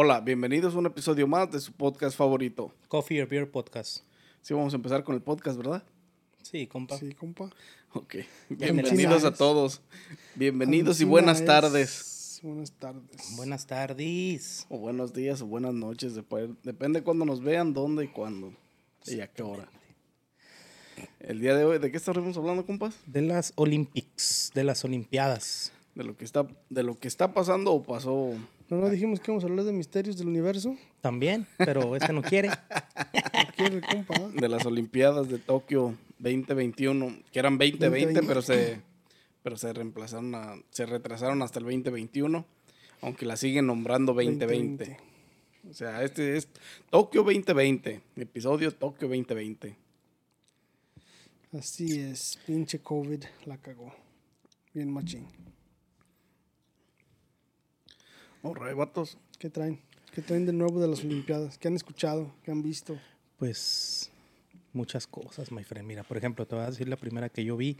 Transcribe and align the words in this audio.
Hola, 0.00 0.20
bienvenidos 0.20 0.76
a 0.76 0.78
un 0.78 0.86
episodio 0.86 1.26
más 1.26 1.50
de 1.50 1.58
su 1.58 1.72
podcast 1.72 2.16
favorito. 2.16 2.72
Coffee 2.86 3.20
or 3.20 3.28
Beer 3.28 3.50
Podcast. 3.50 4.04
Sí, 4.42 4.54
vamos 4.54 4.72
a 4.72 4.76
empezar 4.76 5.02
con 5.02 5.16
el 5.16 5.20
podcast, 5.20 5.56
¿verdad? 5.56 5.82
Sí, 6.40 6.68
compa. 6.68 6.96
Sí, 6.96 7.14
compa. 7.14 7.50
Ok. 7.94 8.14
Bienvenidos 8.48 9.24
a 9.24 9.34
todos. 9.34 9.80
Bienvenidos 10.36 11.00
y 11.00 11.04
buenas 11.04 11.44
tardes. 11.44 12.38
Buenas 12.44 12.70
tardes. 12.70 13.34
Buenas 13.34 13.66
tardes. 13.66 14.66
O 14.68 14.78
buenos 14.78 15.12
días 15.14 15.42
o 15.42 15.46
buenas 15.46 15.74
noches. 15.74 16.16
dep- 16.16 16.56
Depende 16.62 17.00
de 17.00 17.04
cuándo 17.04 17.24
nos 17.24 17.42
vean, 17.42 17.74
dónde 17.74 18.04
y 18.04 18.08
cuándo. 18.08 18.52
Y 19.04 19.18
a 19.18 19.26
qué 19.26 19.42
hora. 19.42 19.68
El 21.18 21.40
día 21.40 21.56
de 21.56 21.64
hoy, 21.64 21.78
¿de 21.80 21.90
qué 21.90 21.96
estaremos 21.96 22.36
hablando, 22.36 22.64
compas? 22.64 22.94
De 23.06 23.22
las 23.22 23.52
Olympics, 23.56 24.52
de 24.54 24.62
las 24.62 24.84
Olimpiadas. 24.84 25.72
De 25.98 26.04
lo 26.04 26.16
que 26.16 26.24
está, 26.24 26.46
de 26.70 26.82
lo 26.84 26.96
que 26.96 27.08
está 27.08 27.34
pasando 27.34 27.72
o 27.72 27.82
pasó. 27.82 28.32
¿No 28.70 28.76
nos 28.76 28.92
dijimos 28.92 29.18
que 29.18 29.32
íbamos 29.32 29.42
a 29.42 29.48
hablar 29.48 29.64
de 29.64 29.72
misterios 29.72 30.16
del 30.16 30.28
universo? 30.28 30.76
También, 31.00 31.44
pero 31.58 31.96
este 31.96 32.12
no 32.12 32.22
quiere. 32.22 32.48
¿No 32.50 32.54
quiere, 33.56 33.80
compa? 33.80 34.14
de 34.32 34.48
las 34.48 34.64
Olimpiadas 34.64 35.28
de 35.28 35.38
Tokio 35.38 35.96
2021, 36.20 37.18
que 37.32 37.38
eran 37.40 37.58
2020, 37.58 37.86
2020. 38.14 38.28
pero 38.28 38.42
se 38.42 38.80
pero 39.42 39.56
se 39.56 39.72
reemplazaron 39.72 40.34
a- 40.36 40.54
se 40.70 40.86
retrasaron 40.86 41.42
hasta 41.42 41.58
el 41.58 41.64
2021, 41.64 42.44
aunque 43.00 43.26
la 43.26 43.36
siguen 43.36 43.66
nombrando 43.66 44.12
2020. 44.14 44.84
2020. 44.84 45.68
O 45.68 45.74
sea, 45.74 46.04
este 46.04 46.36
es 46.36 46.46
Tokio 46.90 47.24
2020, 47.24 48.00
episodio 48.16 48.70
Tokio 48.72 49.08
2020. 49.08 49.74
Así 51.58 51.98
es, 51.98 52.38
pinche 52.46 52.78
COVID 52.80 53.24
la 53.46 53.56
cagó. 53.58 53.92
Bien 54.74 54.92
machín. 54.92 55.26
Vatos. 58.42 59.18
¿Qué 59.38 59.50
traen? 59.50 59.80
¿Qué 60.14 60.22
traen 60.22 60.46
de 60.46 60.52
nuevo 60.52 60.80
de 60.80 60.88
las 60.88 61.04
Olimpiadas? 61.04 61.58
¿Qué 61.58 61.68
han 61.68 61.76
escuchado? 61.76 62.32
¿Qué 62.42 62.50
han 62.50 62.62
visto? 62.62 62.96
Pues 63.38 64.10
muchas 64.72 65.06
cosas, 65.06 65.52
my 65.52 65.64
friend. 65.64 65.86
Mira, 65.86 66.02
por 66.02 66.16
ejemplo, 66.16 66.46
te 66.46 66.54
voy 66.54 66.64
a 66.64 66.70
decir 66.70 66.88
la 66.88 66.96
primera 66.96 67.28
que 67.28 67.44
yo 67.44 67.56
vi, 67.56 67.78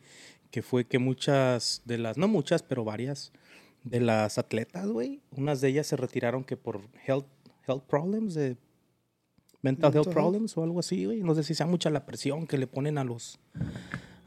que 0.50 0.62
fue 0.62 0.84
que 0.86 0.98
muchas 0.98 1.82
de 1.84 1.98
las, 1.98 2.16
no 2.16 2.28
muchas, 2.28 2.62
pero 2.62 2.84
varias 2.84 3.32
de 3.84 4.00
las 4.00 4.38
atletas, 4.38 4.86
güey, 4.88 5.20
unas 5.32 5.60
de 5.60 5.68
ellas 5.68 5.86
se 5.86 5.96
retiraron 5.96 6.44
que 6.44 6.56
por 6.56 6.82
health, 7.06 7.26
health 7.66 7.84
problems, 7.84 8.34
de 8.34 8.56
mental, 9.62 9.90
Mental 9.90 9.94
health 9.94 10.06
health. 10.06 10.14
problems 10.14 10.56
o 10.56 10.62
algo 10.62 10.80
así, 10.80 11.04
güey. 11.06 11.22
No 11.22 11.34
sé 11.34 11.42
si 11.42 11.54
sea 11.54 11.66
mucha 11.66 11.90
la 11.90 12.06
presión 12.06 12.46
que 12.46 12.58
le 12.58 12.66
ponen 12.66 12.98
a 12.98 13.04
los, 13.04 13.38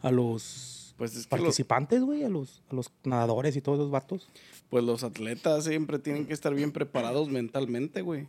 a 0.02 0.12
los 0.12 0.81
Pues 1.02 1.16
es 1.16 1.26
que 1.26 1.30
participantes, 1.32 2.04
güey, 2.04 2.24
a 2.24 2.30
los, 2.30 2.62
a 2.70 2.76
los 2.76 2.94
nadadores 3.04 3.56
y 3.56 3.62
todos 3.62 3.80
los 3.80 3.90
vatos. 3.90 4.30
pues 4.70 4.84
los 4.84 5.04
atletas 5.04 5.64
siempre 5.64 5.98
tienen 5.98 6.28
que 6.28 6.34
estar 6.34 6.54
bien 6.54 6.72
preparados 6.72 7.28
mentalmente, 7.28 8.04
güey. 8.04 8.28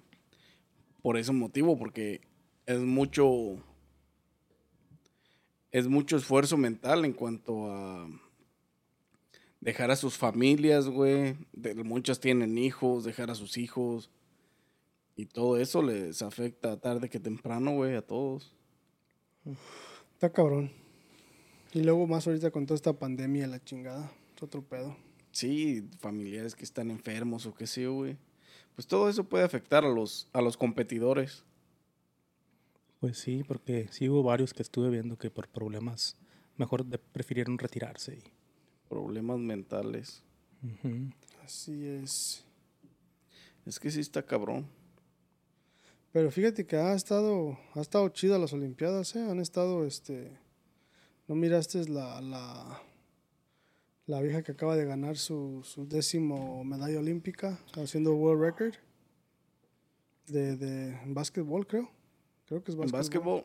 Por 1.02 1.18
ese 1.18 1.32
motivo, 1.32 1.78
porque 1.78 2.22
es 2.64 2.78
mucho 2.78 3.58
es 5.70 5.86
mucho 5.86 6.16
esfuerzo 6.16 6.56
mental 6.56 7.04
en 7.04 7.12
cuanto 7.12 7.70
a 7.70 8.08
dejar 9.60 9.90
a 9.90 9.96
sus 9.96 10.16
familias, 10.16 10.88
güey. 10.88 11.36
Muchas 11.84 12.20
tienen 12.20 12.56
hijos, 12.56 13.04
dejar 13.04 13.30
a 13.30 13.34
sus 13.34 13.58
hijos. 13.58 14.08
Y 15.14 15.26
todo 15.26 15.58
eso 15.58 15.82
les 15.82 16.22
afecta 16.22 16.80
tarde 16.80 17.10
que 17.10 17.20
temprano, 17.20 17.72
güey, 17.72 17.96
a 17.96 18.00
todos. 18.00 18.56
Está 20.14 20.32
cabrón. 20.32 20.81
Y 21.72 21.82
luego 21.82 22.06
más 22.06 22.26
ahorita 22.26 22.50
con 22.50 22.66
toda 22.66 22.76
esta 22.76 22.92
pandemia, 22.92 23.46
la 23.46 23.62
chingada. 23.62 24.10
Es 24.36 24.42
otro 24.42 24.62
pedo. 24.62 24.96
Sí, 25.30 25.88
familiares 26.00 26.54
que 26.54 26.64
están 26.64 26.90
enfermos 26.90 27.46
o 27.46 27.54
qué 27.54 27.66
sé 27.66 27.82
yo, 27.82 27.94
güey. 27.94 28.16
Pues 28.74 28.86
todo 28.86 29.08
eso 29.08 29.24
puede 29.24 29.44
afectar 29.44 29.84
a 29.84 29.88
los, 29.88 30.28
a 30.32 30.42
los 30.42 30.56
competidores. 30.56 31.44
Pues 33.00 33.18
sí, 33.18 33.42
porque 33.46 33.88
sí 33.90 34.08
hubo 34.08 34.22
varios 34.22 34.52
que 34.54 34.62
estuve 34.62 34.90
viendo 34.90 35.16
que 35.16 35.30
por 35.30 35.48
problemas 35.48 36.16
mejor 36.56 36.84
de- 36.84 36.98
prefirieron 36.98 37.58
retirarse. 37.58 38.16
y- 38.16 38.22
Problemas 38.88 39.38
mentales. 39.38 40.22
Así 41.42 41.86
es. 41.86 42.44
Es 43.64 43.80
que 43.80 43.90
sí 43.90 44.00
está 44.00 44.22
cabrón. 44.24 44.66
Pero 46.12 46.30
fíjate 46.30 46.66
que 46.66 46.76
ha 46.76 46.94
estado, 46.94 47.58
ha 47.74 47.80
estado 47.80 48.06
chida 48.10 48.38
las 48.38 48.52
Olimpiadas, 48.52 49.16
¿eh? 49.16 49.20
Han 49.22 49.40
estado, 49.40 49.86
este... 49.86 50.30
¿No 51.28 51.34
miraste 51.34 51.88
la, 51.88 52.20
la, 52.20 52.82
la 54.06 54.20
vieja 54.20 54.42
que 54.42 54.52
acaba 54.52 54.76
de 54.76 54.84
ganar 54.84 55.16
su, 55.16 55.60
su 55.64 55.86
décimo 55.86 56.64
medalla 56.64 56.98
olímpica 56.98 57.58
haciendo 57.74 58.14
world 58.14 58.42
record? 58.42 58.74
De, 60.26 60.56
de 60.56 60.98
básquetbol, 61.06 61.66
creo. 61.66 61.90
Creo 62.46 62.62
que 62.62 62.70
es 62.72 62.76
En 62.76 62.90
básquetbol. 62.90 63.44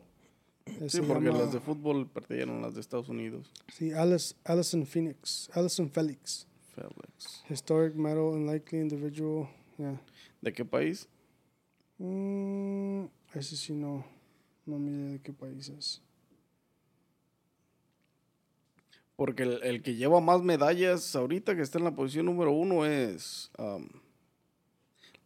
Eh, 0.84 0.90
sí, 0.90 1.00
porque 1.00 1.26
llama- 1.26 1.38
las 1.38 1.52
de 1.52 1.60
fútbol 1.60 2.06
perdieron 2.08 2.60
las 2.62 2.74
de 2.74 2.80
Estados 2.80 3.08
Unidos. 3.08 3.50
Sí, 3.72 3.92
Alice, 3.92 4.34
Allison 4.44 4.84
Phoenix. 4.86 5.48
Allison 5.54 5.88
Felix. 5.90 6.46
Felix. 6.74 7.42
Historic 7.48 7.94
medal 7.94 8.34
and 8.34 8.46
likely 8.46 8.80
individual. 8.80 9.48
Yeah. 9.78 10.00
¿De 10.42 10.52
qué 10.52 10.64
país? 10.64 11.08
Mm, 11.98 13.06
ese 13.34 13.56
sí 13.56 13.72
no, 13.72 14.04
no 14.66 14.78
mire 14.78 15.12
de 15.14 15.20
qué 15.20 15.32
país 15.32 15.68
es. 15.70 16.02
Porque 19.18 19.42
el, 19.42 19.60
el 19.64 19.82
que 19.82 19.96
lleva 19.96 20.20
más 20.20 20.42
medallas 20.42 21.16
ahorita, 21.16 21.56
que 21.56 21.62
está 21.62 21.78
en 21.78 21.82
la 21.84 21.90
posición 21.96 22.26
número 22.26 22.52
uno, 22.52 22.86
es 22.86 23.50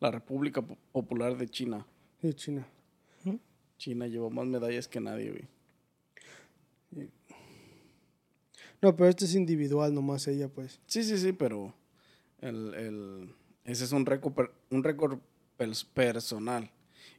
la 0.00 0.10
República 0.10 0.62
Po- 0.62 0.78
Popular 0.92 1.36
de 1.36 1.46
China. 1.46 1.86
Sí, 2.22 2.32
China. 2.32 2.66
China 3.76 4.06
lleva 4.06 4.30
más 4.30 4.46
medallas 4.46 4.88
que 4.88 4.98
nadie, 4.98 5.30
güey. 5.30 7.06
No, 8.80 8.96
pero 8.96 9.10
este 9.10 9.26
es 9.26 9.34
individual 9.34 9.92
nomás 9.94 10.26
ella, 10.26 10.48
pues. 10.48 10.80
Sí, 10.86 11.04
sí, 11.04 11.18
sí, 11.18 11.32
pero 11.32 11.74
el, 12.40 12.72
el- 12.74 13.34
ese 13.64 13.84
es 13.84 13.92
un 13.92 14.06
récord, 14.06 14.50
un 14.70 14.82
récord 14.82 15.18
pers- 15.58 15.84
personal. 15.92 16.70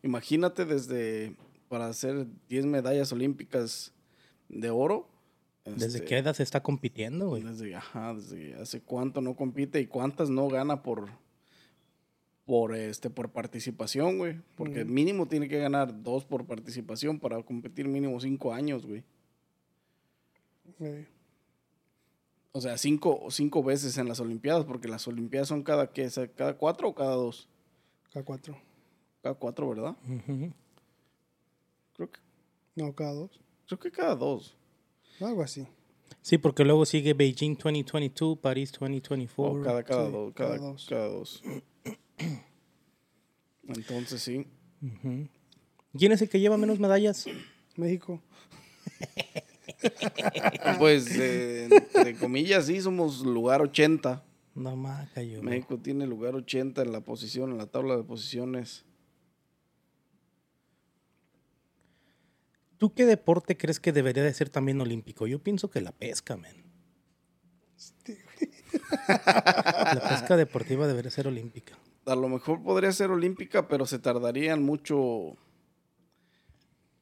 Imagínate 0.01 0.65
desde 0.65 1.35
para 1.69 1.85
hacer 1.87 2.25
10 2.49 2.65
medallas 2.65 3.11
olímpicas 3.13 3.93
de 4.49 4.71
oro. 4.71 5.07
¿Desde 5.65 5.85
este, 5.99 6.05
qué 6.05 6.17
edad 6.17 6.33
se 6.35 6.43
está 6.43 6.61
compitiendo, 6.61 7.29
güey? 7.29 7.43
Desde, 7.43 7.73
ajá, 7.75 8.13
desde 8.13 8.55
hace 8.55 8.81
cuánto 8.81 9.21
no 9.21 9.35
compite 9.35 9.79
y 9.79 9.87
cuántas 9.87 10.29
no 10.29 10.47
gana 10.49 10.83
por, 10.83 11.09
por 12.45 12.75
este 12.75 13.09
por 13.09 13.31
participación, 13.31 14.17
güey. 14.17 14.41
Porque 14.55 14.83
mínimo 14.83 15.27
tiene 15.27 15.47
que 15.47 15.59
ganar 15.59 16.03
dos 16.03 16.25
por 16.25 16.45
participación 16.45 17.19
para 17.19 17.41
competir 17.43 17.87
mínimo 17.87 18.19
cinco 18.19 18.53
años, 18.53 18.85
güey. 18.85 19.03
O 22.51 22.61
sea, 22.61 22.77
cinco, 22.77 23.27
cinco 23.31 23.63
veces 23.63 23.97
en 23.97 24.07
las 24.07 24.19
Olimpiadas, 24.19 24.65
porque 24.65 24.87
las 24.87 25.07
Olimpiadas 25.07 25.47
son 25.47 25.63
cada 25.63 25.91
qué, 25.91 26.09
cada 26.35 26.57
cuatro 26.57 26.89
o 26.89 26.95
cada 26.95 27.15
dos. 27.15 27.47
K4. 28.13 28.55
Cada 29.23 29.35
cuatro, 29.35 29.69
¿verdad? 29.69 29.95
Creo 31.95 32.11
que, 32.11 32.19
No, 32.75 32.93
cada 32.93 33.13
dos. 33.13 33.39
creo 33.65 33.79
que 33.79 33.91
cada 33.91 34.15
dos. 34.15 34.55
Algo 35.19 35.41
así. 35.43 35.67
Sí, 36.21 36.37
porque 36.37 36.63
luego 36.63 36.85
sigue 36.85 37.13
Beijing 37.13 37.55
2022, 37.55 38.37
París 38.39 38.71
2024. 38.71 39.59
O 39.59 39.63
cada, 39.63 39.83
cada 39.83 40.05
sí, 40.05 40.11
dos, 40.11 40.33
cada 40.33 40.55
cada, 40.55 40.67
dos. 40.69 40.85
cada 40.89 41.07
dos. 41.07 41.43
Entonces 43.67 44.21
sí. 44.21 44.47
¿Quién 45.97 46.11
es 46.11 46.21
el 46.21 46.29
que 46.29 46.39
lleva 46.39 46.57
menos 46.57 46.79
medallas? 46.79 47.25
México. 47.75 48.21
Pues 50.79 51.17
de, 51.17 51.67
de 51.67 52.15
comillas 52.15 52.67
sí 52.67 52.79
somos 52.79 53.25
lugar 53.25 53.61
80. 53.61 54.23
No 54.55 54.75
más, 54.77 55.09
cayó. 55.09 55.41
México 55.43 55.77
tiene 55.77 56.07
lugar 56.07 56.35
80 56.35 56.81
en 56.83 56.91
la 56.91 57.01
posición, 57.01 57.51
en 57.51 57.57
la 57.57 57.65
tabla 57.65 57.97
de 57.97 58.03
posiciones. 58.03 58.85
¿Tú 62.83 62.93
qué 62.93 63.05
deporte 63.05 63.55
crees 63.55 63.79
que 63.79 63.93
debería 63.93 64.23
de 64.23 64.33
ser 64.33 64.49
también 64.49 64.81
olímpico? 64.81 65.25
Yo 65.25 65.39
pienso 65.39 65.69
que 65.69 65.79
la 65.79 65.93
pesca, 65.93 66.35
men. 66.35 66.65
la 69.57 70.09
pesca 70.09 70.35
deportiva 70.35 70.85
debería 70.85 71.09
ser 71.09 71.29
olímpica. 71.29 71.77
A 72.05 72.15
lo 72.15 72.27
mejor 72.27 72.61
podría 72.61 72.91
ser 72.91 73.09
olímpica, 73.09 73.69
pero 73.69 73.85
se 73.85 73.99
tardarían 73.99 74.61
mucho. 74.61 75.37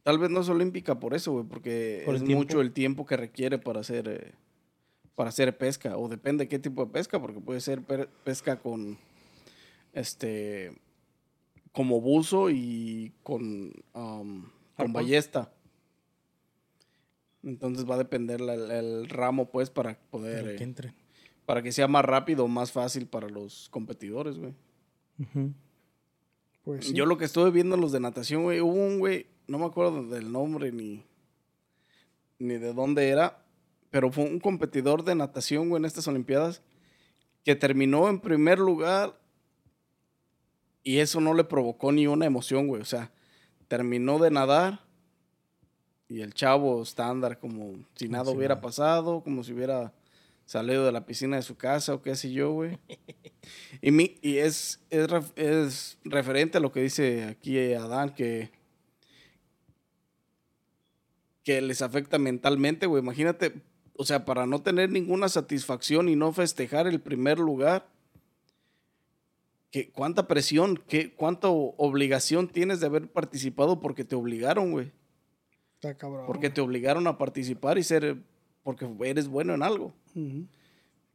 Tal 0.04 0.19
vez 0.19 0.30
no 0.30 0.42
es 0.42 0.50
olímpica 0.50 1.00
por 1.00 1.16
eso, 1.16 1.31
güey, 1.31 1.45
porque 1.45 2.04
Por 2.06 2.13
es 2.13 2.22
el 2.22 2.30
mucho 2.30 2.62
el 2.62 2.74
tiempo 2.74 3.07
que 3.07 3.18
requiere 3.18 3.57
para 3.57 3.80
hacer 3.80 4.07
eh, 4.07 4.36
para 5.16 5.30
hacer 5.30 5.57
pesca 5.57 5.98
o 5.98 6.07
depende 6.10 6.48
qué 6.48 6.60
tipo 6.60 6.86
de 6.86 6.92
pesca, 6.92 7.19
porque 7.19 7.39
puede 7.39 7.60
ser 7.60 7.81
pesca 8.24 8.60
con 8.60 9.00
este 9.94 10.80
como 11.72 12.00
buzo 12.01 12.51
y 12.51 13.13
con 13.24 13.74
um, 13.95 14.45
con 14.75 14.94
ballesta. 14.94 15.51
Entonces 17.43 17.89
va 17.89 17.95
a 17.95 17.99
depender 17.99 18.39
la- 18.41 18.53
el, 18.53 18.69
el 18.71 19.09
ramo 19.09 19.49
pues 19.49 19.69
para 19.69 19.99
poder 20.11 20.43
Para 20.43 20.55
que 20.55 20.63
eh, 20.63 20.63
entre. 20.63 20.93
para 21.45 21.61
que 21.63 21.71
sea 21.71 21.88
más 21.88 22.05
rápido, 22.05 22.47
más 22.47 22.71
fácil 22.71 23.07
para 23.07 23.27
los 23.29 23.67
competidores, 23.69 24.38
güey. 24.38 24.53
Pues 26.63 26.85
sí. 26.88 26.93
Yo 26.93 27.05
lo 27.05 27.17
que 27.17 27.25
estuve 27.25 27.49
viendo 27.51 27.75
en 27.75 27.81
los 27.81 27.91
de 27.91 27.99
natación, 27.99 28.43
güey, 28.43 28.61
hubo 28.61 28.73
un 28.73 28.99
güey, 28.99 29.27
no 29.47 29.57
me 29.59 29.65
acuerdo 29.65 30.03
del 30.07 30.31
nombre 30.31 30.71
ni, 30.71 31.03
ni 32.39 32.55
de 32.55 32.73
dónde 32.73 33.09
era, 33.09 33.43
pero 33.89 34.11
fue 34.11 34.23
un 34.25 34.39
competidor 34.39 35.03
de 35.03 35.15
natación, 35.15 35.69
güey, 35.69 35.79
en 35.81 35.85
estas 35.85 36.07
Olimpiadas, 36.07 36.61
que 37.43 37.55
terminó 37.55 38.07
en 38.09 38.19
primer 38.19 38.59
lugar 38.59 39.19
y 40.83 40.99
eso 40.99 41.19
no 41.19 41.33
le 41.33 41.43
provocó 41.43 41.91
ni 41.91 42.05
una 42.07 42.25
emoción, 42.27 42.67
güey. 42.67 42.81
O 42.81 42.85
sea, 42.85 43.11
terminó 43.67 44.19
de 44.19 44.29
nadar 44.31 44.85
y 46.12 46.19
el 46.19 46.34
chavo 46.34 46.81
estándar 46.81 47.40
como 47.40 47.74
si 47.96 48.10
nada 48.10 48.31
hubiera 48.31 48.60
pasado, 48.60 49.24
como 49.24 49.46
si 49.46 49.54
hubiera 49.54 49.94
salido 50.46 50.86
de 50.86 50.92
la 50.92 51.06
piscina 51.06 51.38
de 51.38 51.42
su 51.42 51.56
casa 51.56 51.94
o 51.94 52.02
qué 52.02 52.16
sé 52.16 52.31
yo, 52.31 52.52
güey. 52.52 52.78
Y, 53.81 53.90
mi, 53.90 54.19
y 54.22 54.38
es, 54.38 54.80
es, 54.92 55.10
es 55.36 55.98
referente 56.04 56.60
a 56.60 56.62
lo 56.62 56.72
que 56.72 56.81
dice 56.81 57.24
aquí 57.24 57.74
Adán, 57.74 58.13
que, 58.13 58.52
que 61.44 61.60
les 61.60 61.81
afecta 61.81 62.19
mentalmente, 62.19 62.86
güey. 62.86 63.02
Imagínate, 63.02 63.63
o 63.98 64.06
sea, 64.06 64.24
para 64.24 64.46
no 64.46 64.62
tener 64.62 64.92
ninguna 64.92 65.28
satisfacción 65.28 66.08
y 66.08 66.16
no 66.16 66.34
festejar 66.34 66.86
el 66.86 67.02
primer 67.02 67.40
lugar, 67.40 67.88
que, 69.72 69.90
¿cuánta 69.90 70.28
presión, 70.28 70.80
qué, 70.88 71.16
cuánta 71.16 71.48
obligación 71.50 72.48
tienes 72.48 72.80
de 72.80 72.86
haber 72.86 73.12
participado 73.12 73.80
porque 73.80 74.04
te 74.04 74.16
obligaron, 74.16 74.72
güey? 74.72 74.92
Está 75.81 75.95
cabrón. 75.98 76.28
Porque 76.28 76.51
te 76.51 76.62
obligaron 76.62 77.07
a 77.07 77.18
participar 77.18 77.80
y 77.80 77.83
ser, 77.83 78.18
porque 78.62 78.88
eres 79.04 79.28
bueno 79.28 79.56
en 79.56 79.63
algo 79.63 79.92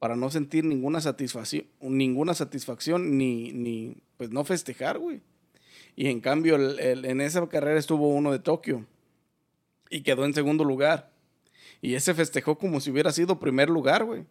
para 0.01 0.17
no 0.17 0.29
sentir 0.29 0.65
ninguna 0.65 1.01
satisfacción, 1.01 1.67
ninguna 1.81 2.35
satisfacción 2.35 3.17
ni, 3.17 3.53
ni 3.53 3.97
pues 4.17 4.31
no 4.31 4.45
festejar, 4.45 4.99
güey. 4.99 5.21
Y 5.95 6.09
en 6.09 6.21
cambio, 6.21 6.57
el- 6.57 6.81
el- 6.81 7.05
en 7.05 7.21
esa 7.21 7.49
carrera 7.49 7.79
estuvo 7.79 8.09
uno 8.09 8.33
de 8.33 8.41
Tokio 8.41 8.85
y 9.89 10.01
quedó 10.03 10.25
en 10.25 10.35
segundo 10.35 10.65
lugar. 10.65 11.13
Y 11.81 11.95
ese 11.95 12.13
festejó 12.13 12.59
como 12.59 12.81
si 12.81 12.91
hubiera 12.91 13.13
sido 13.13 13.39
primer 13.39 13.71
lugar, 13.71 14.05
güey. 14.05 14.25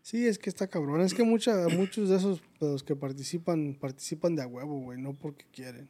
Sí, 0.00 0.26
es 0.26 0.38
que 0.38 0.48
está 0.48 0.66
cabrón. 0.68 1.02
Es 1.02 1.12
que 1.12 1.24
mucha, 1.24 1.68
muchos 1.68 2.08
de 2.08 2.16
esos 2.16 2.40
de 2.58 2.68
los 2.68 2.82
que 2.82 2.96
participan, 2.96 3.76
participan 3.78 4.34
de 4.34 4.42
a 4.42 4.46
huevo, 4.46 4.80
güey, 4.80 4.98
no 4.98 5.12
porque 5.12 5.44
quieren. 5.52 5.88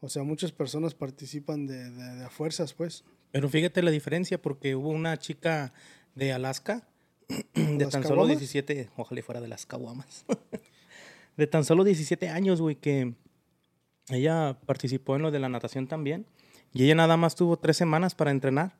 O 0.00 0.08
sea, 0.08 0.22
muchas 0.22 0.52
personas 0.52 0.94
participan 0.94 1.66
de, 1.66 1.90
de, 1.90 2.14
de 2.16 2.24
a 2.24 2.30
fuerzas, 2.30 2.74
pues. 2.74 3.04
Pero 3.32 3.48
fíjate 3.48 3.82
la 3.82 3.90
diferencia, 3.90 4.40
porque 4.40 4.74
hubo 4.76 4.88
una 4.90 5.16
chica 5.18 5.72
de 6.14 6.32
Alaska, 6.32 6.86
de 7.28 7.78
¿Las 7.84 7.90
tan 7.92 8.02
solo 8.02 8.22
caguamas? 8.22 8.38
17, 8.38 8.90
ojalá 8.96 9.22
fuera 9.22 9.40
de 9.40 9.48
las 9.48 9.66
caguamas, 9.66 10.24
de 11.36 11.46
tan 11.46 11.64
solo 11.64 11.82
17 11.84 12.28
años, 12.30 12.60
güey, 12.60 12.76
que 12.76 13.14
ella 14.08 14.58
participó 14.66 15.16
en 15.16 15.22
lo 15.22 15.30
de 15.30 15.40
la 15.40 15.48
natación 15.48 15.86
también, 15.88 16.26
y 16.72 16.84
ella 16.84 16.94
nada 16.94 17.16
más 17.16 17.34
tuvo 17.34 17.58
tres 17.58 17.76
semanas 17.76 18.14
para 18.14 18.30
entrenar. 18.30 18.76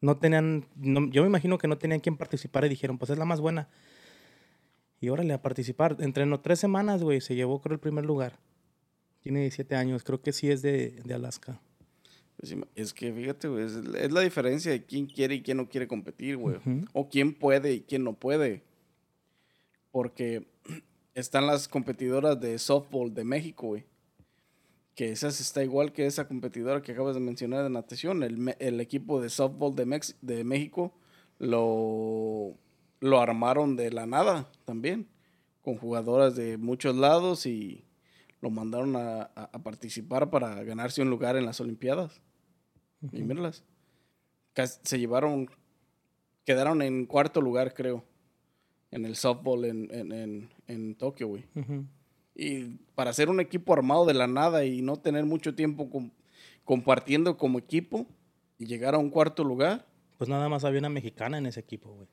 No 0.00 0.16
tenían, 0.16 0.66
no- 0.76 1.08
yo 1.10 1.22
me 1.22 1.28
imagino 1.28 1.58
que 1.58 1.68
no 1.68 1.76
tenían 1.78 2.00
quien 2.00 2.16
participar 2.16 2.64
y 2.64 2.70
dijeron, 2.70 2.96
pues 2.98 3.10
es 3.10 3.18
la 3.18 3.26
más 3.26 3.40
buena. 3.40 3.68
Y 5.02 5.08
órale 5.10 5.32
a 5.34 5.42
participar. 5.42 5.96
Entrenó 6.00 6.40
tres 6.40 6.58
semanas, 6.58 7.02
güey, 7.02 7.20
se 7.20 7.34
llevó 7.34 7.60
creo 7.60 7.74
el 7.74 7.80
primer 7.80 8.04
lugar. 8.06 8.38
Tiene 9.22 9.40
17 9.40 9.76
años, 9.76 10.02
creo 10.02 10.20
que 10.22 10.32
sí 10.32 10.50
es 10.50 10.62
de, 10.62 11.00
de 11.04 11.14
Alaska. 11.14 11.60
Pues, 12.38 12.54
es 12.74 12.94
que 12.94 13.12
fíjate, 13.12 13.48
güey, 13.48 13.64
es, 13.64 13.72
es 13.74 14.12
la 14.12 14.20
diferencia 14.22 14.72
de 14.72 14.84
quién 14.84 15.06
quiere 15.06 15.34
y 15.36 15.42
quién 15.42 15.58
no 15.58 15.68
quiere 15.68 15.86
competir, 15.86 16.36
güey. 16.38 16.56
O 16.94 17.08
quién 17.08 17.34
puede 17.34 17.74
y 17.74 17.80
quién 17.82 18.02
no 18.04 18.14
puede. 18.14 18.62
Porque 19.90 20.46
están 21.14 21.46
las 21.46 21.68
competidoras 21.68 22.40
de 22.40 22.58
softball 22.58 23.12
de 23.12 23.24
México, 23.24 23.66
güey. 23.68 23.84
Que 24.94 25.10
esas 25.12 25.40
está 25.40 25.62
igual 25.62 25.92
que 25.92 26.06
esa 26.06 26.26
competidora 26.28 26.82
que 26.82 26.92
acabas 26.92 27.14
de 27.14 27.20
mencionar 27.20 27.62
de 27.62 27.70
natación. 27.70 28.22
El, 28.22 28.54
el 28.58 28.80
equipo 28.80 29.20
de 29.20 29.28
softball 29.30 29.74
de, 29.74 29.86
Mex- 29.86 30.16
de 30.20 30.44
México 30.44 30.92
lo, 31.38 32.54
lo 33.00 33.20
armaron 33.20 33.76
de 33.76 33.90
la 33.90 34.06
nada 34.06 34.50
también. 34.64 35.06
Con 35.62 35.76
jugadoras 35.76 36.36
de 36.36 36.56
muchos 36.56 36.96
lados 36.96 37.44
y 37.46 37.84
lo 38.40 38.50
mandaron 38.50 38.96
a, 38.96 39.22
a- 39.22 39.50
a 39.52 39.62
participar 39.62 40.30
para 40.30 40.62
ganarse 40.64 41.02
un 41.02 41.10
lugar 41.10 41.36
en 41.36 41.44
las 41.46 41.60
Olimpiadas. 41.60 42.20
Y 43.12 43.22
míralas. 43.22 43.64
Se 44.82 44.98
llevaron, 44.98 45.48
quedaron 46.44 46.82
en 46.82 47.06
cuarto 47.06 47.40
lugar, 47.40 47.72
creo, 47.74 48.04
en 48.90 49.04
el 49.06 49.16
softball 49.16 49.64
en, 49.64 49.88
en, 49.94 50.12
en, 50.12 50.50
en 50.66 50.94
Tokio, 50.96 51.28
güey. 51.28 51.44
Ujú. 51.54 51.86
Y 52.34 52.64
para 52.94 53.12
ser 53.12 53.28
un 53.30 53.40
equipo 53.40 53.72
armado 53.72 54.04
de 54.06 54.14
la 54.14 54.26
nada 54.26 54.64
y 54.64 54.82
no 54.82 54.96
tener 54.96 55.24
mucho 55.24 55.54
tiempo 55.54 55.88
com- 55.90 56.10
compartiendo 56.64 57.36
como 57.38 57.58
equipo 57.58 58.06
y 58.58 58.66
llegar 58.66 58.94
a 58.94 58.98
un 58.98 59.10
cuarto 59.10 59.44
lugar, 59.44 59.86
Pues 60.18 60.28
nada 60.28 60.48
más 60.50 60.64
había 60.64 60.80
una 60.80 60.88
mexicana 60.90 61.38
en 61.38 61.46
ese 61.46 61.60
equipo, 61.60 61.90
güey. 61.94 62.08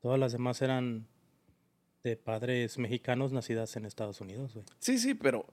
Todas 0.00 0.18
las 0.18 0.32
demás 0.32 0.60
eran 0.62 1.06
de 2.02 2.16
padres 2.16 2.78
mexicanos 2.78 3.32
nacidas 3.32 3.76
en 3.76 3.84
Estados 3.84 4.20
Unidos, 4.20 4.54
güey. 4.54 4.64
sí, 4.78 4.98
sí, 4.98 5.14
pero 5.14 5.46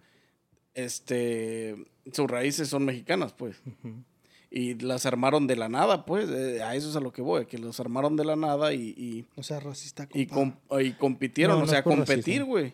este, 0.74 1.75
sus 2.12 2.30
raíces 2.30 2.70
son 2.70 2.86
mexicanas, 2.86 3.34
pues. 3.34 3.62
Ujú. 3.66 4.04
Y 4.50 4.75
las 4.75 5.06
armaron 5.06 5.46
de 5.48 5.58
la 5.58 5.68
nada, 5.68 6.06
pues. 6.06 6.30
eh, 6.30 6.62
a 6.63 6.75
eso 6.75 6.89
es 6.89 6.96
a 6.96 7.01
lo 7.01 7.12
que 7.12 7.22
voy, 7.22 7.46
que 7.48 7.58
los 7.58 7.80
armaron 7.82 8.16
de 8.16 8.24
la 8.24 8.36
nada 8.38 8.74
y, 8.74 8.94
y, 8.98 9.25
O 9.36 9.44
sea, 9.44 9.60
racista, 9.60 10.08
y, 10.13 10.22
y 10.22 10.92
compitieron, 10.94 11.58
No, 11.58 11.63
o 11.66 11.68
sea, 11.68 11.80
es 11.80 11.84
por 11.84 11.96
competir, 11.96 12.24
racismo. 12.24 12.46
güey. 12.46 12.74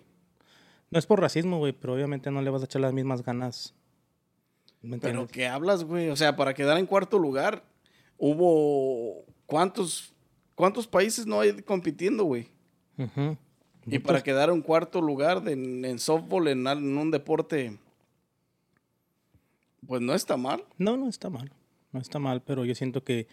No 0.92 1.00
es 1.00 1.08
por 1.08 1.20
racismo, 1.20 1.58
güey, 1.58 1.74
pero 1.74 1.96
obviamente 1.96 2.30
no 2.30 2.42
le 2.44 2.51
vas 2.51 2.62
a 2.62 2.65
echar 2.65 2.82
las 2.82 2.94
mismas 2.94 3.24
ganas. 3.24 3.74
¿Me 4.84 5.00
Pero? 5.00 5.25
¿qué 5.27 5.48
hablas, 5.48 5.84
güey? 5.84 6.10
O 6.10 6.15
sea, 6.15 6.36
para 6.36 6.53
quedar 6.53 6.77
en 6.77 6.86
cuarto 6.86 7.18
lugar, 7.18 7.63
hubo 8.18 9.25
cuántos, 9.48 10.13
cuántos 10.53 10.86
países 10.86 11.25
no 11.25 11.39
hay 11.39 11.53
compitiendo, 11.63 12.25
güey. 12.25 12.50
Ujú. 13.00 13.36
Y 13.86 14.00
para 14.00 14.22
quedar 14.24 14.50
en 14.50 14.62
cuarto 14.62 15.02
lugar 15.02 15.44
de- 15.44 15.54
en, 15.54 15.84
en 15.86 16.00
softball, 16.00 16.48
en, 16.48 16.66
un 16.68 17.12
deporte, 17.12 17.78
pues 19.86 20.02
no 20.02 20.13
está 20.13 20.38
mal. 20.38 20.63
No, 20.78 20.98
no 20.98 21.08
está 21.10 21.30
mal. 21.30 21.52
No 21.92 22.00
está 22.00 22.20
mal, 22.20 22.42
pero 22.42 22.66
yo 22.66 22.74
siento 22.75 23.04
que 23.04 23.28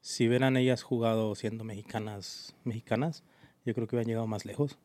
si 0.00 0.28
hubieran 0.28 0.56
ellas 0.56 0.82
jugado 0.82 1.34
siendo 1.34 1.64
mexicanas, 1.64 2.54
mexicanas, 2.64 3.22
yo 3.64 3.74
creo 3.74 3.86
que 3.86 3.96
hubieran 3.96 4.08
llegado 4.08 4.26
más 4.26 4.44
lejos. 4.44 4.78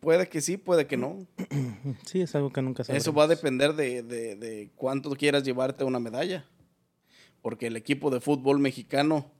puede 0.00 0.28
que 0.28 0.40
sí, 0.40 0.56
puede 0.56 0.86
que 0.86 0.96
no. 0.96 1.26
Sí, 2.04 2.20
es 2.22 2.34
algo 2.34 2.50
que 2.52 2.62
nunca 2.62 2.82
sabremos. 2.84 3.02
Eso 3.04 3.12
va 3.12 3.24
a 3.24 3.28
depender 3.28 3.74
de, 3.74 4.02
de, 4.02 4.36
de 4.36 4.70
cuánto 4.76 5.10
quieras 5.10 5.42
llevarte 5.44 5.84
una 5.84 6.00
medalla. 6.00 6.44
Porque 7.42 7.66
el 7.68 7.76
equipo 7.76 8.10
de 8.10 8.20
fútbol 8.20 8.58
mexicano 8.58 9.30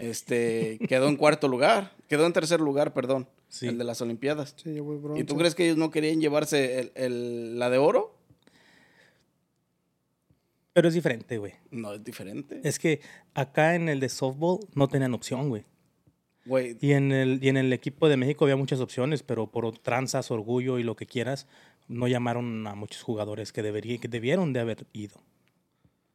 este, 0.00 0.78
quedó 0.88 1.08
en 1.08 1.16
cuarto 1.16 1.46
lugar, 1.48 1.92
quedó 2.08 2.26
en 2.26 2.32
tercer 2.32 2.60
lugar, 2.60 2.92
perdón, 2.94 3.28
Sí. 3.48 3.66
el 3.68 3.78
de 3.78 3.84
las 3.84 4.00
Olimpiadas. 4.00 4.54
Sí, 4.62 4.70
llevó 4.70 4.92
el 4.94 4.98
bronce. 4.98 5.20
¿Y 5.22 5.24
tú 5.24 5.36
crees 5.36 5.54
que 5.54 5.64
ellos 5.64 5.76
no 5.76 5.90
querían 5.90 6.20
llevarse 6.20 6.80
el- 6.80 6.92
el- 6.94 7.58
la 7.58 7.68
de 7.70 7.78
oro? 7.78 8.16
Pero 10.72 10.88
es 10.88 10.94
diferente, 10.94 11.38
güey. 11.38 11.52
No, 11.70 11.94
es 11.94 12.04
diferente. 12.04 12.60
Es 12.64 12.78
que 12.78 13.00
acá 13.34 13.74
en 13.74 13.88
el 13.88 14.00
de 14.00 14.08
softball 14.08 14.60
no 14.74 14.88
tenían 14.88 15.14
opción, 15.14 15.48
güey. 15.48 15.64
Güey, 16.46 16.76
Y 16.80 16.92
en, 16.92 17.12
el, 17.12 17.38
y 17.42 17.48
en 17.48 17.56
el 17.56 17.72
equipo 17.72 18.08
de 18.08 18.16
México 18.16 18.44
había 18.44 18.56
muchas 18.56 18.80
opciones, 18.80 19.22
pero 19.22 19.48
por 19.50 19.76
tranzas, 19.78 20.30
orgullo 20.30 20.78
y 20.78 20.82
lo 20.82 20.96
que 20.96 21.06
quieras, 21.06 21.46
no 21.88 22.08
llamaron 22.08 22.66
a 22.66 22.74
muchos 22.74 23.02
jugadores 23.02 23.52
que, 23.52 23.62
debería, 23.62 23.98
que 23.98 24.08
debieron 24.08 24.52
de 24.52 24.60
haber 24.60 24.86
ido. 24.92 25.20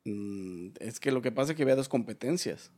mm, 0.07 0.67
es 0.79 0.99
que 0.99 1.11
lo 1.11 1.21
que 1.23 1.31
pasa 1.31 1.51
es 1.51 1.57
que 1.57 1.63
había 1.63 1.75
dos 1.75 1.89
competencias. 1.89 2.71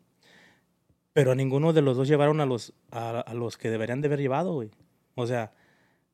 Pero 1.17 1.31
a 1.31 1.35
ninguno 1.35 1.73
de 1.73 1.81
los 1.81 1.97
dos 1.97 2.07
llevaron 2.07 2.41
a 2.41 2.45
los, 2.45 2.73
a, 2.91 3.21
a 3.21 3.33
los 3.33 3.57
que 3.57 3.71
deberían 3.71 4.01
de 4.01 4.07
haber 4.07 4.19
llevado, 4.19 4.53
güey. 4.53 4.69
O 5.15 5.25
sea, 5.25 5.51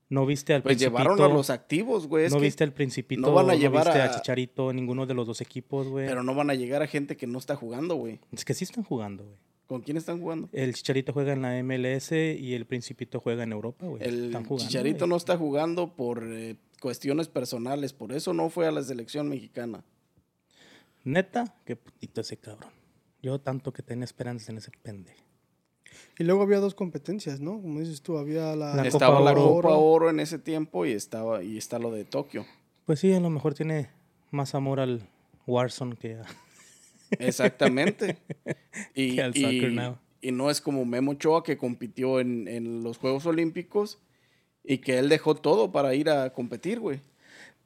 no 0.07 0.25
viste 0.25 0.53
al 0.53 0.63
Pues 0.63 0.79
llevaron 0.79 1.13
a 1.13 1.15
Principito, 1.15 1.35
los 1.35 1.49
activos, 1.49 2.07
güey. 2.07 2.29
No 2.29 2.39
viste 2.39 2.63
al 2.63 2.71
Principito, 2.71 3.19
no 3.21 3.33
van 3.33 3.49
a 3.49 3.55
llevar 3.55 3.83
viste 3.87 3.99
a... 3.99 4.05
a- 4.05 4.15
Chicharito 4.15 4.71
ninguno 4.71 5.05
de 5.05 5.13
los 5.13 5.27
dos 5.27 5.41
equipos, 5.41 5.87
güey. 5.89 6.07
pero 6.07 6.23
no 6.23 6.33
van 6.33 6.49
a 6.49 6.53
llegar 6.55 6.81
a 6.81 6.87
gente 6.87 7.17
que 7.17 7.27
no 7.27 7.37
está 7.37 7.57
jugando, 7.57 7.95
güey. 7.95 8.19
Es 8.31 8.45
que 8.45 8.53
sí 8.53 8.63
están 8.63 8.85
jugando, 8.85 9.25
güey. 9.25 9.35
¿Con 9.67 9.81
quién 9.81 9.97
están 9.97 10.21
jugando? 10.21 10.47
El 10.53 10.73
Chicharito 10.73 11.11
juega 11.11 11.33
en 11.33 11.41
la 11.41 11.61
MLS 11.63 12.11
y 12.13 12.53
el 12.53 12.65
Principito 12.65 13.19
juega 13.19 13.43
en 13.43 13.51
Europa, 13.51 13.85
güey. 13.87 14.03
El 14.03 14.25
Están 14.27 14.45
jugando, 14.45 14.69
Chicharito 14.69 14.99
güey. 14.99 15.09
no 15.09 15.15
está 15.17 15.35
jugando 15.37 15.95
por 15.95 16.23
eh, 16.25 16.55
cuestiones 16.79 17.27
personales, 17.27 17.91
por 17.91 18.13
eso 18.13 18.33
no 18.33 18.49
fue 18.49 18.67
a 18.67 18.71
la 18.71 18.83
selección 18.83 19.27
mexicana. 19.27 19.83
Neta, 21.03 21.55
qué 21.65 21.75
putito 21.75 22.21
ese 22.21 22.37
cabrón. 22.37 22.71
Yo 23.23 23.39
tanto 23.39 23.71
que 23.71 23.81
tenía 23.81 24.03
esperanzas 24.03 24.49
en 24.49 24.57
ese 24.57 24.69
pendejo. 24.83 25.23
Y 26.19 26.25
luego 26.25 26.43
había 26.43 26.59
dos 26.59 26.75
competencias, 26.75 27.39
¿no? 27.39 27.61
Como 27.61 27.79
dices 27.79 28.01
tú, 28.01 28.17
había 28.17 28.55
la... 28.55 28.75
La 28.75 28.85
estaba 28.85 29.17
Copa 29.17 29.31
la. 29.31 29.33
Copa 29.33 29.75
Oro 29.77 30.09
en 30.09 30.19
ese 30.19 30.37
tiempo 30.37 30.85
y 30.85 30.91
estaba 30.91 31.41
y 31.41 31.57
está 31.57 31.79
lo 31.79 31.89
de 31.91 32.03
Tokio. 32.03 32.45
Pues 32.85 32.99
sí, 32.99 33.13
a 33.13 33.19
lo 33.21 33.29
mejor 33.29 33.53
tiene 33.53 33.89
más 34.29 34.53
amor 34.55 34.81
al 34.81 35.07
Warzone 35.47 35.95
que 35.95 36.15
a... 36.15 36.25
Exactamente. 37.19 38.17
y, 38.93 39.15
Que 39.15 39.21
al 39.21 39.33
soccer 39.33 39.71
y- 39.71 39.75
now. 39.75 39.97
y 40.21 40.31
no 40.31 40.49
es 40.49 40.59
como 40.59 40.83
Memo 40.83 41.11
Ochoa 41.11 41.43
que 41.43 41.57
compitió 41.57 42.19
en, 42.19 42.47
en 42.49 42.83
los 42.83 42.97
Juegos 42.97 43.25
Olímpicos 43.25 43.99
y 44.65 44.79
que 44.79 44.99
él 44.99 45.07
dejó 45.07 45.35
todo 45.35 45.71
para 45.71 45.95
ir 45.95 46.09
a 46.09 46.33
competir, 46.33 46.79
güey. 46.81 46.99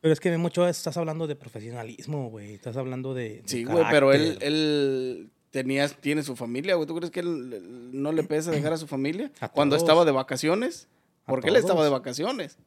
Pero 0.01 0.13
es 0.13 0.19
que 0.19 0.29
de 0.29 0.37
mucho 0.37 0.67
estás 0.67 0.95
hablando 0.97 1.25
de 1.25 1.35
profesionalismo, 1.35 2.29
güey. 2.29 2.53
Estás 2.53 2.77
hablando 2.77 3.15
de. 3.15 3.41
de 3.41 3.43
Sí, 3.45 3.63
güey, 3.63 3.83
pero 3.89 4.13
él 4.13 5.31
tenía, 5.51 5.87
tiene 5.87 6.23
su 6.23 6.35
familia, 6.35 6.75
güey. 6.75 6.87
¿Tú 6.87 6.95
crees 6.95 7.11
que 7.11 7.21
él 7.21 7.91
no 7.93 8.11
le 8.11 8.23
pesa 8.23 8.51
dejar 8.51 8.73
a 8.73 8.77
su 8.77 8.87
familia? 8.87 9.31
A 9.41 9.49
Cuando 9.49 9.75
todos. 9.75 9.83
estaba 9.83 10.05
de 10.05 10.11
vacaciones. 10.11 10.87
A 11.25 11.31
Porque 11.31 11.49
él 11.49 11.55
estaba 11.55 11.83
de 11.83 11.89
vacaciones. 11.89 12.57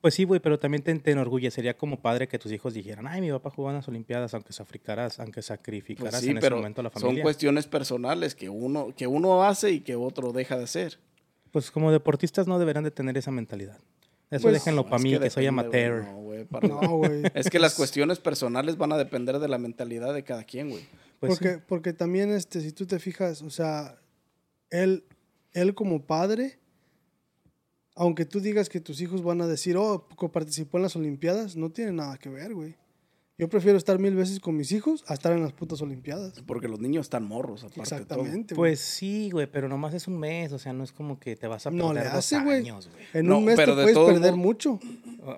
Pues 0.00 0.12
sí, 0.14 0.24
güey, 0.24 0.38
pero 0.38 0.58
también 0.58 0.82
te, 0.82 0.94
te 0.98 1.12
enorgullecería 1.12 1.78
como 1.78 1.98
padre 2.02 2.28
que 2.28 2.38
tus 2.38 2.52
hijos 2.52 2.74
dijeran, 2.74 3.06
ay, 3.06 3.22
mi 3.22 3.30
papá 3.30 3.48
jugó 3.48 3.70
en 3.70 3.76
las 3.76 3.88
Olimpiadas, 3.88 4.34
aunque 4.34 4.52
sacrificaras, 4.52 5.18
aunque 5.18 5.40
sacrificaras 5.40 6.12
Pues 6.12 6.22
sí, 6.24 6.30
en 6.30 6.36
ese 6.36 6.50
momento 6.50 6.82
a 6.82 6.84
la 6.84 6.90
son 6.90 7.00
familia. 7.02 7.22
cuestiones 7.22 7.66
personales 7.66 8.34
que 8.34 8.50
uno, 8.50 8.92
que 8.94 9.06
uno 9.06 9.44
hace 9.44 9.70
y 9.70 9.80
que 9.80 9.94
otro 9.96 10.32
deja 10.32 10.58
de 10.58 10.64
hacer. 10.64 10.98
Pues 11.52 11.70
como 11.70 11.90
deportistas 11.90 12.46
no 12.46 12.58
deberían 12.58 12.84
de 12.84 12.90
tener 12.90 13.16
esa 13.16 13.30
mentalidad. 13.30 13.78
Eso 14.34 14.42
Pues, 14.42 14.54
déjenlo 14.54 14.84
para 14.84 14.96
es 14.96 15.02
mí, 15.02 15.10
que, 15.10 15.30
soy 15.30 15.44
depende, 15.44 15.48
amateur. 15.48 16.04
no, 16.04 16.16
güey, 16.16 16.46
No. 16.62 17.00
Es 17.34 17.48
que 17.50 17.60
las 17.60 17.74
cuestiones 17.74 18.18
personales 18.18 18.76
van 18.76 18.92
a 18.92 18.98
depender 18.98 19.38
de 19.38 19.46
la 19.46 19.58
mentalidad 19.58 20.12
de 20.12 20.24
cada 20.24 20.42
quien, 20.42 20.70
güey. 20.70 20.84
Pues 21.20 21.34
porque, 21.34 21.54
sí. 21.54 21.60
porque 21.68 21.92
también, 21.92 22.32
este, 22.32 22.60
si 22.60 22.72
tú 22.72 22.84
te 22.84 22.98
fijas, 22.98 23.42
o 23.42 23.50
sea, 23.50 24.00
él, 24.70 25.04
él 25.52 25.74
como 25.74 26.04
padre, 26.04 26.58
aunque 27.94 28.24
tú 28.24 28.40
digas 28.40 28.68
que 28.68 28.80
tus 28.80 29.00
hijos 29.00 29.22
van 29.22 29.40
a 29.40 29.46
decir, 29.46 29.76
oh, 29.76 30.08
participó 30.32 30.78
en 30.78 30.82
las 30.82 30.96
Olimpiadas, 30.96 31.54
no 31.54 31.70
tiene 31.70 31.92
nada 31.92 32.18
que 32.18 32.28
ver, 32.28 32.54
güey. 32.54 32.76
Yo 33.36 33.48
prefiero 33.48 33.76
estar 33.76 33.98
mil 33.98 34.14
veces 34.14 34.38
con 34.38 34.56
mis 34.56 34.70
hijos 34.70 35.04
a 35.08 35.14
estar 35.14 35.32
en 35.32 35.42
las 35.42 35.52
putas 35.52 35.82
Olimpiadas. 35.82 36.40
Porque 36.46 36.68
los 36.68 36.78
niños 36.80 37.06
están 37.06 37.26
morros, 37.26 37.64
aparte 37.64 37.80
de 37.80 37.84
todo. 37.84 37.94
Exactamente. 38.20 38.54
güey. 38.54 38.70
Pues 38.72 38.80
sí, 38.80 39.30
güey, 39.30 39.48
pero 39.50 39.68
nomás 39.68 39.92
es 39.94 40.06
un 40.06 40.18
mes, 40.20 40.52
o 40.52 40.58
sea, 40.60 40.72
no 40.72 40.84
es 40.84 40.92
como 40.92 41.18
que 41.18 41.34
te 41.34 41.48
vas 41.48 41.66
a 41.66 41.70
perder 41.70 41.84
no 41.84 41.92
le 41.92 42.04
dos 42.04 42.12
hace, 42.12 42.40
güey. 42.40 42.58
años, 42.58 42.88
güey. 42.88 43.04
En 43.12 43.26
No, 43.26 43.38
un 43.38 43.46
mes 43.46 43.56
pero 43.56 43.74
puedes 43.74 43.98
perder 43.98 44.36
mucho. 44.36 44.78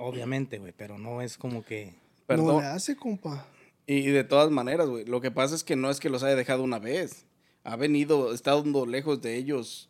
Obviamente, 0.01 0.59
güey, 0.59 0.75
pero 0.77 0.99
no 0.99 1.23
es 1.23 1.39
como 1.39 1.65
que... 1.65 1.95
No 2.29 2.61
le 2.61 2.67
hace, 2.67 2.97
compa. 2.97 3.47
Y 3.87 4.03
de 4.09 4.25
todas 4.25 4.51
maneras, 4.51 4.89
güey, 4.89 5.07
lo 5.07 5.23
que 5.23 5.31
pasa 5.31 5.55
es 5.55 5.65
que 5.65 5.77
no 5.77 5.91
es 5.91 5.99
que 5.99 6.11
los 6.11 6.23
haya 6.23 6.37
dejado 6.37 6.63
una 6.65 6.79
vez. 6.79 7.25
Ha 7.65 7.77
venido, 7.77 8.35
estando 8.35 8.85
lejos 8.85 9.23
de 9.23 9.37
ellos 9.37 9.89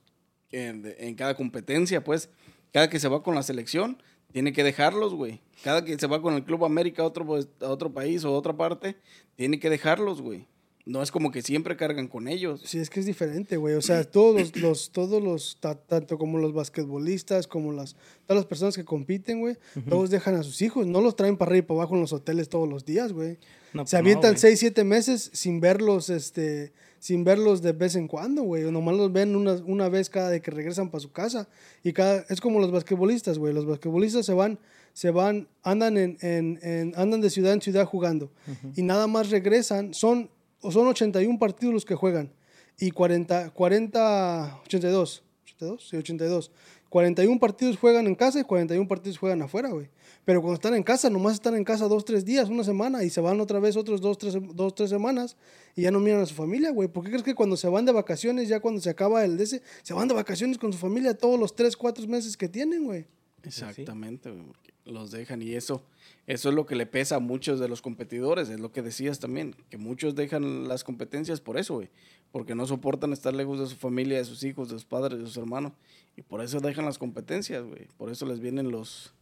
en 0.52 1.14
cada 1.16 1.34
competencia, 1.34 2.04
pues. 2.04 2.30
Cada 2.72 2.88
que 2.88 3.00
se 3.00 3.08
va 3.08 3.22
con 3.22 3.34
la 3.34 3.42
selección, 3.42 4.00
tiene 4.32 4.52
que 4.52 4.62
dejarlos, 4.62 5.14
güey. 5.14 5.40
Cada 5.64 5.84
que 5.84 5.98
se 5.98 6.06
va 6.06 6.20
con 6.22 6.34
el 6.34 6.44
Club 6.44 6.64
América 6.64 7.02
a 7.02 7.06
otro, 7.06 7.24
pues, 7.26 7.48
a 7.60 7.68
otro 7.68 7.92
país 7.92 8.24
o 8.24 8.28
a 8.28 8.32
otra 8.32 8.56
parte, 8.56 8.96
tiene 9.36 9.58
que 9.58 9.70
dejarlos, 9.70 10.20
güey. 10.22 10.46
No 10.84 11.02
es 11.02 11.10
como 11.10 11.32
que 11.32 11.42
siempre 11.42 11.76
cargan 11.76 12.06
con 12.06 12.28
ellos. 12.28 12.60
Sí, 12.64 12.78
es 12.78 12.90
que 12.90 13.00
es 13.00 13.06
diferente, 13.06 13.56
güey. 13.56 13.74
O 13.74 13.82
sea, 13.82 14.04
todos 14.04 14.38
los, 14.40 14.56
los- 14.62 14.90
todos 14.92 15.20
los, 15.20 15.56
ta- 15.60 15.74
tanto 15.74 16.16
como 16.16 16.38
los 16.38 16.52
basquetbolistas, 16.52 17.48
como 17.48 17.72
las, 17.72 17.96
todas 18.26 18.36
las 18.42 18.46
personas 18.46 18.76
que 18.76 18.84
compiten, 18.84 19.40
güey, 19.40 19.56
todos 19.88 20.10
dejan 20.10 20.36
a 20.36 20.42
sus 20.44 20.62
hijos. 20.62 20.86
No 20.86 21.00
los 21.00 21.16
traen 21.16 21.36
para 21.36 21.50
arriba 21.50 21.64
y 21.64 21.66
para 21.66 21.80
abajo 21.80 21.94
en 21.96 22.02
los 22.02 22.12
hoteles 22.12 22.48
todos 22.48 22.68
los 22.68 22.84
días, 22.84 23.12
güey. 23.12 23.38
No, 23.72 23.84
Se 23.86 23.96
no, 23.96 24.00
avientan 24.00 24.32
güey. 24.32 24.40
seis, 24.40 24.60
siete 24.60 24.84
meses 24.84 25.28
sin 25.32 25.60
verlos, 25.60 26.08
este, 26.08 26.72
sin 27.00 27.24
verlos 27.24 27.62
de 27.62 27.72
vez 27.72 27.96
en 27.96 28.06
cuando, 28.06 28.42
güey. 28.42 28.70
Nomás 28.70 28.94
los 28.96 29.12
ven 29.12 29.34
una, 29.34 29.54
una 29.66 29.88
vez 29.88 30.08
cada 30.08 30.30
de 30.30 30.40
que 30.40 30.52
regresan 30.52 30.90
para 30.90 31.00
su 31.00 31.10
casa. 31.10 31.48
Y 31.82 31.92
cada, 31.94 32.24
es 32.28 32.40
como 32.40 32.60
los 32.60 32.70
basquetbolistas, 32.70 33.38
güey. 33.38 33.52
Los 33.52 33.66
basquetbolistas 33.66 34.24
se 34.24 34.34
van, 34.34 34.60
se 34.96 35.10
van, 35.10 35.46
andan 35.62 35.98
en, 35.98 36.16
en- 36.22 36.58
en- 36.62 36.94
andan 36.96 37.20
de 37.20 37.28
ciudad 37.28 37.52
en 37.52 37.60
ciudad 37.60 37.84
jugando. 37.84 38.32
Y 38.74 38.82
nada 38.82 39.06
más 39.06 39.28
regresan, 39.28 39.92
son, 39.92 40.30
o 40.62 40.72
son 40.72 40.86
81 40.86 41.38
partidos 41.38 41.74
los 41.74 41.84
que 41.84 41.94
juegan. 41.94 42.32
Y 42.78 42.90
40, 42.92 43.50
40, 43.50 44.60
82, 44.64 45.22
82, 45.44 45.88
sí, 45.90 45.96
82. 45.98 46.50
41 46.88 47.38
partidos 47.38 47.76
juegan 47.76 48.06
en 48.06 48.14
casa 48.14 48.40
y 48.40 48.44
41 48.44 48.88
partidos 48.88 49.18
juegan 49.18 49.42
afuera, 49.42 49.68
güey. 49.68 49.90
Pero 50.24 50.40
cuando 50.40 50.54
están 50.54 50.74
en 50.74 50.82
casa, 50.82 51.10
nomás 51.10 51.34
están 51.34 51.56
en 51.56 51.64
casa 51.64 51.88
dos, 51.88 52.04
tres 52.06 52.24
días, 52.24 52.48
una 52.48 52.64
semana, 52.64 53.04
y 53.04 53.10
se 53.10 53.20
van 53.20 53.38
otra 53.40 53.60
vez 53.60 53.76
otros 53.76 54.00
dos, 54.00 54.16
tres, 54.16 54.34
dos, 54.54 54.74
tres 54.74 54.88
semanas, 54.88 55.36
y 55.74 55.82
ya 55.82 55.90
no 55.90 56.00
miran 56.00 56.22
a 56.22 56.26
su 56.26 56.34
familia, 56.34 56.70
güey. 56.70 56.88
¿Por 56.88 57.04
qué 57.04 57.10
crees 57.10 57.22
que 57.22 57.34
cuando 57.34 57.56
se 57.58 57.68
van 57.68 57.84
de 57.84 57.92
vacaciones, 57.92 58.48
ya 58.48 58.60
cuando 58.60 58.80
se 58.80 58.88
acaba 58.88 59.24
el 59.26 59.36
DC, 59.36 59.60
se 59.82 59.92
van 59.94 60.08
de 60.08 60.14
vacaciones 60.14 60.56
con 60.56 60.72
su 60.72 60.78
familia 60.78 61.12
todos 61.12 61.38
los 61.38 61.54
tres, 61.54 61.76
cuatro 61.76 62.06
meses 62.08 62.34
que 62.36 62.48
tienen, 62.48 62.84
güey? 62.84 63.04
Exactamente, 63.42 64.30
güey, 64.30 64.42
porque 64.44 64.72
los 64.86 65.10
dejan. 65.10 65.42
Y 65.42 65.54
eso, 65.54 65.84
eso 66.26 66.48
es 66.48 66.54
lo 66.54 66.66
que 66.66 66.76
le 66.76 66.86
pesa 66.86 67.16
a 67.16 67.20
muchos 67.20 67.60
de 67.60 67.68
los 67.68 67.82
competidores, 67.82 68.48
es 68.48 68.60
lo 68.60 68.72
que 68.72 68.82
decías 68.82 69.18
también, 69.18 69.54
que 69.70 69.78
muchos 69.78 70.14
dejan 70.14 70.68
las 70.68 70.84
competencias 70.84 71.40
por 71.40 71.58
eso, 71.58 71.74
güey, 71.74 71.90
porque 72.32 72.54
no 72.54 72.66
soportan 72.66 73.12
estar 73.12 73.34
lejos 73.34 73.58
de 73.60 73.66
su 73.66 73.76
familia, 73.76 74.18
de 74.18 74.24
sus 74.24 74.42
hijos, 74.42 74.68
de 74.68 74.74
sus 74.74 74.84
padres, 74.84 75.18
de 75.18 75.26
sus 75.26 75.36
hermanos, 75.36 75.72
y 76.16 76.22
por 76.22 76.42
eso 76.42 76.60
dejan 76.60 76.84
las 76.84 76.98
competencias, 76.98 77.64
güey, 77.64 77.86
por 77.96 78.10
eso 78.10 78.26
les 78.26 78.40
vienen 78.40 78.70
los, 78.70 79.14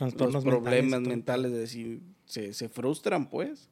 los 0.00 0.44
problemas 0.44 1.00
mentales, 1.00 1.08
mentales 1.08 1.52
de 1.52 1.58
decir, 1.58 2.00
se, 2.26 2.52
se 2.52 2.68
frustran, 2.68 3.28
pues. 3.28 3.70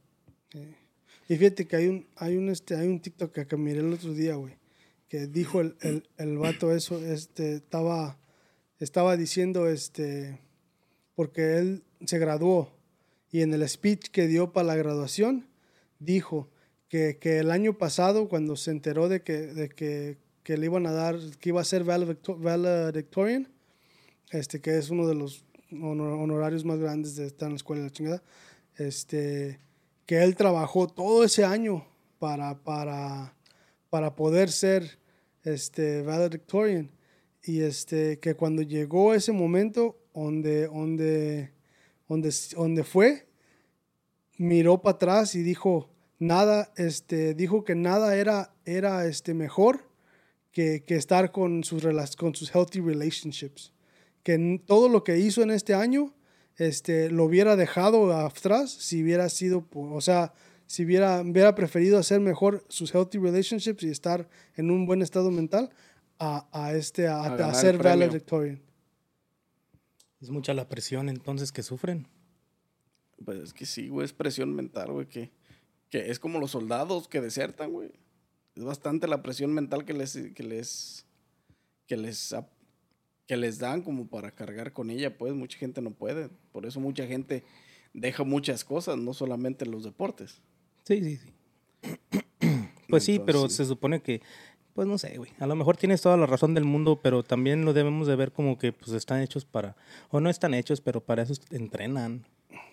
Y 1.29 1.37
fíjate 1.37 1.67
que 1.67 1.77
hay 1.77 1.87
un, 1.89 2.07
hay 2.17 2.37
un, 2.37 2.49
este, 2.49 2.77
hay 2.77 2.89
un 2.89 3.01
TikTok 3.01 3.33
que, 3.33 3.47
que 3.47 3.57
miré 3.57 3.81
el 3.81 3.93
otro 3.93 4.13
día, 4.13 4.35
güey, 4.37 4.57
que 5.09 5.27
dijo 5.27 5.61
el, 5.61 5.77
el, 5.81 6.09
el 6.17 6.39
vato 6.39 6.73
eso, 6.73 6.99
este, 6.99 7.57
estaba, 7.57 8.19
estaba 8.79 9.17
diciendo, 9.17 9.69
este, 9.69 10.41
porque 11.15 11.59
él 11.59 11.85
se 12.07 12.19
graduó 12.19 12.71
y 13.31 13.43
en 13.43 13.53
el 13.55 13.69
speech 13.69 14.09
que 14.11 14.27
dio 14.27 14.53
para 14.53 14.67
la 14.69 14.77
graduación, 14.77 15.47
dijo 15.99 16.49
que, 16.89 17.19
que 17.19 17.39
el 17.39 17.51
año 17.51 17.79
pasado, 17.79 18.29
cuando 18.29 18.57
se 18.57 18.71
enteró 18.71 19.09
de 19.09 19.23
que, 19.23 19.39
de 19.39 19.69
que, 19.69 20.19
que 20.43 20.57
le 20.57 20.67
iban 20.67 20.87
a 20.87 20.93
dar, 20.93 21.17
que 21.41 21.49
iba 21.49 21.61
a 21.61 21.65
ser 21.65 21.85
valedicto- 21.85 22.37
valedictorian, 22.39 23.49
este, 24.31 24.61
que 24.61 24.77
es 24.77 24.91
uno 24.91 25.07
de 25.07 25.15
los 25.15 25.45
honor- 25.71 26.21
honorarios 26.21 26.65
más 26.65 26.79
grandes 26.79 27.17
de 27.17 27.27
estar 27.27 27.47
en 27.47 27.53
la 27.53 27.57
escuela 27.57 27.83
de 27.83 27.89
la 27.89 27.93
chingada, 27.93 28.23
este, 28.77 29.61
que 30.07 30.23
él 30.23 30.37
trabajó 30.37 30.87
todo 30.87 31.25
ese 31.25 31.45
año 31.45 31.87
para, 32.19 32.63
para, 32.63 33.35
para 33.89 34.15
poder 34.15 34.51
ser 34.51 34.99
este, 35.45 36.03
valedictorian. 36.03 36.91
Y 37.45 37.61
este, 37.63 38.19
que 38.19 38.35
cuando 38.35 38.63
llegó 38.63 39.15
ese 39.15 39.33
momento 39.33 39.97
donde, 40.15 40.67
donde, 40.67 41.53
donde, 42.09 42.35
donde 42.55 42.85
fue, 42.85 43.27
miró 44.39 44.81
para 44.83 44.97
atrás 44.97 45.35
y 45.35 45.43
dijo, 45.43 45.91
nada, 46.19 46.73
este, 46.77 47.35
dijo 47.35 47.65
que 47.65 47.75
nada 47.75 48.17
era, 48.17 48.55
era 48.65 49.07
este, 49.07 49.35
mejor 49.35 49.89
que, 50.51 50.85
que 50.85 50.97
estar 50.97 51.33
con 51.33 51.65
sus, 51.65 51.85
con 52.17 52.35
sus 52.35 52.55
healthy 52.55 52.81
relationships. 52.81 53.73
que 54.23 54.63
todo 54.67 54.89
lo 54.89 55.03
que 55.03 55.19
hizo 55.19 55.43
en 55.43 55.51
este 55.51 55.75
año 55.75 56.15
este, 56.59 57.11
lo 57.11 57.25
hubiera 57.25 57.57
dejado 57.57 58.15
atrás 58.15 58.71
si 58.71 59.03
hubiera 59.03 59.29
sido, 59.29 59.67
o 59.75 60.01
sea, 60.01 60.33
si 60.67 60.85
hubiera, 60.85 61.23
hubiera 61.23 61.55
preferido 61.55 61.99
hacer 61.99 62.21
mejor 62.21 62.65
sus 62.69 62.95
healthy 62.95 63.19
relationships 63.19 63.83
y 63.83 63.91
estar 63.91 64.29
en 64.57 64.71
un 64.71 64.87
buen 64.87 65.03
estado 65.03 65.31
mental 65.31 65.71
a, 66.19 66.47
a 66.53 66.73
este, 66.75 67.09
a, 67.09 67.23
A 67.25 67.51
a 67.51 67.55
ser 67.55 67.79
valedictorian. 67.79 68.61
Es 70.23 70.31
mucha 70.31 70.55
la 70.55 70.69
presión 70.69 71.09
entonces 71.09 71.51
que 71.51 71.65
sufren. 71.65 72.07
Pues 73.25 73.39
es 73.39 73.53
que 73.53 73.67
sí, 73.67 73.89
güey, 73.89 74.05
es 74.05 74.13
presión 74.13 74.55
mental, 74.55 74.93
güey, 74.93 75.09
que, 75.09 75.33
que 75.91 76.11
es 76.11 76.21
como 76.21 76.39
los 76.39 76.53
soldados 76.53 77.09
que 77.09 77.21
desertan, 77.21 77.73
güey. 77.73 77.91
Es 78.55 78.63
bastante 78.63 79.09
la 79.09 79.23
presión 79.23 79.53
mental 79.53 79.85
que 79.85 79.95
les, 79.95 80.13
que 80.35 80.43
les, 80.45 81.07
que 81.89 81.97
les, 81.97 82.35
que 83.27 83.37
les 83.37 83.59
dan 83.59 83.83
como 83.83 84.07
para 84.07 84.31
cargar 84.31 84.73
con 84.73 84.91
ella, 84.91 85.19
pues 85.19 85.35
mucha 85.35 85.59
gente 85.59 85.83
no 85.83 85.91
puede. 85.91 86.29
Por 86.53 86.67
eso 86.67 86.79
mucha 86.79 87.07
gente 87.07 87.45
deja 87.93 88.23
muchas 88.23 88.65
cosas, 88.65 88.97
no 88.99 89.15
solamente 89.15 89.67
los 89.67 89.83
deportes. 89.83 90.41
Sí, 90.85 91.03
sí, 91.03 91.17
sí. 91.17 91.33
Pues 92.89 93.05
sí, 93.05 93.19
pero 93.25 93.49
se 93.49 93.65
supone 93.65 94.03
que, 94.03 94.21
pues 94.75 94.89
no 94.89 94.99
sé, 94.99 95.17
güey. 95.19 95.31
A 95.39 95.47
lo 95.47 95.55
mejor 95.55 95.77
tienes 95.77 96.01
toda 96.01 96.17
la 96.17 96.27
razón 96.27 96.55
del 96.55 96.65
mundo, 96.65 97.01
pero 97.03 97.23
también 97.23 97.65
lo 97.65 97.73
debemos 97.73 98.07
de 98.07 98.17
ver 98.17 98.33
como 98.33 98.59
que 98.59 98.73
pues 98.73 98.93
están 98.93 99.21
hechos 99.21 99.45
para, 99.45 99.77
o 100.11 100.21
no 100.21 100.31
están 100.31 100.55
hechos, 100.55 100.81
pero 100.81 101.01
para 101.01 101.23
eso 101.23 101.35
entrenan. 101.51 102.25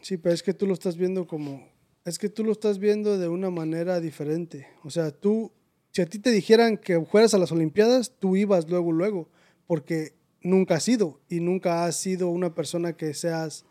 Sí, 0.01 0.17
pero 0.17 0.33
es 0.33 0.43
que 0.43 0.53
tú 0.53 0.65
lo 0.65 0.73
estás 0.73 0.97
viendo 0.97 1.27
como, 1.27 1.67
es 2.05 2.17
que 2.17 2.29
tú 2.29 2.43
lo 2.43 2.51
estás 2.51 2.79
viendo 2.79 3.17
de 3.17 3.27
una 3.27 3.49
manera 3.49 3.99
diferente. 3.99 4.67
O 4.83 4.89
sea, 4.89 5.11
tú, 5.11 5.51
si 5.91 6.01
a 6.01 6.05
ti 6.05 6.19
te 6.19 6.31
dijeran 6.31 6.77
que 6.77 6.99
fueras 7.01 7.33
a 7.33 7.37
las 7.37 7.51
Olimpiadas, 7.51 8.13
tú 8.19 8.35
ibas 8.35 8.69
luego, 8.69 8.91
luego, 8.91 9.29
porque 9.67 10.13
nunca 10.41 10.75
has 10.75 10.87
ido 10.87 11.19
y 11.29 11.41
nunca 11.41 11.85
has 11.85 11.97
sido 11.97 12.29
una 12.29 12.55
persona 12.55 12.93
que 12.93 13.13
seas, 13.13 13.65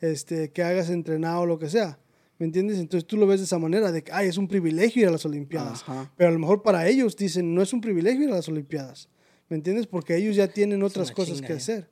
este, 0.00 0.50
que 0.50 0.62
hagas 0.62 0.88
entrenado 0.90 1.40
o 1.40 1.46
lo 1.46 1.58
que 1.58 1.68
sea. 1.68 1.98
¿Me 2.42 2.46
entiendes? 2.46 2.80
Entonces 2.80 3.06
tú 3.06 3.16
lo 3.16 3.28
ves 3.28 3.38
de 3.38 3.44
esa 3.44 3.60
manera, 3.60 3.92
de 3.92 4.02
que, 4.02 4.10
ay, 4.10 4.26
es 4.26 4.36
un 4.36 4.48
privilegio 4.48 5.02
ir 5.02 5.06
a 5.06 5.12
las 5.12 5.24
Olimpiadas. 5.24 5.82
Ajá. 5.82 6.12
Pero 6.16 6.28
a 6.28 6.32
lo 6.32 6.40
mejor 6.40 6.60
para 6.60 6.88
ellos 6.88 7.16
dicen, 7.16 7.54
no 7.54 7.62
es 7.62 7.72
un 7.72 7.80
privilegio 7.80 8.24
ir 8.24 8.30
a 8.30 8.34
las 8.34 8.48
Olimpiadas. 8.48 9.08
¿Me 9.48 9.54
entiendes? 9.54 9.86
Porque 9.86 10.16
ellos 10.16 10.34
ya 10.34 10.48
tienen 10.48 10.82
otras 10.82 11.12
cosas 11.12 11.36
chinga, 11.36 11.46
que 11.46 11.52
ya. 11.52 11.58
hacer. 11.58 11.88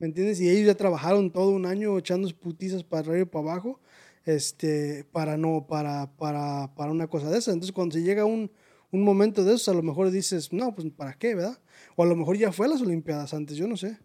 ¿Me 0.00 0.08
entiendes? 0.08 0.40
Y 0.40 0.48
ellos 0.48 0.66
ya 0.66 0.74
trabajaron 0.74 1.30
todo 1.30 1.50
un 1.50 1.66
año 1.66 1.96
echando 1.96 2.28
putizas 2.30 2.82
para 2.82 3.02
arriba 3.02 3.20
y 3.20 3.24
para 3.26 3.52
abajo, 3.52 3.78
este, 4.24 5.04
para 5.12 5.36
no, 5.36 5.68
para, 5.68 6.10
para, 6.16 6.74
para 6.74 6.90
una 6.90 7.06
cosa 7.06 7.30
de 7.30 7.38
esa. 7.38 7.52
Entonces, 7.52 7.70
cuando 7.70 7.92
se 7.92 8.02
llega 8.02 8.24
un, 8.24 8.50
un 8.90 9.04
momento 9.04 9.44
de 9.44 9.54
esos, 9.54 9.68
a 9.68 9.72
lo 9.72 9.84
mejor 9.84 10.10
dices, 10.10 10.52
no, 10.52 10.74
pues, 10.74 10.90
¿para 10.96 11.12
qué, 11.12 11.36
verdad? 11.36 11.60
O 11.94 12.02
a 12.02 12.06
lo 12.06 12.16
mejor 12.16 12.36
ya 12.36 12.50
fue 12.50 12.66
a 12.66 12.70
las 12.70 12.82
Olimpiadas 12.82 13.34
antes, 13.34 13.56
yo 13.56 13.68
no 13.68 13.76
sé. 13.76 13.98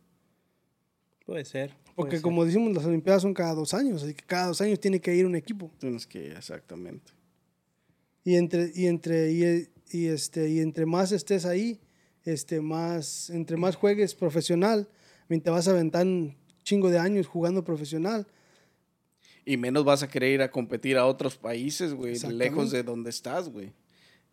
Puede 1.25 1.44
ser. 1.44 1.74
Porque 1.98 2.22
como 2.22 2.46
decimos, 2.46 2.74
las 2.74 2.86
Olimpiadas 2.86 3.24
son 3.24 3.34
cada 3.34 3.54
dos 3.56 3.74
años, 3.74 4.04
así 4.04 4.13
que 4.13 4.24
cada 4.24 4.48
dos 4.48 4.62
años 4.62 4.80
tiene 4.80 5.00
que 5.01 5.13
ir 5.16 5.25
un 5.25 5.36
equipo. 5.36 5.72
Tienes 5.80 6.06
que, 6.08 6.32
exactamente. 6.32 7.12
Y 8.24 8.36
entre, 8.36 8.72
y 8.75 8.86
entre, 8.86 9.32
y, 9.32 9.68
y 9.92 10.06
este, 10.08 10.50
y 10.50 10.60
entre 10.60 10.86
más 10.86 11.12
estés 11.12 11.46
ahí, 11.46 11.80
este, 12.24 12.62
más, 12.62 13.30
entre 13.30 13.58
más 13.58 13.75
juegues 13.75 14.13
profesional, 14.16 14.88
mientras 15.27 15.56
vas 15.56 15.68
a 15.68 15.72
aventar 15.72 16.06
un 16.06 16.36
chingo 16.63 16.89
de 16.89 17.00
años 17.00 17.25
jugando 17.27 17.63
profesional, 17.63 18.27
Y 19.46 19.56
menos 19.58 19.84
vas 19.86 20.04
a 20.04 20.10
querer 20.10 20.34
ir 20.34 20.42
a 20.42 20.51
competir 20.51 20.98
a 20.98 21.06
otros 21.06 21.38
países, 21.38 21.94
güey, 21.94 22.16
lejos 22.20 22.70
de 22.72 22.84
donde 22.84 23.10
estás, 23.10 23.48
güey. 23.50 23.72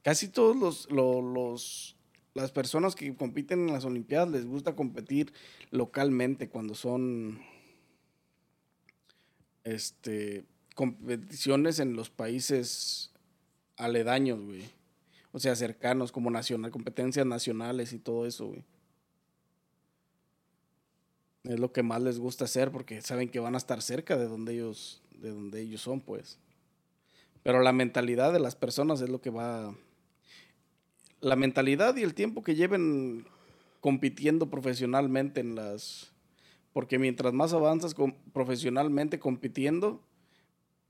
Casi 0.03 0.27
todos 0.29 0.57
los, 0.57 0.91
lo- 0.91 1.23
los, 1.23 1.97
las 2.35 2.51
personas 2.51 2.97
que 2.97 3.15
compiten 3.15 3.61
en 3.69 3.73
las 3.73 3.85
Olimpiadas 3.85 4.29
les 4.29 4.45
gusta 4.45 4.75
competir 4.75 5.33
localmente 5.71 6.49
cuando 6.49 6.75
son, 6.75 7.39
este, 9.65 10.45
competiciones 10.75 11.79
en 11.79 11.97
los 11.97 12.11
países 12.11 13.11
aledaños, 13.77 14.41
güey. 14.41 14.63
O 15.33 15.41
sea, 15.41 15.57
cercanos, 15.57 16.13
como 16.13 16.31
nacional, 16.31 16.71
competencias 16.71 17.27
nacionales 17.27 17.93
y 17.93 17.99
todo 17.99 18.27
eso, 18.27 18.47
güey. 18.47 18.65
Es 21.45 21.59
lo 21.61 21.73
que 21.73 21.83
más 21.83 22.01
les 22.01 22.19
gusta 22.19 22.45
hacer 22.45 22.71
porque 22.71 23.03
saben 23.03 23.29
que 23.29 23.41
van 23.41 23.55
a 23.55 23.59
estar 23.59 23.83
cerca 23.83 24.17
de 24.17 24.27
donde 24.27 24.55
ellos, 24.55 25.03
de 25.19 25.31
donde 25.31 25.61
ellos 25.61 25.83
son, 25.83 26.01
pues. 26.01 26.39
Pero 27.43 27.61
la 27.61 27.73
mentalidad 27.73 28.33
de 28.33 28.41
las 28.41 28.57
personas 28.57 29.01
es 29.03 29.11
lo 29.11 29.21
que 29.21 29.31
va. 29.31 29.75
La 31.21 31.37
mentalidad 31.37 31.97
y 31.97 32.03
el 32.03 32.15
tiempo 32.15 32.43
que 32.43 32.55
lleven 32.55 33.27
compitiendo 33.81 34.49
profesionalmente 34.49 35.41
en 35.41 35.55
las. 35.55 36.14
Porque 36.75 36.99
mientras 36.99 37.33
más 37.33 37.53
avanzas 37.53 37.95
profesionalmente 38.33 39.21
compitiendo, 39.21 40.03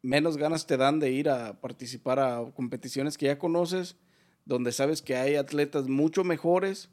menos 0.00 0.38
ganas 0.38 0.66
te 0.66 0.78
dan 0.78 0.98
de 0.98 1.12
ir 1.12 1.28
a 1.28 1.60
participar 1.60 2.18
a 2.18 2.42
competiciones 2.54 3.18
que 3.18 3.26
ya 3.26 3.38
conoces, 3.38 3.96
donde 4.46 4.72
sabes 4.72 5.02
que 5.02 5.14
hay 5.14 5.36
atletas 5.36 5.86
mucho 5.86 6.24
mejores 6.24 6.88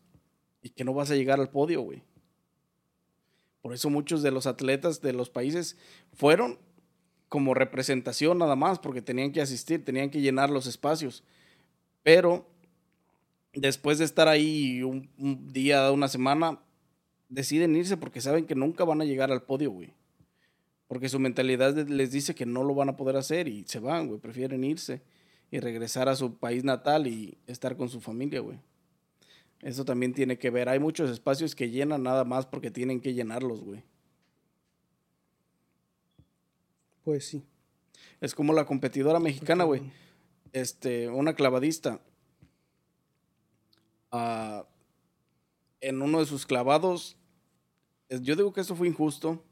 y 0.62 0.69
que 0.71 0.84
no 0.84 0.93
vas 0.93 1.10
a 1.10 1.15
llegar 1.15 1.39
al 1.39 1.49
podio, 1.49 1.82
güey. 1.82 2.04
Por 3.62 3.73
eso 3.73 3.89
muchos 3.89 4.23
de 4.23 4.32
los 4.32 4.45
atletas 4.45 5.01
de 5.01 5.13
los 5.13 5.30
países 5.30 5.77
fueron 6.12 6.60
como 7.30 7.54
representación 7.54 8.39
nada 8.39 8.58
más, 8.58 8.77
porque 8.77 9.01
tenían 9.01 9.32
que 9.32 9.41
asistir, 9.41 9.86
tenían 9.86 10.10
que 10.10 10.19
llenar 10.19 10.49
los 10.49 10.67
espacios. 10.67 11.23
Pero 12.04 12.45
después 13.54 13.99
de 13.99 14.06
estar 14.06 14.27
ahí 14.27 14.84
un 14.84 15.47
día, 15.54 15.89
una 15.91 16.10
semana, 16.10 16.60
deciden 17.32 17.76
irse 17.76 17.98
porque 17.98 18.22
saben 18.22 18.46
que 18.46 18.54
nunca 18.54 18.84
van 18.84 19.02
a 19.02 19.06
llegar 19.06 19.32
al 19.32 19.44
podio, 19.44 19.72
güey. 19.72 19.94
Porque 20.88 21.10
su 21.10 21.20
mentalidad 21.20 21.76
les 21.88 22.12
dice 22.12 22.36
que 22.36 22.46
no 22.46 22.63
lo 22.63 22.76
van 22.76 22.89
a 22.89 22.98
poder 22.98 23.15
hacer 23.15 23.48
y 23.48 23.63
se 23.65 23.80
van, 23.80 24.08
güey. 24.08 24.20
Prefieren 24.20 24.63
irse 24.63 25.02
y 25.50 25.60
regresar 25.60 26.10
a 26.10 26.15
su 26.15 26.38
país 26.38 26.63
natal 26.63 27.08
y 27.08 27.38
estar 27.48 27.78
con 27.78 27.89
su 27.89 28.02
familia, 28.02 28.41
güey. 28.41 28.60
Eso 29.62 29.86
también 29.86 30.13
tiene 30.13 30.38
que 30.38 30.50
ver. 30.50 30.70
Hay 30.70 30.80
muchos 30.80 31.10
espacios 31.10 31.56
que 31.56 31.70
llenan 31.70 32.04
nada 32.04 32.26
más 32.26 32.46
porque 32.46 32.70
tienen 32.70 33.00
que 33.00 33.13
llenarlos, 33.13 33.63
güey. 33.63 33.84
pues 37.04 37.26
sí. 37.26 37.44
Es 38.20 38.36
como 38.36 38.54
la 38.54 38.65
competidora 38.65 39.20
mexicana, 39.20 39.63
güey. 39.63 39.82
Este, 40.54 41.10
una 41.10 41.34
clavadista. 41.34 42.00
Ah, 44.12 44.65
en 45.80 46.02
uno 46.02 46.20
de 46.20 46.26
sus 46.26 46.46
clavados, 46.46 47.17
yo 48.19 48.36
digo 48.36 48.54
que 48.54 48.62
eso 48.62 48.76
fue 48.76 48.88
injusto. 48.88 49.43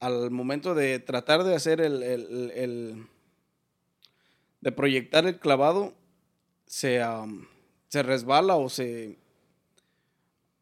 Al 0.00 0.30
momento 0.32 0.74
de 0.74 0.98
tratar 0.98 1.44
de 1.44 1.54
hacer 1.54 1.80
el, 1.80 2.02
el- 2.02 2.50
el- 2.54 3.06
de 4.60 4.72
proyectar 4.72 5.26
el 5.26 5.38
clavado, 5.38 5.94
se, 6.66 7.02
am, 7.02 7.46
se 7.88 8.02
resbala 8.02 8.56
o 8.56 8.68
se 8.68 9.18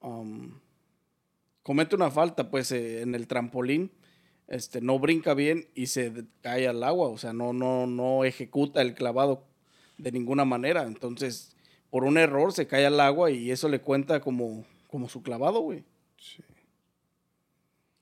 am, 0.01 0.61
comete 1.63 1.95
una 1.97 2.11
falta, 2.11 2.51
pues, 2.51 2.73
eh, 2.73 3.03
en 3.03 3.15
el 3.15 3.27
trampolín 3.27 3.91
este, 4.49 4.81
no 4.81 4.99
brinca 4.99 5.35
bien 5.35 5.69
y 5.75 5.87
se 5.87 6.13
cae 6.41 6.69
al 6.69 6.83
agua, 6.85 7.09
o 7.09 7.19
sea, 7.19 7.33
no, 7.33 7.53
no, 7.53 7.87
no 7.87 8.25
ejecuta 8.25 8.81
el 8.83 8.95
clavado 8.95 9.45
de 9.99 10.13
ninguna 10.13 10.45
manera. 10.45 10.85
Entonces, 10.85 11.57
por 11.91 12.05
un 12.05 12.17
error 12.19 12.53
se 12.53 12.67
cae 12.69 12.87
al 12.87 13.01
agua 13.01 13.31
y 13.33 13.51
eso 13.51 13.69
le 13.69 13.81
cuenta 13.81 14.21
como, 14.21 14.65
como 14.97 15.11
su 15.11 15.23
clavado, 15.23 15.61
güey. 15.61 15.85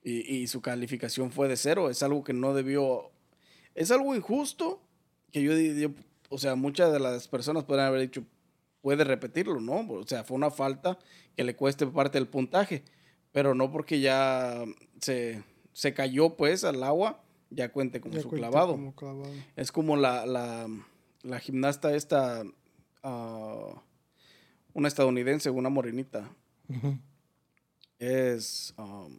Y, 0.01 0.19
y 0.33 0.47
su 0.47 0.61
calificación 0.61 1.29
fue 1.29 1.49
de 1.49 1.57
cero. 1.57 1.89
Es 1.89 2.01
algo 2.03 2.23
que 2.23 2.31
no 2.31 2.53
debió. 2.53 3.11
Es 3.73 3.91
algo 3.91 4.15
injusto 4.15 4.81
que 5.33 5.43
yo, 5.43 5.89
o 6.29 6.37
sea, 6.37 6.55
muchas 6.55 6.93
de 6.93 7.01
las 7.01 7.27
personas 7.27 7.65
pueden 7.65 7.83
haber 7.83 7.99
dicho, 7.99 8.23
puede 8.79 9.03
repetirlo, 9.03 9.59
¿no? 9.59 9.85
O 9.91 10.07
sea, 10.07 10.23
fue 10.23 10.37
una 10.37 10.51
falta 10.51 10.97
que 11.35 11.43
le 11.43 11.57
cueste 11.57 11.85
parte 11.85 12.17
del 12.17 12.29
puntaje, 12.29 12.85
pero 13.33 13.53
no 13.55 13.69
porque 13.73 13.99
ya 13.99 14.63
se, 15.01 15.43
se 15.73 15.93
cayó 15.93 16.37
pues 16.37 16.63
al 16.63 16.81
agua, 16.81 17.21
ya 17.49 17.73
cuente 17.73 17.99
como 17.99 18.13
Ya 18.13 18.21
su 18.21 18.29
clavado. 18.29 18.71
como 18.71 18.95
clavado. 18.95 19.33
Es 19.57 19.73
como 19.73 19.97
la, 19.97 20.25
la, 20.25 20.69
la 21.23 21.39
gimnasta 21.41 21.93
esta, 21.93 22.43
ah, 23.03 23.81
una 24.73 24.87
estadounidense, 24.87 25.49
una 25.49 25.67
morenita. 25.67 26.31
Es 27.99 28.73
um, 28.77 29.17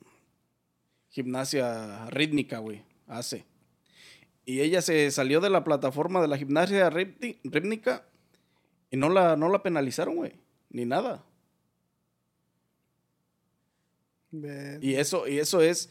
gimnasia 1.08 2.08
rítmica, 2.10 2.58
güey, 2.58 2.82
hace. 3.06 3.44
Y 4.44 4.60
ella 4.60 4.82
se 4.82 5.10
salió 5.10 5.40
de 5.40 5.50
la 5.50 5.64
plataforma 5.64 6.20
de 6.20 6.28
la 6.28 6.38
gimnasia 6.38 6.88
rítmi- 6.90 7.38
rítmica 7.44 8.06
y 8.90 8.96
no 8.96 9.08
la, 9.08 9.36
no 9.36 9.48
la 9.48 9.62
penalizaron, 9.62 10.16
güey, 10.16 10.34
ni 10.70 10.84
nada. 10.84 11.24
Y 14.82 14.94
eso, 14.94 15.26
y 15.26 15.38
eso 15.38 15.62
es, 15.62 15.88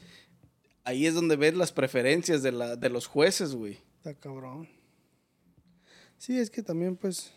ahí 0.84 1.08
es 1.08 1.16
donde 1.16 1.36
ves 1.36 1.56
las 1.56 1.72
preferencias 1.72 2.44
de, 2.44 2.52
la, 2.52 2.76
de 2.76 2.90
los 2.90 3.08
jueces, 3.08 3.56
güey. 3.56 3.80
Está 3.98 4.14
cabrón. 4.14 4.70
Sí, 6.18 6.38
es 6.38 6.50
que 6.52 6.62
también, 6.62 6.96
pues, 6.96 7.34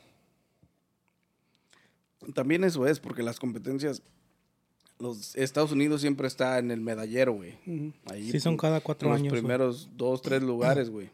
También 2.34 2.64
eso 2.64 2.86
es, 2.86 3.00
porque 3.00 3.22
las 3.22 3.38
competencias 3.38 4.02
los 4.98 5.36
Estados 5.36 5.72
Unidos 5.72 6.00
siempre 6.00 6.26
está 6.26 6.58
en 6.58 6.70
el 6.70 6.80
medallero, 6.80 7.32
güey. 7.32 7.54
Ahí, 8.06 8.30
Sí, 8.32 8.40
son 8.40 8.56
cada 8.56 8.80
cuatro 8.80 9.08
en 9.08 9.14
años, 9.14 9.32
Los 9.32 9.40
primeros 9.40 9.88
dos, 9.96 10.22
tres 10.22 10.42
lugares, 10.42 10.90
güey. 10.90 11.10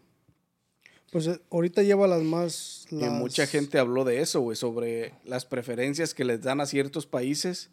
Pues 1.12 1.26
eh, 1.26 1.40
ahorita 1.50 1.82
lleva 1.82 2.06
las 2.06 2.22
más... 2.22 2.86
Y 2.90 2.96
mucha 2.96 3.46
gente 3.46 3.78
habló 3.78 4.04
de 4.04 4.20
eso, 4.20 4.40
güey, 4.40 4.56
sobre 4.56 5.14
las 5.24 5.44
preferencias 5.44 6.14
que 6.14 6.24
les 6.24 6.42
dan 6.42 6.60
a 6.60 6.66
ciertos 6.66 7.06
países 7.06 7.70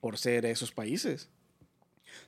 por 0.00 0.18
ser 0.18 0.44
esos 0.46 0.72
países. 0.72 1.30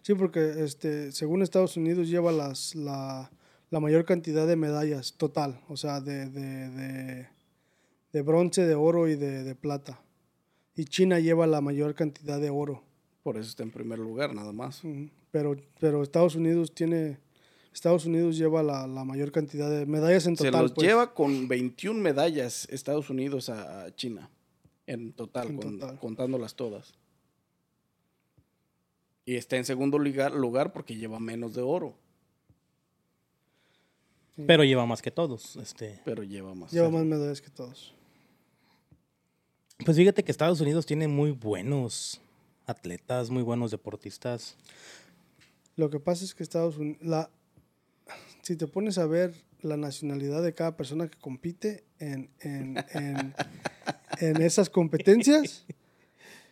Sí, 0.03 0.15
porque 0.15 0.65
este, 0.65 1.13
según 1.13 1.43
Estados 1.43 1.77
Unidos 1.77 2.09
lleva 2.09 2.33
las, 2.33 2.75
la, 2.75 3.31
la 3.71 3.81
mayor 3.81 4.05
cantidad 4.05 4.47
de 4.47 4.57
medallas 4.57 5.13
total, 5.13 5.61
o 5.69 5.77
sea, 5.77 6.01
de, 6.01 6.29
de, 6.29 6.71
de, 6.71 7.29
de 8.13 8.23
bronce, 8.23 8.67
de 8.67 8.75
oro 8.75 9.09
y 9.09 9.17
de, 9.17 9.45
de 9.45 9.55
plata. 9.55 10.01
Y 10.79 10.85
China 10.85 11.19
lleva 11.19 11.47
la 11.49 11.61
mayor 11.61 11.95
cantidad 11.97 12.41
de 12.41 12.51
oro. 12.51 12.85
Por 13.25 13.37
eso 13.37 13.49
está 13.51 13.65
en 13.65 13.73
primer 13.73 13.99
lugar, 13.99 14.33
nada 14.33 14.53
más. 14.53 14.81
Pero, 15.33 15.57
pero 15.81 16.05
Estados 16.05 16.37
Unidos 16.37 16.73
tiene... 16.73 17.19
Estados 17.75 18.07
Unidos 18.07 18.37
lleva 18.39 18.63
la, 18.63 18.87
la 18.87 19.05
mayor 19.05 19.33
cantidad 19.33 19.69
de 19.69 19.87
medallas 19.87 20.27
en 20.27 20.37
Se 20.37 20.45
total. 20.47 20.63
los 20.63 20.73
pues. 20.73 20.87
lleva 20.87 21.13
con 21.15 21.49
21 21.49 22.01
medallas 22.01 22.67
Estados 22.71 23.11
Unidos 23.11 23.49
a, 23.51 23.93
China. 23.97 24.31
En 24.87 25.13
total, 25.13 25.49
En 25.49 25.57
con- 25.57 25.79
total. 25.81 25.99
contándolas 25.99 26.55
todas. 26.55 26.95
Y 29.27 29.35
está 29.35 29.57
en 29.57 29.65
segundo 29.65 29.99
lugar, 29.99 30.33
lugar 30.33 30.73
porque 30.73 30.95
lleva 30.97 31.19
menos 31.21 31.55
de 31.55 31.63
oro, 31.63 31.95
Pero 34.47 34.63
lleva 34.63 34.87
más 34.87 35.03
que 35.03 35.11
todos. 35.11 35.57
Este. 35.57 36.01
pero 36.05 36.23
lleva 36.23 36.55
más. 36.55 36.71
Lleva 36.73 36.89
más 36.91 37.05
medallas 37.05 37.41
que 37.43 37.51
todos. 37.51 37.95
Pues 39.85 39.97
fíjate 39.97 40.25
que 40.25 40.33
Estados 40.33 40.61
Unidos 40.61 40.87
tiene 40.87 41.07
muy 41.07 41.31
buenos 41.31 42.21
atletas, 42.67 43.31
muy 43.31 43.43
buenos 43.43 43.71
deportistas. 43.71 44.57
Lo 45.77 45.89
que 45.89 46.01
pasa 46.01 46.25
es 46.25 46.35
que 46.35 46.43
Estados 46.43 46.77
Unidos, 46.79 46.99
la, 47.01 47.31
si 48.43 48.57
te 48.57 48.67
pones 48.67 48.99
a 48.99 49.07
ver 49.07 49.35
la 49.61 49.77
nacionalidad 49.77 50.43
de 50.43 50.53
cada 50.53 50.77
persona 50.77 51.09
que 51.09 51.17
compite 51.19 51.85
en, 52.01 52.29
en, 52.41 52.77
en, 52.93 53.35
en 54.19 54.43
esas 54.43 54.69
competencias, 54.69 55.65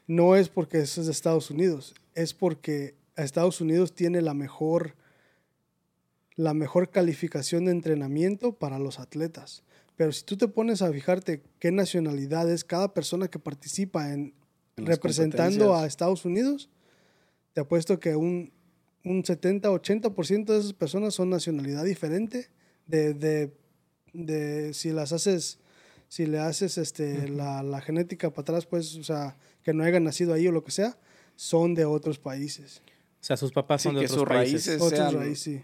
no 0.07 0.37
es 0.37 0.49
porque 0.49 0.79
eso 0.79 1.01
es 1.01 1.09
de 1.09 1.13
Estados 1.13 1.51
Unidos, 1.51 1.95
es 2.15 2.33
porque 2.33 2.95
Estados 3.17 3.61
Unidos 3.61 3.93
tiene 3.93 4.23
la 4.23 4.35
mejor, 4.35 4.95
la 6.37 6.55
mejor 6.55 6.91
calificación 6.91 7.65
de 7.65 7.73
entrenamiento 7.73 8.53
para 8.53 8.79
los 8.79 9.01
atletas. 9.01 9.65
Pero 9.97 10.13
si 10.13 10.23
tú 10.25 10.37
te 10.37 10.47
pones 10.49 10.83
a 10.83 10.93
fijarte 10.93 11.43
qué 11.59 11.73
nacionalidad 11.73 12.51
es 12.51 12.65
cada 12.65 12.93
persona 12.95 13.29
que 13.29 13.39
participa 13.39 14.13
en, 14.13 14.35
En 14.77 14.87
representando 14.87 15.75
a 15.75 15.87
Estados 15.87 16.25
Unidos, 16.27 16.69
te 17.55 17.63
apuesto 17.63 17.99
que 17.99 18.15
un, 18.15 18.53
un 19.05 19.23
70-80% 19.23 20.45
de 20.45 20.59
esas 20.59 20.73
personas 20.75 21.15
son 21.15 21.31
nacionalidad 21.31 21.85
diferente. 21.85 22.49
De, 22.87 23.15
de, 23.15 23.53
de 24.13 24.73
si 24.75 24.91
las 24.93 25.13
haces, 25.13 25.59
si 26.09 26.27
le 26.27 26.39
haces 26.39 26.79
este, 26.79 27.29
la, 27.29 27.63
la 27.63 27.81
genética 27.81 28.31
para 28.31 28.43
atrás, 28.43 28.67
pues, 28.67 28.95
o 28.97 29.03
sea, 29.03 29.37
que 29.65 29.73
no 29.73 29.83
hayan 29.83 30.05
nacido 30.05 30.33
ahí 30.35 30.47
o 30.47 30.53
lo 30.53 30.63
que 30.63 30.71
sea, 30.71 30.97
son 31.35 31.75
de 31.75 31.85
otros 31.85 32.19
países. 32.19 32.83
O 33.21 33.25
sea, 33.27 33.37
sus 33.37 33.51
papás 33.51 33.83
Sí, 33.83 33.89
son 33.89 33.95
de 33.97 34.01
que 34.03 34.07
otros 34.07 34.21
sus 34.21 34.29
países. 34.29 34.67
raíces- 34.67 34.81
Otros 34.83 34.99
sean- 35.01 35.15
raíces, 35.15 35.41
sí. 35.41 35.63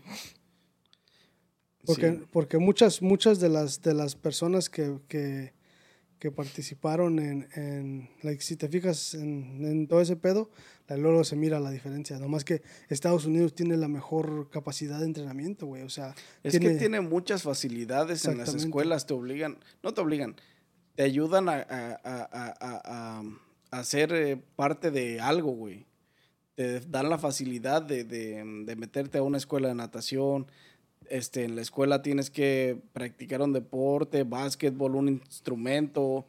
Porque, 1.84 2.10
Sí. 2.12 2.22
porque 2.30 2.58
muchas, 2.58 3.02
muchas 3.02 3.40
de 3.40 3.48
las, 3.48 3.82
de 3.82 3.94
las 3.94 4.14
personas 4.14 4.70
que, 4.70 4.98
que, 5.08 5.52
que 6.18 6.30
participaron 6.30 7.18
en, 7.18 7.48
en 7.56 8.08
like, 8.22 8.42
si 8.42 8.56
te 8.56 8.68
fijas 8.68 9.14
en, 9.14 9.64
en 9.64 9.88
todo 9.88 10.00
ese 10.00 10.14
pedo, 10.16 10.50
luego 10.88 11.24
se 11.24 11.34
mira 11.36 11.58
la 11.58 11.70
diferencia. 11.70 12.18
Nomás 12.18 12.44
que 12.44 12.62
Estados 12.88 13.24
Unidos 13.26 13.54
tiene 13.54 13.76
la 13.76 13.88
mejor 13.88 14.48
capacidad 14.50 15.00
de 15.00 15.06
entrenamiento, 15.06 15.66
güey. 15.66 15.82
O 15.82 15.88
sea, 15.88 16.14
Es 16.44 16.58
que 16.60 16.70
tiene 16.74 17.00
muchas 17.00 17.42
facilidades 17.42 18.24
en 18.26 18.38
las 18.38 18.54
escuelas, 18.54 19.06
te 19.06 19.14
obligan, 19.14 19.58
no 19.82 19.92
te 19.94 20.00
obligan, 20.02 20.36
te 20.94 21.02
ayudan 21.02 21.48
a, 21.48 21.54
a- 21.54 22.00
a- 22.04 22.28
a- 22.30 22.56
a- 22.60 22.82
a- 23.20 23.22
a 23.78 23.84
ser 23.84 24.12
eh, 24.12 24.36
parte 24.54 24.90
de 24.90 25.18
algo, 25.18 25.50
güey. 25.52 25.86
Te 26.54 26.80
dan 26.80 27.08
la 27.08 27.16
facilidad 27.18 27.80
de, 27.82 28.04
de- 28.04 28.44
de 28.66 28.76
meterte 28.76 29.16
a 29.18 29.22
una 29.22 29.38
escuela 29.38 29.68
de 29.68 29.74
natación. 29.74 30.46
Este, 31.12 31.44
en 31.44 31.56
la 31.56 31.60
escuela 31.60 32.00
tienes 32.00 32.30
que 32.30 32.78
practicar 32.94 33.42
un 33.42 33.52
deporte, 33.52 34.22
básquetbol, 34.24 34.94
un 34.96 35.08
instrumento. 35.08 36.24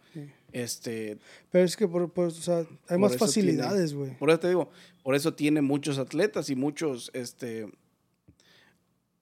Este, 0.51 1.17
Pero 1.51 1.63
es 1.63 1.77
que 1.77 1.87
por, 1.87 2.11
por- 2.11 2.27
o 2.27 2.31
sea, 2.31 2.57
hay 2.59 2.65
Por 2.89 2.99
más 2.99 3.15
facilidades, 3.17 3.93
güey. 3.93 4.17
por 4.17 4.29
eso 4.29 4.39
te 4.41 4.49
digo, 4.49 4.69
por 5.01 5.15
eso 5.15 5.33
tiene 5.33 5.61
muchos 5.61 5.97
atletas 5.99 6.49
y 6.49 6.55
muchos, 6.57 7.11
este, 7.13 7.67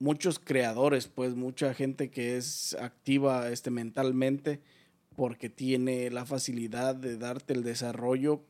muchos 0.00 0.40
creadores, 0.40 1.06
pues 1.06 1.34
mucha 1.36 1.74
gente 1.74 2.10
que 2.10 2.36
es 2.36 2.74
activa, 2.80 3.48
este, 3.50 3.70
mentalmente, 3.70 4.60
porque 5.14 5.48
tiene 5.48 6.10
la 6.10 6.26
facilidad 6.26 6.96
de 6.96 7.16
darte 7.18 7.52
el 7.54 7.62
desarrollo 7.62 8.40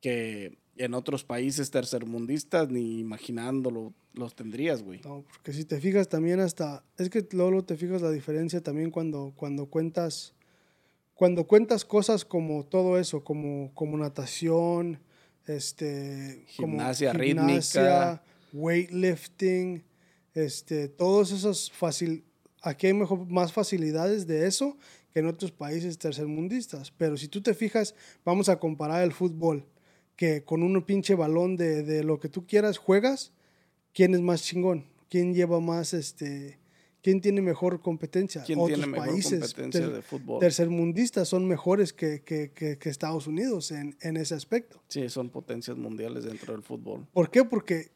que 0.00 0.58
en 0.76 0.94
otros 0.94 1.24
países 1.24 1.72
tercermundistas 1.72 2.70
ni 2.70 3.00
imaginándolo 3.00 3.92
los 4.18 4.34
tendrías, 4.34 4.82
güey. 4.82 5.00
No, 5.04 5.24
porque 5.30 5.52
si 5.52 5.64
te 5.64 5.80
fijas 5.80 6.08
también 6.08 6.40
hasta, 6.40 6.84
es 6.98 7.08
que 7.08 7.26
luego 7.32 7.64
te 7.64 7.76
fijas 7.76 8.02
la 8.02 8.10
diferencia 8.10 8.62
también 8.62 8.90
cuando, 8.90 9.32
cuando 9.36 9.66
cuentas, 9.66 10.34
cuando 11.14 11.46
cuentas 11.46 11.84
cosas 11.84 12.24
como 12.24 12.64
todo 12.64 12.98
eso, 12.98 13.22
como, 13.24 13.72
como 13.74 13.96
natación, 13.96 15.00
este, 15.46 16.44
como 16.56 16.72
Gimnasia 16.72 17.12
gimnasia, 17.12 17.82
rítmica. 17.82 18.22
weightlifting, 18.52 19.84
este, 20.34 20.88
todos 20.88 21.32
esos 21.32 21.70
fácil, 21.70 22.24
aquí 22.62 22.88
hay 22.88 22.92
mejor, 22.92 23.26
más 23.26 23.52
facilidades 23.52 24.26
de 24.26 24.46
eso 24.46 24.76
que 25.12 25.20
en 25.20 25.26
otros 25.26 25.52
países 25.52 25.98
tercermundistas. 25.98 26.90
Pero 26.90 27.16
si 27.16 27.28
tú 27.28 27.40
te 27.40 27.54
fijas, 27.54 27.94
vamos 28.24 28.48
a 28.48 28.58
comparar 28.58 29.02
el 29.02 29.12
fútbol, 29.12 29.64
que 30.16 30.44
con 30.44 30.62
un 30.62 30.82
pinche 30.82 31.14
balón 31.14 31.56
de, 31.56 31.82
de 31.82 32.02
lo 32.04 32.18
que 32.18 32.28
tú 32.28 32.46
quieras 32.46 32.76
juegas, 32.76 33.32
¿quién 33.92 34.14
es 34.14 34.20
más 34.20 34.42
chingón? 34.42 34.84
¿Quién 35.08 35.34
lleva 35.34 35.58
más, 35.60 35.94
este, 35.94 36.58
quién 37.02 37.20
tiene 37.20 37.40
mejor 37.40 37.80
competencia? 37.80 38.42
¿Quién 38.44 38.58
tiene 38.66 38.86
mejor 38.86 39.08
competencia 39.08 39.70
ter- 39.70 39.92
de 39.92 40.02
fútbol? 40.02 40.40
tercermundistas 40.40 41.28
son 41.28 41.46
mejores 41.46 41.92
que, 41.92 42.22
que- 42.22 42.50
que- 42.52 42.76
que 42.78 42.88
Estados 42.90 43.26
Unidos 43.26 43.70
en, 43.70 43.96
en 44.02 44.16
ese 44.18 44.34
aspecto. 44.34 44.82
Sí, 44.88 45.08
son 45.08 45.30
potencias 45.30 45.76
mundiales 45.76 46.24
dentro 46.24 46.52
del 46.52 46.62
fútbol. 46.62 47.06
¿Por 47.12 47.30
qué? 47.30 47.44
Porque 47.44 47.90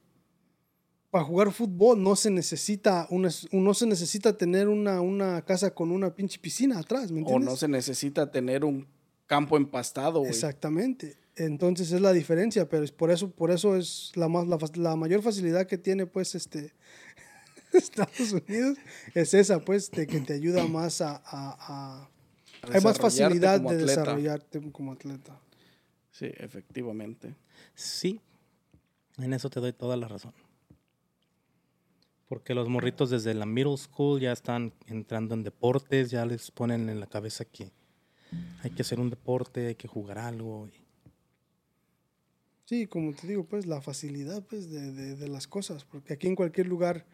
para 1.11 1.25
jugar 1.25 1.53
fútbol 1.53 2.03
no 2.03 2.17
se 2.17 2.31
necesita 2.31 3.07
una, 3.11 3.29
no 3.51 3.75
se 3.75 3.87
necesita 3.87 4.35
tener 4.39 4.69
una, 4.69 5.03
una 5.03 5.45
casa 5.45 5.75
con 5.75 5.91
una 5.91 6.15
pinche 6.15 6.39
piscina 6.39 6.79
atrás, 6.79 7.13
¿me 7.13 7.19
O 7.19 7.21
entiendes? 7.21 7.51
no 7.51 7.57
se 7.57 7.69
necesita 7.69 8.31
tener 8.31 8.65
un 8.65 8.87
campo 9.27 9.59
empastado. 9.59 10.25
Exactamente. 10.25 11.19
Entonces 11.37 11.93
es 11.93 12.01
la 12.01 12.13
diferencia, 12.13 12.69
pero 12.69 12.85
es 12.85 12.93
por 12.93 13.11
eso, 13.11 13.31
por 13.31 13.51
eso 13.51 13.77
es 13.77 14.13
la 14.17 14.29
más 14.29 14.47
la, 14.47 14.59
fa- 14.59 14.67
la 14.77 14.97
mayor 14.97 15.23
facilidad 15.23 15.67
que 15.67 15.79
tiene 15.79 16.07
pues 16.07 16.35
este 16.35 16.73
Estados 17.73 18.33
Unidos 18.33 18.77
es 19.15 19.33
esa 19.33 19.61
pues 19.61 19.91
de 19.91 20.07
que 20.07 20.21
te 20.21 20.35
ayuda 20.35 20.67
más 20.67 21.01
a, 21.01 21.17
a- 21.17 21.23
a- 21.25 22.03
A 22.03 22.75
hay 22.75 22.81
más 22.83 22.99
facilidad 22.99 23.61
de 23.61 23.67
atleta. 23.69 23.87
desarrollarte 23.87 24.61
como 24.73 24.93
atleta. 24.93 25.41
Sí, 26.11 26.27
efectivamente. 26.37 27.35
Sí, 27.75 28.21
en 29.17 29.33
eso 29.33 29.49
te 29.49 29.59
doy 29.61 29.73
toda 29.73 29.97
la 29.97 30.07
razón. 30.09 30.35
Porque 32.29 32.55
los 32.55 32.69
morritos 32.69 33.11
desde 33.11 33.35
la 33.35 33.47
middle 33.47 33.77
school 33.77 34.21
ya 34.21 34.33
están 34.33 34.73
entrando 34.87 35.35
en 35.35 35.43
deportes, 35.43 36.11
ya 36.11 36.25
les 36.25 36.51
ponen 36.51 36.89
en 36.89 37.01
la 37.01 37.07
cabeza 37.07 37.45
que 37.47 37.73
hay 38.63 38.71
que 38.71 38.83
hacer 38.83 39.01
un 39.01 39.11
deporte, 39.11 39.67
hay 39.69 39.75
que 39.75 39.89
jugar 39.89 40.19
algo. 40.19 40.69
y- 40.69 40.82
Sí, 42.73 42.87
como 42.87 43.13
te 43.13 43.27
digo, 43.27 43.45
pues 43.45 43.67
la 43.67 43.83
facilidad 43.83 44.43
pues, 44.49 44.71
de, 44.71 44.93
de- 44.93 45.15
de 45.15 45.29
las 45.29 45.47
cosas, 45.47 45.85
porque 45.85 46.15
aquí 46.15 46.27
en 46.27 46.35
cualquier 46.35 46.69
lugar, 46.69 47.05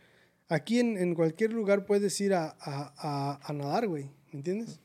aquí 0.48 0.78
en, 0.78 0.96
en 0.96 1.16
cualquier 1.16 1.52
lugar 1.52 1.84
puedes 1.84 2.20
ir 2.20 2.32
a, 2.32 2.56
a- 2.60 2.94
a- 2.96 3.40
a 3.42 3.52
nadar, 3.52 3.88
güey, 3.88 4.04
¿me 4.30 4.38
entiendes? 4.38 4.78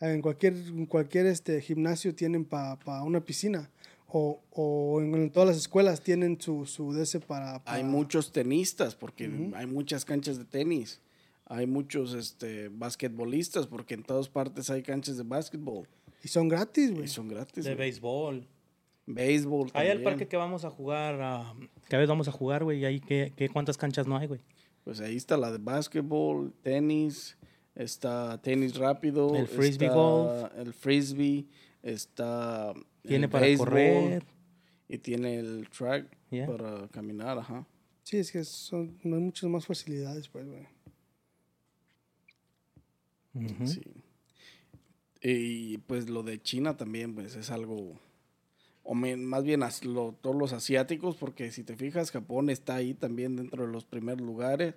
En 0.00 0.20
cualquier, 0.20 0.54
en 0.54 0.86
cualquier 0.86 1.26
este, 1.26 1.60
gimnasio 1.60 2.12
tienen 2.12 2.44
para 2.44 3.04
una 3.04 3.24
piscina, 3.24 3.70
o, 4.08 4.42
o 4.50 5.00
en, 5.00 5.14
en 5.14 5.30
todas 5.30 5.50
las 5.50 5.58
escuelas 5.58 6.00
tienen 6.00 6.40
su, 6.40 6.66
su 6.66 6.92
de 6.92 7.04
ese 7.04 7.20
para... 7.20 7.54
Hay 7.54 7.60
para- 7.64 7.84
muchos 7.84 8.32
tenistas 8.32 8.96
porque 8.96 9.30
hay 9.54 9.66
muchas 9.66 10.04
canchas 10.04 10.38
de 10.38 10.44
tenis. 10.44 11.00
Hay 11.46 11.68
muchos 11.68 12.14
este, 12.14 12.68
basquetbolistas 12.68 13.68
porque 13.68 13.94
en 13.94 14.02
todas 14.02 14.28
partes 14.28 14.70
hay 14.70 14.82
canchas 14.82 15.18
de 15.18 15.22
básquetbol 15.22 15.86
Y 16.24 16.26
son 16.28 16.48
gratis, 16.48 16.90
y 16.90 16.94
güey. 16.94 17.06
son 17.06 17.28
gratis. 17.28 17.62
De 17.64 17.74
güey. 17.76 17.78
béisbol. 17.90 18.48
Béisbol 19.06 19.70
Hay 19.74 19.88
al 19.88 20.02
parque 20.02 20.26
que 20.26 20.36
vamos 20.36 20.64
a 20.64 20.70
jugar, 20.70 21.20
a, 21.20 21.54
que 21.88 21.96
a 21.96 21.98
veces 21.98 22.08
vamos 22.08 22.28
a 22.28 22.32
jugar, 22.32 22.64
güey, 22.64 22.80
y 22.80 22.84
ahí 22.84 23.00
¿qué, 23.00 23.32
qué, 23.36 23.48
cuántas 23.48 23.76
canchas 23.76 24.06
no 24.06 24.16
hay, 24.16 24.26
güey. 24.26 24.40
Pues 24.84 25.00
ahí 25.00 25.16
está 25.16 25.36
la 25.36 25.50
de 25.50 25.58
básquetbol, 25.58 26.52
tenis, 26.62 27.36
está 27.74 28.40
tenis 28.42 28.76
rápido. 28.76 29.34
El 29.34 29.46
frisbee 29.46 29.86
está 29.86 29.94
golf. 29.94 30.52
El 30.56 30.72
frisbee, 30.72 31.46
está... 31.82 32.72
el 33.02 33.08
Tiene 33.08 33.28
para 33.28 33.56
correr. 33.56 34.24
Y 34.88 34.98
tiene 34.98 35.38
el 35.38 35.68
track 35.70 36.18
Yeah. 36.30 36.46
para 36.46 36.88
caminar, 36.88 37.38
ajá. 37.38 37.64
Sí, 38.02 38.16
es 38.18 38.32
que 38.32 38.42
son, 38.42 38.98
no 39.04 39.16
hay 39.16 39.22
muchas 39.22 39.48
más 39.48 39.64
facilidades, 39.64 40.28
pues, 40.28 40.46
güey. 40.48 40.66
Ujú. 43.34 43.66
Sí. 43.66 43.82
Y 45.22 45.78
pues 45.78 46.10
lo 46.10 46.22
de 46.22 46.40
China 46.42 46.76
también, 46.76 47.14
pues 47.14 47.34
es 47.34 47.50
algo, 47.50 47.98
o 48.84 48.94
más 48.94 49.42
bien 49.42 49.62
todos 50.20 50.36
los 50.36 50.52
asiáticos, 50.52 51.16
porque 51.16 51.50
si 51.50 51.64
te 51.64 51.74
fijas, 51.74 52.10
Japón 52.10 52.50
está 52.50 52.76
ahí 52.76 52.92
también 52.94 53.34
dentro 53.34 53.66
de 53.66 53.72
los 53.72 53.84
primeros 53.84 54.20
lugares. 54.20 54.74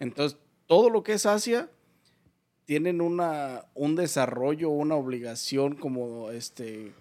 Entonces, 0.00 0.38
todo 0.66 0.90
lo 0.90 1.04
que 1.04 1.12
es 1.12 1.24
Asia 1.24 1.70
tienen 2.64 3.00
una, 3.00 3.66
un 3.74 3.94
desarrollo, 3.94 4.70
una 4.70 4.96
obligación 4.96 5.76
como 5.76 6.30
este, 6.30 6.92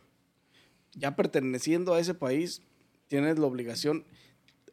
ya 0.94 1.16
perteneciendo 1.16 1.94
a 1.94 2.00
ese 2.00 2.13
país, 2.13 2.62
tienes 3.08 3.39
la 3.39 3.48
obligación 3.48 4.06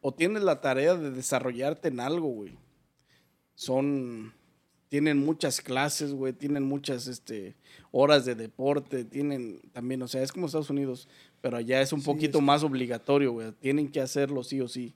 o 0.03 0.13
tienes 0.13 0.43
la 0.43 0.61
tarea 0.61 0.95
de 0.95 1.11
desarrollarte 1.11 1.89
en 1.89 2.01
algo, 2.01 2.29
güey. 2.29 2.59
Son, 3.55 4.35
tienen 4.91 5.17
muchas 5.19 5.63
clases, 5.63 6.13
güey, 6.13 6.35
tienen 6.35 6.65
muchas 6.65 7.07
este, 7.07 7.55
horas 7.93 8.25
de 8.27 8.35
deporte, 8.35 9.05
tienen 9.05 9.63
también, 9.73 10.03
o 10.03 10.09
sea, 10.09 10.23
es 10.23 10.33
como 10.33 10.45
Estados 10.47 10.69
Unidos, 10.69 11.09
pero 11.41 11.57
allá 11.57 11.81
es 11.81 11.93
un 11.95 12.01
Sí, 12.01 12.07
poquito 12.07 12.39
es- 12.39 12.45
más 12.45 12.63
obligatorio, 12.65 13.33
güey, 13.33 13.53
tienen 13.53 13.91
que 13.91 14.01
hacerlo 14.03 14.43
sí 14.45 14.61
o 14.61 14.69
sí. 14.69 14.93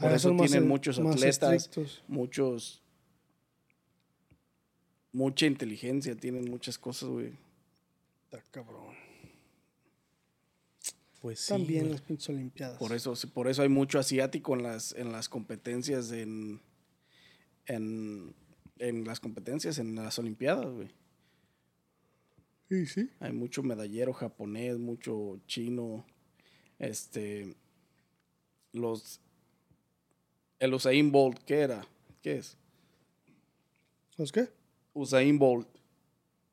Por 0.00 0.12
eso 0.12 0.32
más 0.32 0.46
tienen 0.46 0.62
en- 0.62 0.68
muchos 0.68 0.98
atletas, 0.98 1.52
estrictos. 1.52 2.02
muchos, 2.08 2.82
mucha 5.12 5.46
inteligencia, 5.46 6.16
tienen 6.16 6.48
muchas 6.50 6.78
cosas, 6.78 7.08
güey. 7.08 7.32
Está 8.24 8.42
cabrón. 8.50 8.94
Pues 11.20 11.40
sí. 11.40 11.48
También 11.48 11.80
güey. 11.82 11.92
las 11.92 12.00
pinches 12.00 12.28
olimpiadas. 12.30 12.78
Por 12.78 12.92
eso, 12.92 13.14
por 13.34 13.48
eso 13.48 13.62
hay 13.62 13.68
mucho 13.68 13.98
asiático 13.98 14.54
en 14.54 14.62
las, 14.62 14.92
en 14.94 15.12
las 15.12 15.28
competencias 15.28 16.10
en, 16.12 16.60
en, 17.66 18.34
en 18.78 19.04
las 19.04 19.20
competencias 19.20 19.78
en 19.78 19.94
las 19.94 20.18
olimpiadas, 20.18 20.66
güey. 20.72 20.88
Sí, 22.68 22.86
sí. 22.86 23.10
Hay 23.20 23.32
mucho 23.32 23.62
medallero 23.62 24.12
japonés, 24.14 24.78
mucho 24.78 25.38
chino, 25.46 26.06
este, 26.78 27.54
los, 28.72 29.20
el 30.58 30.72
Usain 30.72 31.12
Bolt, 31.12 31.38
¿qué 31.44 31.60
era? 31.60 31.86
¿Qué 32.22 32.38
es? 32.38 32.56
¿Los 34.16 34.32
qué? 34.32 34.48
Usain 34.94 35.38
Bolt, 35.38 35.68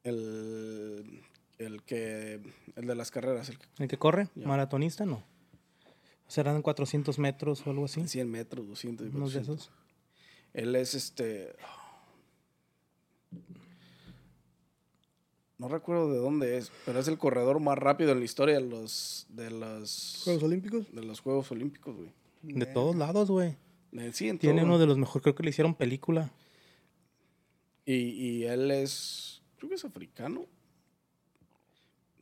el, 0.04 1.22
el 1.58 1.84
que, 1.84 2.42
el 2.76 2.86
de 2.88 2.96
las 2.96 3.12
carreras, 3.12 3.50
el 3.50 3.58
que 3.58 3.66
¿El 3.80 3.88
que 3.88 3.98
corre? 3.98 4.28
Ya. 4.36 4.46
¿Maratonista? 4.48 5.06
No. 5.06 5.24
¿Serán 6.28 6.62
400 6.62 7.18
metros 7.18 7.66
o 7.66 7.72
algo 7.72 7.86
así? 7.86 8.08
100 8.08 8.30
metros, 8.30 8.68
200 8.68 9.08
y 9.08 9.10
Unos 9.16 9.34
de 9.34 9.40
400. 9.40 9.56
esos. 9.68 9.72
Él 10.54 10.76
es 10.76 10.94
este. 10.94 11.56
No 15.60 15.68
recuerdo 15.68 16.12
de 16.12 16.18
dónde 16.20 16.58
es, 16.58 16.72
pero 16.86 17.00
es 17.00 17.08
el 17.08 17.18
corredor 17.18 17.60
más 17.60 17.78
rápido 17.78 18.12
en 18.14 18.20
la 18.20 18.26
historia 18.26 18.56
de 18.56 18.62
los 18.66 19.28
de 19.30 19.52
los 19.52 20.22
¿Juegos 20.24 20.44
Olímpicos? 20.44 20.86
de 20.94 21.04
los 21.04 21.20
Juegos 21.20 21.52
Olímpicos, 21.52 21.96
güey. 21.96 22.10
De 22.42 22.66
todos 22.66 22.96
lados, 22.96 23.30
güey. 23.30 23.56
Eh, 23.92 24.12
Sí, 24.14 24.30
en 24.30 24.40
Tiene 24.40 24.62
todo. 24.62 24.66
uno 24.68 24.80
de 24.80 24.88
los 24.88 24.98
mejores, 24.98 25.22
creo 25.24 25.36
que 25.36 25.44
le 25.44 25.50
hicieron 25.50 25.76
película. 25.76 26.32
y, 27.86 27.94
y 27.96 28.44
él 28.46 28.72
es, 28.72 29.42
creo 29.58 29.70
que 29.70 29.76
es 29.76 29.84
africano. 29.86 30.46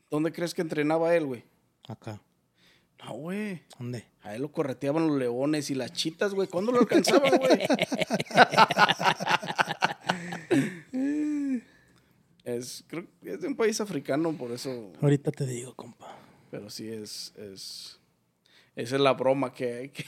¿Dónde 0.10 0.32
crees 0.34 0.54
que 0.56 0.62
entrenaba 0.62 1.13
él, 1.15 1.26
güey? 1.26 1.43
Acá. 1.88 2.19
No, 3.04 3.13
güey. 3.13 3.62
¿Dónde? 3.78 4.06
A 4.23 4.34
él 4.36 4.41
lo 4.41 4.52
correteaban 4.52 5.06
los 5.08 5.17
leones 5.19 5.69
y 5.69 5.76
las 5.76 5.93
chitas, 5.93 6.34
güey. 6.34 6.47
¿Cuándo 6.47 6.71
lo 6.71 6.80
alcanzaban, 6.80 7.38
güey? 7.38 7.60
es, 12.58 12.84
creo 12.88 13.06
que 13.22 13.34
es 13.34 13.41
de 13.41 13.48
un 13.48 13.56
país 13.56 13.80
africano, 13.82 14.32
por 14.34 14.52
eso. 14.52 14.91
Ahorita 15.02 15.32
te 15.32 15.46
digo, 15.46 15.74
compa. 15.76 16.17
Pero 16.52 16.70
sí 16.70 16.88
es, 16.88 17.34
es. 17.38 18.00
Esa 18.76 18.96
es 18.96 19.02
la 19.02 19.13
broma 19.13 19.54
que 19.54 19.74
hay 19.74 19.89
que, 19.89 20.06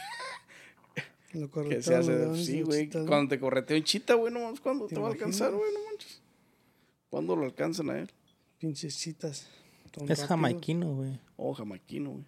Lo 1.34 1.50
que 1.50 1.82
se 1.82 1.96
hace. 1.96 2.30
y 2.34 2.46
Sí, 2.46 2.62
güey. 2.62 2.90
Cuando 2.90 3.30
te 3.30 3.40
corretea 3.40 3.78
un 3.78 3.84
chita, 3.84 4.14
güey, 4.16 4.34
no 4.34 4.42
mames, 4.42 4.60
¿cuándo 4.60 4.88
¿Te 4.88 4.96
te, 4.96 5.02
va 5.02 5.08
a 5.08 5.12
alcanzar, 5.12 5.52
güey? 5.52 5.72
No 5.74 5.80
manches. 5.90 6.22
¿Cuándo 7.10 7.36
lo 7.36 7.46
alcanzan 7.46 7.90
a 7.90 8.00
él? 8.00 8.12
Pinches 8.60 8.98
chitas. 8.98 9.48
Es 9.86 9.94
rápidos. 9.96 10.26
jamaiquino, 10.26 10.96
güey. 10.96 11.20
Oh, 11.36 11.54
jamaiquino, 11.54 12.12
güey. 12.12 12.26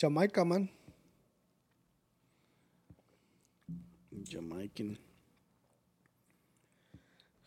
Jamaica, 0.00 0.44
man. 0.44 0.70
Jamaican. 4.28 4.98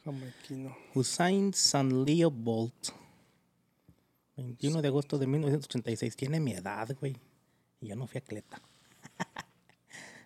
Jamaiquino. 0.05 0.77
Usain 0.93 1.51
Sanlio 1.53 2.29
Bolt. 2.29 2.89
21 4.37 4.81
de 4.81 4.87
agosto 4.87 5.17
de 5.17 5.25
1986. 5.25 6.15
Tiene 6.15 6.39
mi 6.39 6.51
edad, 6.53 6.95
güey. 6.99 7.17
Y 7.81 7.87
yo 7.87 7.95
no 7.95 8.05
fui 8.05 8.19
atleta. 8.19 8.61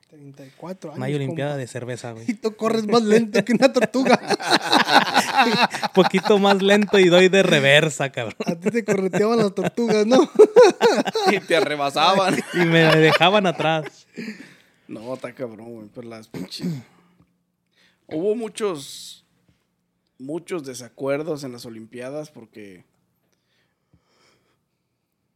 34 0.10 0.89
años. 0.89 1.00
No 1.00 1.06
hay 1.06 1.13
olimpiada 1.13 1.52
compa. 1.52 1.62
de 1.62 1.68
cerveza, 1.68 2.12
güey. 2.12 2.26
Y 2.28 2.34
tú 2.34 2.56
corres 2.56 2.86
más 2.88 3.04
lento 3.04 3.46
que 3.46 3.54
una 3.54 3.72
tortuga. 3.72 4.20
poquito 5.94 6.39
más 6.39 6.62
lento 6.62 6.98
y 7.00 7.08
doy 7.08 7.30
de 7.30 7.44
reversa, 7.44 8.12
cabrón. 8.12 8.36
A 8.46 8.56
ti 8.56 8.72
te 8.72 8.84
correteaban 8.84 9.38
las 9.38 9.54
tortugas, 9.54 10.06
¿no? 10.06 10.30
y 11.32 11.39
te 11.39 11.56
arrebasaban. 11.56 12.38
Y 12.54 12.65
me 12.65 12.84
dejaban 12.98 13.46
atrás. 13.46 14.08
No, 14.88 15.13
está 15.13 15.34
cabrón, 15.34 15.74
güey. 15.74 15.89
Pero 15.94 16.10
las 16.10 16.28
pinches. 16.28 16.68
Hubo 18.08 18.36
muchos. 18.36 19.19
Muchos 20.20 20.64
desacuerdos 20.66 21.44
en 21.44 21.52
las 21.54 21.66
Olimpiadas 21.66 22.30
porque. 22.30 22.86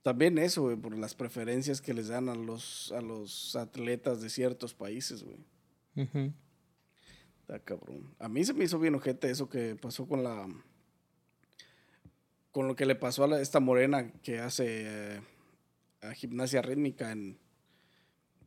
También 0.04 0.38
eso, 0.38 0.64
güey, 0.64 0.76
por 0.76 0.98
las 0.98 1.16
preferencias 1.16 1.82
que 1.82 1.94
les 1.94 2.10
dan 2.10 2.28
a 2.28 2.36
los, 2.36 2.92
a 2.92 3.02
los 3.02 3.56
atletas 3.56 4.22
de 4.22 4.30
ciertos 4.30 4.74
países, 4.74 5.24
güey. 5.24 5.38
Está 7.40 7.60
cabrón. 7.60 8.14
A 8.20 8.28
mí 8.28 8.44
se 8.44 8.54
me 8.54 8.66
hizo 8.66 8.80
bien 8.80 8.96
ojete 8.96 9.30
eso 9.30 9.48
que 9.50 9.76
pasó 9.76 10.06
con 10.08 10.24
la. 10.24 10.48
Con 12.52 12.68
lo 12.68 12.76
que 12.76 12.86
le 12.86 12.96
pasó 12.96 13.24
a 13.24 13.28
la- 13.28 13.42
esta 13.42 13.60
morena 13.62 14.12
que 14.22 14.40
hace 14.40 14.66
eh, 14.86 15.22
a 16.02 16.14
gimnasia 16.14 16.62
rítmica 16.62 17.12
en. 17.12 17.40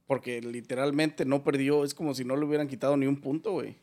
Porque 0.06 0.40
literalmente 0.42 1.24
no 1.24 1.42
perdió, 1.42 1.84
es 1.84 1.94
como 1.94 2.14
si 2.14 2.24
no 2.24 2.36
le 2.36 2.44
hubieran 2.44 2.68
quitado 2.68 2.96
ni 2.98 3.06
un 3.06 3.20
punto, 3.20 3.52
güey. 3.52 3.76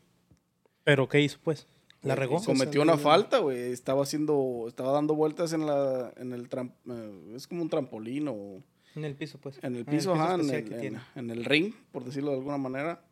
¿Pero 0.84 1.08
qué 1.08 1.20
hizo, 1.20 1.38
pues? 1.42 1.66
¿La 2.04 2.14
regó? 2.14 2.38
Se 2.38 2.46
Cometió 2.46 2.82
una 2.82 2.96
falta, 2.98 3.38
güey. 3.38 3.72
Estaba 3.72 4.02
haciendo, 4.02 4.64
estaba 4.68 4.92
dando 4.92 5.14
vueltas 5.14 5.52
en 5.52 5.66
la, 5.66 6.12
en 6.16 6.32
el 6.32 6.48
tram- 6.48 6.72
eh, 6.88 7.32
es 7.34 7.46
como 7.46 7.62
un 7.62 7.68
trampolín 7.70 8.28
o 8.28 8.62
En 8.94 9.04
el 9.04 9.14
piso, 9.14 9.38
pues. 9.38 9.58
en 9.62 9.74
el 9.76 9.84
piso, 9.84 10.14
ajá, 10.14 10.34
en 10.34 10.40
el, 10.50 10.64
que 10.64 10.74
en- 10.74 10.80
tiene. 10.80 11.00
en 11.14 11.30
el 11.30 11.44
ring, 11.44 11.72
por 11.92 12.04
decirlo 12.04 12.30
de 12.32 12.36
alguna 12.38 12.58
manera. 12.58 13.02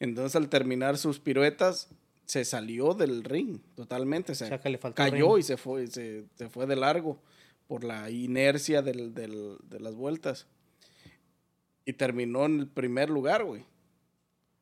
Entonces, 0.00 0.34
al 0.36 0.48
terminar 0.48 0.98
sus 0.98 1.20
piruetas, 1.20 1.88
se 2.24 2.44
salió 2.44 2.94
del 2.94 3.22
ring 3.22 3.60
totalmente. 3.74 4.32
O 4.32 4.34
sea, 4.34 4.46
O 4.46 4.48
sea, 4.48 4.60
que 4.60 4.70
le 4.70 4.78
faltó 4.78 4.96
cayó 4.96 5.34
ring. 5.34 5.38
y 5.38 5.42
se 5.42 5.56
fue, 5.56 5.86
se, 5.86 6.24
se 6.34 6.48
fue 6.48 6.66
de 6.66 6.76
largo 6.76 7.18
por 7.66 7.84
la 7.84 8.10
inercia 8.10 8.82
del- 8.82 9.14
del- 9.14 9.56
de 9.68 9.80
las 9.80 9.94
vueltas. 9.94 10.46
Y 11.84 11.92
terminó 11.92 12.44
en 12.46 12.60
el 12.60 12.66
primer 12.68 13.10
lugar, 13.10 13.44
güey. 13.44 13.64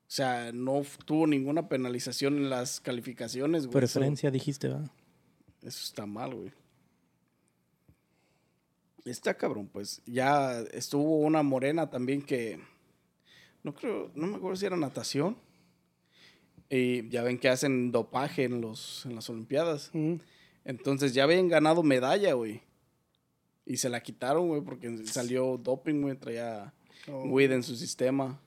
O 0.06 0.10
sea, 0.14 0.52
no 0.52 0.82
tuvo 1.06 1.26
ninguna 1.26 1.68
penalización 1.68 2.36
en 2.36 2.50
las 2.50 2.80
calificaciones, 2.80 3.66
güey. 3.66 3.72
Preferencia, 3.72 4.30
dijiste, 4.30 4.68
¿verdad? 4.68 4.90
eso 5.62 5.82
está 5.82 6.06
mal, 6.06 6.34
güey. 6.34 6.52
Está 9.04 9.34
cabrón, 9.34 9.68
pues. 9.72 10.02
Ya 10.06 10.60
estuvo 10.72 11.18
una 11.18 11.42
morena 11.42 11.90
también 11.90 12.22
que. 12.22 12.60
No 13.62 13.74
creo, 13.74 14.10
no 14.14 14.26
me 14.26 14.36
acuerdo 14.36 14.56
si 14.56 14.66
era 14.66 14.76
natación. 14.76 15.36
Y 16.70 17.08
ya 17.08 17.22
ven 17.22 17.38
que 17.38 17.48
hacen 17.48 17.92
dopaje 17.92 18.44
en, 18.44 18.60
los, 18.60 19.04
en 19.06 19.14
las 19.14 19.28
Olimpiadas. 19.30 19.90
Mm. 19.92 20.14
Entonces 20.64 21.12
ya 21.14 21.24
habían 21.24 21.48
ganado 21.48 21.82
medalla, 21.82 22.32
güey. 22.34 22.62
Y 23.66 23.78
se 23.78 23.88
la 23.88 24.02
quitaron, 24.02 24.48
güey, 24.48 24.60
porque 24.62 25.06
salió 25.06 25.58
doping, 25.58 26.02
güey. 26.02 26.16
Traía 26.16 26.72
Oh. 27.08 27.24
weed 27.24 27.52
en 27.52 27.62
su 27.62 27.76
sistema. 27.76 28.40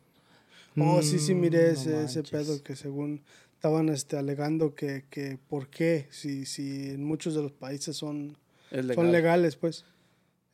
Oh, 0.79 1.01
sí, 1.01 1.19
sí, 1.19 1.33
Mm, 1.33 1.39
miré 1.39 1.63
no 1.63 1.69
ese, 1.69 2.03
ese 2.03 2.23
pedo 2.23 2.61
que 2.61 2.75
según 2.75 3.23
estaban 3.53 3.89
este, 3.89 4.17
alegando 4.17 4.75
que, 4.75 5.05
que 5.09 5.39
por 5.49 5.69
qué, 5.69 6.07
si, 6.11 6.45
si 6.45 6.89
en 6.91 7.03
muchos 7.03 7.33
de 7.33 7.41
los 7.41 7.51
países 7.51 7.95
son, 7.97 8.37
legal. 8.69 8.95
son 8.95 9.11
legales, 9.11 9.55
pues. 9.55 9.85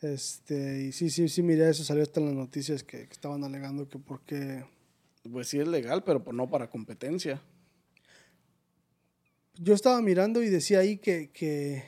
Este, 0.01 0.83
y 0.83 0.91
sí, 0.91 1.09
sí, 1.09 1.27
sí, 1.29 1.43
miré 1.43 1.69
eso, 1.69 1.83
salió 1.83 2.03
hasta 2.03 2.19
en 2.19 2.27
las 2.27 2.35
noticias 2.35 2.83
que, 2.83 3.05
que 3.07 3.13
estaban 3.13 3.43
alegando 3.43 3.87
que 3.87 3.99
por 3.99 4.21
qué. 4.21 4.65
Pues 5.29 5.47
sí 5.47 5.59
es 5.59 5.67
legal, 5.67 6.03
pero 6.03 6.23
pues 6.23 6.35
no 6.35 6.49
para 6.49 6.69
competencia. 6.69 7.41
Yo 9.55 9.73
estaba 9.73 10.01
mirando 10.01 10.41
y 10.41 10.49
decía 10.49 10.79
ahí 10.79 10.97
que, 10.97 11.29
que, 11.31 11.83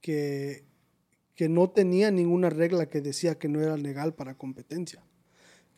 que, 0.00 0.64
que 1.34 1.48
no 1.48 1.70
tenía 1.70 2.10
ninguna 2.10 2.48
regla 2.48 2.88
que 2.88 3.00
decía 3.00 3.38
que 3.38 3.48
no 3.48 3.60
era 3.60 3.76
legal 3.76 4.14
para 4.14 4.36
competencia. 4.36 5.02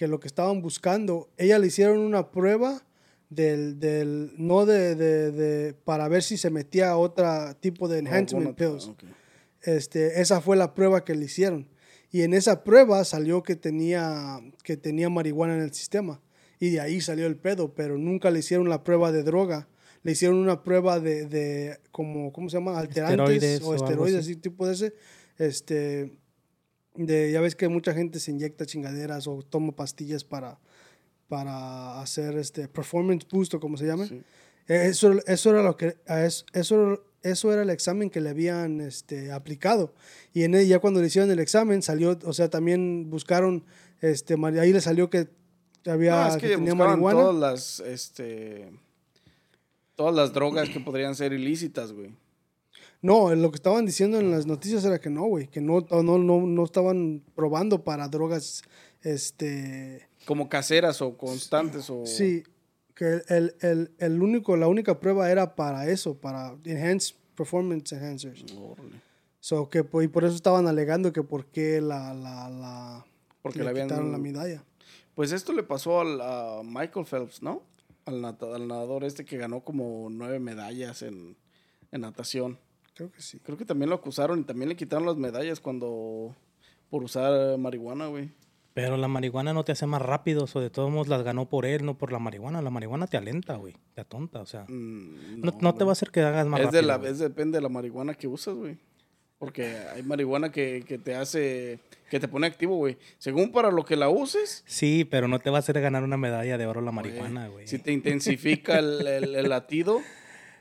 Que 0.05 0.09
lo 0.09 0.21
que 0.21 0.29
estaban 0.29 0.61
buscando, 0.61 1.31
ella 1.39 1.59
le 1.59 1.69
hicieron 1.69 1.99
una 2.01 2.31
prueba 2.31 2.85
del, 3.31 3.81
del 3.81 4.33
no 4.37 4.67
de, 4.67 4.95
de, 4.95 5.33
de- 5.33 5.73
para 5.73 6.09
ver 6.09 6.23
si 6.23 6.37
se 6.37 6.51
metía 6.51 6.91
a 6.91 6.99
otro 6.99 7.57
tipo 7.59 7.89
de 7.89 8.01
enhancement 8.01 8.49
Alguna- 8.49 8.55
pills. 8.77 8.89
ok. 8.89 9.03
Este, 9.63 10.21
esa 10.21 10.43
fue 10.43 10.57
la 10.57 10.75
prueba 10.75 11.05
que 11.07 11.15
le 11.15 11.25
hicieron. 11.25 11.67
Y 12.11 12.21
en 12.21 12.35
esa 12.35 12.65
prueba 12.65 13.03
salió 13.05 13.43
que 13.43 13.57
tenía, 13.57 14.41
que 14.63 14.77
tenía 14.77 15.09
marihuana 15.09 15.55
en 15.57 15.63
el 15.63 15.73
sistema. 15.73 16.21
Y 16.61 16.69
de 16.69 16.81
ahí 16.81 17.01
salió 17.01 17.27
el 17.27 17.37
pedo, 17.37 17.75
pero 17.75 17.97
nunca 17.97 18.31
le 18.31 18.41
hicieron 18.41 18.69
la 18.69 18.85
prueba 18.85 19.11
de 19.11 19.23
droga. 19.23 19.69
Le 20.03 20.13
hicieron 20.13 20.37
una 20.37 20.63
prueba 20.63 21.01
de, 21.01 21.25
de 21.27 21.79
como, 21.93 22.31
¿cómo 22.31 22.51
se 22.51 22.59
llama? 22.59 22.79
Alterantes 22.79 23.43
Esteroides 23.43 23.63
o 23.63 23.69
o 23.71 23.75
esteroides, 23.75 24.21
así. 24.21 24.33
así, 24.33 24.37
tipo 24.41 24.67
de 24.67 24.75
ese. 24.75 24.95
Este, 25.39 26.13
de, 26.95 27.33
ya 27.33 27.41
ves 27.41 27.57
que 27.57 27.69
mucha 27.69 27.93
gente 27.93 28.21
se 28.21 28.31
inyecta 28.31 28.67
chingaderas 28.67 29.27
o 29.27 29.43
toma 29.43 29.73
pastillas 29.73 30.25
para, 30.25 30.59
para 31.29 32.01
hacer 32.01 32.37
este 32.39 32.69
performance 32.69 33.27
boost 33.31 33.55
o 33.55 33.61
como 33.61 33.77
se 33.77 33.87
llame. 33.87 34.07
Sí. 34.07 34.23
Eso, 34.67 35.13
eso 35.27 35.51
era 35.51 35.63
lo 35.63 35.77
que 35.77 35.97
eso, 36.55 37.05
eso 37.23 37.53
era 37.53 37.63
el 37.63 37.71
examen 37.71 38.11
que 38.11 38.21
le 38.21 38.31
habían 38.31 38.81
este, 38.81 39.33
aplicado. 39.33 39.95
Y 40.33 40.45
en 40.45 40.55
él, 40.55 40.67
ya 40.67 40.79
cuando 40.79 41.01
le 41.01 41.09
hicieron 41.09 41.31
el 41.31 41.39
examen 41.39 41.83
salió, 41.83 42.19
o 42.25 42.33
sea, 42.33 42.49
también 42.49 43.11
buscaron, 43.11 43.65
este, 44.01 44.37
ahí 44.59 44.73
le 44.73 44.81
salió 44.81 45.11
que 45.11 45.29
había 45.87 46.13
No, 46.13 46.29
es 46.29 46.37
que, 46.37 46.49
que 46.49 46.57
tenía 46.57 46.75
marihuana. 46.75 47.19
todas 47.21 47.35
las, 47.35 47.81
este, 47.81 48.71
todas 49.97 50.15
las 50.15 50.33
drogas 50.33 50.69
que 50.71 50.81
podrían 50.81 51.15
ser 51.15 51.33
ilícitas, 51.33 51.93
güey. 51.93 52.15
No, 53.05 53.35
lo 53.35 53.51
que 53.51 53.57
estaban 53.57 53.85
diciendo 53.85 54.19
en 54.19 54.31
las 54.31 54.47
noticias 54.47 54.83
era 54.87 54.99
que 54.99 55.11
no, 55.11 55.25
güey, 55.27 55.47
que 55.49 55.61
no, 55.61 55.87
no, 55.91 56.17
no, 56.19 56.41
no 56.47 56.65
estaban 56.65 57.23
probando 57.35 57.85
para 57.85 58.09
drogas, 58.09 58.63
este, 59.03 60.09
Como 60.25 60.49
caseras 60.49 61.03
o 61.03 61.17
constantes 61.19 61.91
o... 61.91 62.07
sí, 62.07 62.43
que 62.95 63.21
el, 63.29 63.55
el, 63.61 63.93
el 63.99 64.23
único, 64.23 64.57
la 64.57 64.69
única 64.69 65.01
prueba 65.01 65.31
era 65.31 65.55
para 65.55 65.89
eso, 65.89 66.15
para 66.17 66.57
enhance 66.65 67.15
performance 67.37 67.93
enhancers. 67.93 68.45
So, 69.41 69.69
que, 69.69 69.85
y 70.03 70.09
por 70.09 70.25
eso 70.25 70.35
estaban 70.35 70.67
alegando 70.67 71.13
que 71.13 71.23
por 71.23 71.45
qué 71.47 71.81
la, 71.83 72.15
la, 72.15 72.49
la, 72.49 73.07
Porque 73.43 73.59
le 73.59 73.65
le 73.65 73.71
habían- 73.71 73.89
quitaron 73.89 74.13
la 74.13 74.19
medalla. 74.19 74.65
Pues 75.15 75.31
esto 75.33 75.53
le 75.53 75.63
pasó 75.63 76.01
al, 76.01 76.21
a 76.23 76.63
Michael 76.65 77.05
Phelps, 77.05 77.43
¿no? 77.43 77.63
Al, 78.07 78.23
nata- 78.23 78.55
al 78.55 78.67
nadador 78.67 79.05
este 79.05 79.25
que 79.27 79.37
ganó 79.37 79.61
como 79.61 80.09
nueve 80.11 80.39
medallas 80.39 81.03
en, 81.03 81.37
en 81.93 82.01
natación. 82.01 82.59
Creo 82.95 83.11
que 83.11 83.21
sí. 83.21 83.41
Creo 83.41 83.57
que 83.59 83.65
también 83.65 83.91
lo 83.91 83.97
acusaron 83.97 84.41
y 84.41 84.45
también 84.45 84.69
le 84.69 84.77
quitaron 84.77 85.07
las 85.07 85.17
medallas 85.17 85.61
cuando... 85.61 86.35
Por 86.91 87.03
usar 87.03 87.59
marihuana, 87.59 88.07
güey. 88.07 88.31
Pero 88.73 88.97
la 88.97 89.09
marihuana 89.09 89.53
no 89.53 89.65
te 89.65 89.73
hace 89.73 89.87
más 89.87 90.03
rápido, 90.03 90.47
o 90.53 90.61
de 90.61 90.71
todos 90.71 90.91
modos 90.91 91.09
las 91.09 91.23
ganó 91.23 91.49
por 91.49 91.65
él, 91.67 91.85
no 91.85 91.97
por 91.99 92.13
la 92.13 92.19
marihuana. 92.19 92.61
La 92.63 92.71
marihuana 92.71 93.07
te 93.07 93.17
alenta, 93.17 93.55
güey, 93.57 93.75
te 93.95 94.01
atonta, 94.01 94.41
o 94.41 94.47
sea. 94.47 94.65
Mm, 94.69 95.41
No, 95.41 95.55
no 95.61 95.75
te 95.75 95.85
va 95.85 95.91
a 95.91 95.93
hacer 95.93 96.11
que 96.11 96.21
hagas 96.21 96.47
más 96.47 96.61
es 96.61 96.67
rápido. 96.67 96.83
de 96.83 96.87
la, 96.87 97.09
es 97.09 97.19
depende 97.19 97.59
de 97.59 97.63
la 97.63 97.69
marihuana 97.69 98.15
que 98.15 98.29
usas, 98.29 98.55
güey. 98.55 98.77
Porque 99.39 99.77
hay 99.95 100.03
marihuana 100.05 100.51
que, 100.53 100.85
que 100.87 100.99
te 100.99 101.15
hace, 101.17 101.81
que 102.11 102.21
te 102.21 102.29
pone 102.29 102.47
activo, 102.47 102.77
güey. 102.77 102.97
Según 103.19 103.51
para 103.53 103.71
lo 103.73 103.85
que 103.85 103.97
la 103.97 104.09
uses, 104.09 104.63
Sí, 104.67 105.05
pero 105.05 105.27
no 105.27 105.39
te 105.41 105.51
va 105.51 105.57
a 105.59 105.61
hacer 105.61 105.81
ganar 105.81 106.03
una 106.05 106.17
medalla 106.17 106.57
de 106.59 106.67
oro 106.67 106.81
la 106.81 106.93
marihuana, 106.93 107.49
güey. 107.49 107.67
si 107.67 107.79
te 107.79 107.93
intensifica 107.93 108.79
el, 108.79 109.07
el- 109.07 109.35
el 109.35 109.49
latido, 109.49 110.01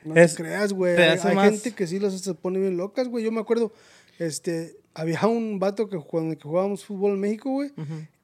No 0.04 0.14
Es- 0.16 0.34
te 0.34 0.42
creas, 0.42 0.72
güey. 0.72 0.96
Hay, 0.96 1.18
hay 1.22 1.34
más- 1.34 1.50
gente 1.50 1.72
que 1.72 1.86
sí 1.86 1.98
las 1.98 2.12
se 2.20 2.34
pone 2.34 2.58
bien 2.60 2.76
locas, 2.76 3.08
güey. 3.08 3.24
Yo 3.24 3.32
me 3.32 3.40
acuerdo, 3.40 3.72
este, 4.18 4.76
había 4.94 5.26
un 5.26 5.58
vato 5.58 5.88
que 5.88 5.98
cuando 5.98 6.36
que 6.36 6.42
jugábamos 6.42 6.84
fútbol 6.84 7.12
en 7.12 7.20
México, 7.20 7.50
güey. 7.50 7.70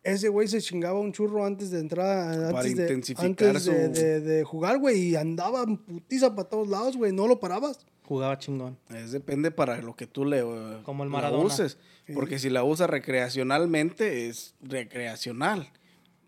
Ese 0.02 0.28
güey 0.30 0.48
se 0.48 0.60
chingaba 0.62 0.98
un 0.98 1.12
churro 1.12 1.44
antes 1.44 1.70
de 1.70 1.78
entrar, 1.80 2.34
Para 2.34 2.60
antes, 2.60 2.76
de, 2.76 2.82
intensificar 2.84 3.26
antes 3.26 3.52
de, 3.54 3.60
su- 3.60 4.00
de- 4.00 4.20
de 4.20 4.44
jugar, 4.44 4.78
güey. 4.78 4.98
Y 5.10 5.16
andaba 5.16 5.62
en 5.62 5.76
putiza 5.76 6.34
para 6.34 6.48
todos 6.48 6.68
lados, 6.68 6.96
güey. 6.96 7.12
No 7.12 7.26
lo 7.26 7.38
parabas. 7.38 7.80
Jugaba 8.04 8.38
chingón. 8.38 8.76
es 8.94 9.12
depende 9.12 9.50
para 9.50 9.80
lo 9.82 9.94
que 9.94 10.06
tú 10.06 10.24
le 10.24 10.38
eh, 10.40 10.78
Como 10.84 11.04
el 11.04 11.10
la 11.10 11.16
Maradona. 11.16 11.44
uses. 11.44 11.76
Porque 12.14 12.38
si 12.40 12.50
la 12.50 12.64
usas 12.64 12.90
recreacionalmente, 12.90 14.28
es 14.28 14.54
recreacional. 14.62 15.68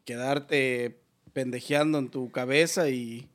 Quedarte 0.05 0.99
pendejeando 1.33 1.99
en 1.99 2.09
tu 2.09 2.31
cabeza 2.31 2.89
y 2.91 3.29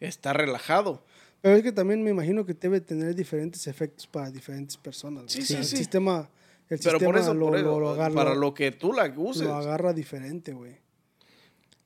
estar 0.00 0.36
relajado. 0.36 1.04
Pero 1.42 1.56
es 1.56 1.62
que 1.62 1.72
también 1.72 2.02
me 2.02 2.10
imagino 2.10 2.46
que 2.46 2.54
debe 2.54 2.80
tener 2.80 3.14
diferentes 3.14 3.66
efectos 3.66 4.06
para 4.06 4.30
diferentes 4.30 4.76
personas. 4.76 5.24
Sí, 5.32 5.38
güey. 5.40 5.46
sí, 5.46 5.54
el 5.56 5.64
sí. 5.64 5.76
sistema, 5.76 6.30
el 6.70 6.78
Pero 6.78 6.82
sistema 6.98 7.04
por 7.12 7.18
eso, 7.20 7.34
lo, 7.34 7.46
por 7.48 7.56
eso, 7.58 7.64
lo- 7.66 7.80
lo 7.80 7.90
agarra, 7.90 8.14
para 8.14 8.34
lo- 8.34 8.54
que 8.54 8.70
tú 8.72 8.92
la 8.92 9.12
uses. 9.16 9.42
lo 9.42 9.54
agarra 9.54 9.92
diferente, 9.92 10.52
güey. 10.54 10.76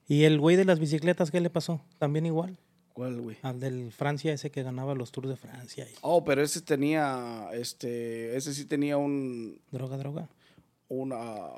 ¿Y 0.08 0.22
el 0.24 0.38
güey 0.38 0.54
de 0.56 0.64
las 0.66 0.78
bicicletas 0.78 1.30
qué 1.32 1.40
le 1.40 1.50
pasó? 1.50 1.80
También 1.98 2.26
igual. 2.26 2.58
¿Cuál, 2.92 3.20
güey? 3.20 3.36
Al 3.42 3.58
del 3.60 3.92
Francia, 3.92 4.32
ese 4.32 4.50
que 4.50 4.62
ganaba 4.62 4.94
los 4.94 5.10
Tours 5.10 5.28
de 5.28 5.36
Francia. 5.36 5.86
Y 5.90 5.94
Oh, 6.02 6.24
pero 6.24 6.42
ese 6.42 6.60
tenía, 6.62 7.48
este, 7.52 8.36
ese 8.36 8.54
sí 8.54 8.64
tenía 8.66 8.96
un, 8.98 9.58
droga, 9.72 9.96
droga, 9.98 10.28
una, 10.88 11.50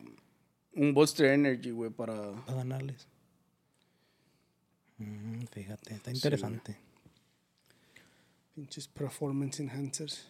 un 0.74 0.94
Buster 0.94 1.26
Energy, 1.26 1.70
güey, 1.72 1.90
para... 1.90 2.32
para 2.46 2.58
ganarles. 2.58 3.06
Mm, 4.98 5.42
fíjate, 5.52 5.94
está 5.94 6.11
interesante. 6.11 6.76
Pinches 8.58 8.88
performance 8.88 9.60
enhancers. 9.60 10.26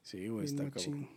Sí, 0.00 0.28
güey, 0.28 0.44
Bien 0.44 0.44
está 0.44 0.62
machín. 0.62 0.92
cabrón. 0.92 1.08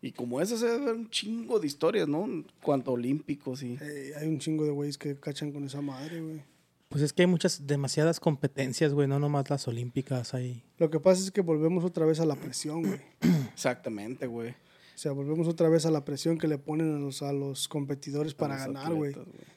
Y 0.00 0.12
como 0.12 0.40
esas, 0.40 0.60
se 0.60 0.66
debe 0.66 0.84
haber 0.84 0.94
un 0.94 1.10
chingo 1.10 1.58
de 1.58 1.66
historias, 1.66 2.06
¿no? 2.06 2.28
Cuanto 2.62 2.92
olímpicos 2.92 3.64
y... 3.64 3.76
Ey, 3.80 4.12
hay 4.16 4.28
un 4.28 4.38
chingo 4.38 4.64
de 4.64 4.70
güeyes 4.70 4.96
que 4.96 5.18
cachan 5.18 5.50
con 5.50 5.64
esa 5.64 5.80
madre, 5.80 6.20
güey. 6.20 6.42
Pues 6.90 7.02
es 7.02 7.12
que 7.12 7.22
hay 7.22 7.26
muchas, 7.26 7.66
demasiadas 7.66 8.20
competencias, 8.20 8.92
güey, 8.92 9.08
no 9.08 9.18
nomás 9.18 9.50
las 9.50 9.66
olímpicas 9.66 10.32
hay. 10.32 10.62
Lo 10.78 10.90
que 10.90 11.00
pasa 11.00 11.24
es 11.24 11.32
que 11.32 11.40
volvemos 11.40 11.82
otra 11.82 12.06
vez 12.06 12.20
a 12.20 12.24
la 12.24 12.36
presión, 12.36 12.84
güey. 12.84 13.00
Exactamente, 13.52 14.28
güey. 14.28 14.50
O 14.50 14.54
sea, 14.94 15.10
volvemos 15.10 15.48
otra 15.48 15.68
vez 15.68 15.86
a 15.86 15.90
la 15.90 16.04
presión 16.04 16.38
que 16.38 16.46
le 16.46 16.58
ponen 16.58 16.94
a 16.94 17.00
los, 17.00 17.20
a 17.22 17.32
los 17.32 17.66
competidores 17.66 18.34
para 18.34 18.54
los 18.54 18.66
ganar, 18.68 18.94
güey. 18.94 19.12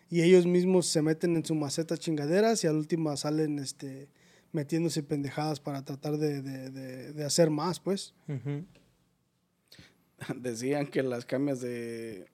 Y 0.09 0.23
ellos 0.23 0.47
mismos 0.47 0.87
se 0.87 1.03
meten 1.03 1.35
en 1.35 1.45
su 1.45 1.53
maceta 1.53 1.95
chingaderas 1.95 2.63
y 2.63 2.67
al 2.67 2.75
último 2.75 3.15
salen 3.15 3.59
este, 3.59 4.09
metiéndose 4.51 5.03
pendejadas 5.03 5.59
para 5.59 5.83
tratar 5.85 6.17
de, 6.17 6.41
de- 6.41 6.69
de- 6.71 7.13
de 7.13 7.25
hacer 7.25 7.49
más, 7.49 7.79
pues. 7.79 8.13
Decían 10.35 10.87
que 10.87 11.03
las 11.03 11.25
camas 11.25 11.61
de 11.61 12.27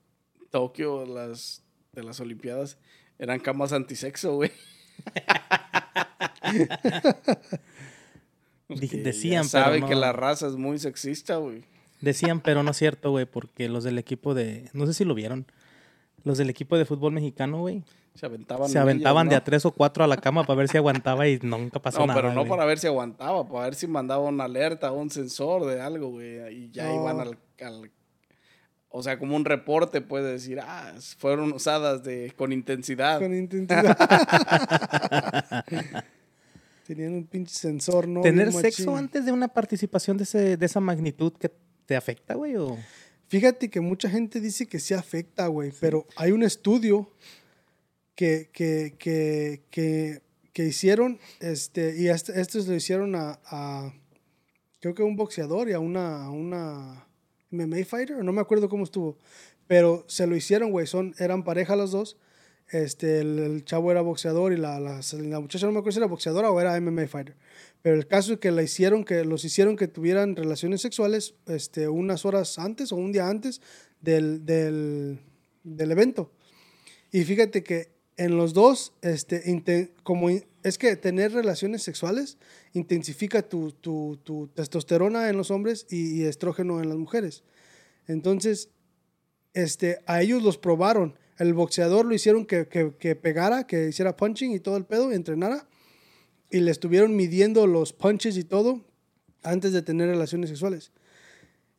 Tokio, 0.52 1.06
las 1.06 1.64
de 1.92 2.04
las 2.04 2.20
Olimpiadas, 2.20 2.78
eran 3.20 3.40
camas 3.40 3.74
antisexo, 3.74 4.36
güey. 4.36 4.52
Decían, 8.70 9.44
pero 9.44 9.50
saben 9.66 9.82
no- 9.82 9.88
que 9.88 9.96
la 9.96 10.14
raza 10.14 10.48
es 10.48 10.56
muy 10.56 10.80
sexista, 10.80 11.38
güey. 11.38 11.64
Decían, 12.02 12.42
pero 12.42 12.64
no 12.64 12.72
es 12.72 12.78
cierto, 12.78 13.12
güey, 13.12 13.26
porque 13.26 13.70
los 13.70 13.84
del 13.84 13.98
equipo 13.98 14.34
de, 14.34 14.70
no 14.74 14.86
sé 14.88 14.94
si 14.94 15.06
lo 15.06 15.14
vieron, 15.14 15.46
los 16.24 16.38
del 16.38 16.50
equipo 16.50 16.78
de 16.78 16.86
fútbol 16.86 17.14
mexicano, 17.14 17.60
güey, 17.60 17.84
Se 18.16 18.26
aventaban. 18.28 18.70
se 18.70 18.78
en 18.78 18.82
aventaban 18.84 19.28
de 19.28 19.36
¿no? 19.36 19.40
a 19.40 19.44
tres 19.44 19.66
o 19.66 19.72
cuatro 19.72 20.04
a 20.04 20.08
la 20.08 20.18
cama 20.18 20.44
para 20.44 20.56
ver 20.58 20.68
si 20.70 20.78
aguantaba 20.78 21.28
y 21.28 21.40
nunca 21.42 21.80
pasó 21.82 22.00
No, 22.02 22.08
nada. 22.08 22.22
pero 22.22 22.34
no 22.34 22.42
güey. 22.42 22.50
para 22.50 22.66
ver 22.66 22.78
si 22.80 22.86
aguantaba, 22.88 23.48
para 23.48 23.66
ver 23.66 23.76
si 23.76 23.88
mandaba 23.88 24.24
una 24.24 24.44
alerta, 24.44 24.92
un 24.92 25.10
sensor 25.10 25.66
de 25.66 25.82
algo, 25.82 26.10
güey. 26.12 26.38
Y 26.56 26.70
ya 26.72 26.88
No. 26.90 26.96
iban 27.02 27.20
al, 27.20 27.38
al- 27.62 27.92
O 28.90 29.02
sea, 29.02 29.18
como 29.18 29.36
un 29.36 29.46
reporte 29.46 30.02
puede 30.02 30.32
decir, 30.34 30.60
ah, 30.62 30.94
fueron 31.18 31.52
usadas 31.54 32.04
de, 32.04 32.32
con 32.38 32.54
intensidad. 32.54 33.20
Con 33.20 33.34
intensidad. 33.36 33.98
Tenían 36.86 37.14
un 37.14 37.26
pinche 37.26 37.56
sensor, 37.56 38.08
¿no? 38.08 38.22
¿Tener 38.22 38.52
sexo 38.52 38.92
machín. 38.92 39.06
antes 39.06 39.26
de 39.26 39.32
una 39.32 39.48
participación 39.48 40.18
de, 40.18 40.24
ese, 40.26 40.58
de 40.58 40.66
esa 40.66 40.80
magnitud 40.82 41.32
que 41.34 41.50
te 41.86 41.96
afecta, 41.96 42.36
güey? 42.36 42.56
O... 42.58 42.78
Fíjate 43.28 43.70
que 43.70 43.80
mucha 43.80 44.10
gente 44.10 44.42
dice 44.42 44.68
que 44.68 44.80
sí 44.80 44.94
afecta, 44.94 45.48
güey, 45.48 45.72
pero 45.80 46.06
hay 46.18 46.32
un 46.32 46.44
estudio 46.44 47.10
que, 48.16 48.50
que, 48.54 48.96
que, 48.98 49.64
que, 49.70 50.22
que 50.54 50.66
hicieron, 50.66 51.20
este, 51.40 51.96
y 51.98 52.08
este- 52.10 52.40
estos 52.40 52.68
lo 52.68 52.76
hicieron 52.76 53.16
a, 53.16 53.40
a, 53.46 53.94
creo 54.80 54.94
que 54.94 55.02
a 55.02 55.06
un 55.06 55.16
boxeador 55.16 55.70
y 55.70 55.74
a 55.74 55.80
una, 55.80 56.26
a 56.26 56.30
una 56.32 57.08
MMA 57.52 57.86
fighter, 57.86 58.24
no 58.24 58.32
me 58.34 58.42
acuerdo 58.42 58.70
cómo 58.70 58.84
estuvo, 58.84 59.18
pero 59.68 60.06
se 60.08 60.28
lo 60.28 60.36
hicieron, 60.36 60.72
güey, 60.72 60.88
son, 60.88 61.16
eran 61.18 61.44
pareja 61.44 61.76
los 61.76 61.92
dos, 61.92 62.18
este, 62.70 63.20
el, 63.20 63.40
el 63.40 63.66
chavo 63.66 63.92
era 63.92 64.02
boxeador 64.02 64.54
y 64.54 64.58
la, 64.58 64.80
la, 64.80 65.02
la 65.12 65.40
muchacha 65.40 65.66
no 65.66 65.72
me 65.74 65.80
acuerdo 65.80 65.94
si 65.94 66.00
era 66.00 66.08
boxeadora 66.08 66.50
o 66.50 66.60
era 66.60 66.80
MMA 66.80 67.08
fighter. 67.08 67.36
Pero 67.82 67.96
el 67.96 68.08
caso 68.08 68.34
es 68.34 68.40
que 68.40 68.52
la 68.52 68.64
hicieron, 68.64 69.04
que 69.04 69.26
los 69.26 69.44
hicieron 69.44 69.76
que 69.76 69.88
tuvieran 69.88 70.36
relaciones 70.36 70.82
sexuales 70.82 71.36
este, 71.48 71.88
unas 71.90 72.26
horas 72.26 72.58
antes 72.58 72.92
o 72.92 72.96
un 72.96 73.12
día 73.12 73.28
antes 73.28 73.62
del, 74.00 74.46
del, 74.46 75.20
del 75.64 75.92
evento. 75.92 76.32
Y 77.12 77.24
fíjate 77.26 77.64
que 77.64 77.93
en 78.18 78.38
los 78.38 78.54
dos, 78.54 78.94
este, 79.02 79.92
como 80.04 80.30
es 80.30 80.78
que 80.78 80.96
tener 80.96 81.34
relaciones 81.34 81.82
sexuales 81.84 82.38
intensifica 82.74 83.42
tu, 83.42 83.72
tu- 83.72 84.18
testosterona 84.54 85.30
en 85.30 85.38
los 85.38 85.52
hombres 85.52 85.86
y, 85.90 86.22
y 86.22 86.24
estrógeno 86.26 86.82
en 86.82 86.90
las 86.90 86.98
mujeres. 86.98 87.44
Entonces, 88.08 88.70
este, 89.54 90.00
a 90.06 90.22
ellos 90.22 90.44
los 90.44 90.58
probaron. 90.58 91.18
El 91.38 91.54
boxeador 91.54 92.06
lo 92.06 92.14
hicieron 92.14 92.46
que, 92.46 92.68
que- 92.68 92.94
que 92.98 93.16
pegara, 93.16 93.66
que 93.66 93.90
hiciera 93.90 94.16
punching 94.16 94.52
y 94.52 94.60
todo 94.60 94.78
el 94.78 94.86
pedo, 94.86 95.12
entrenara. 95.12 95.68
Y 96.52 96.60
le 96.60 96.70
estuvieron 96.72 97.16
midiendo 97.16 97.66
los 97.66 97.94
punches 97.94 98.38
y 98.38 98.44
todo 98.44 98.86
antes 99.42 99.74
de 99.74 99.82
tener 99.82 100.08
relaciones 100.08 100.50
sexuales. 100.50 100.92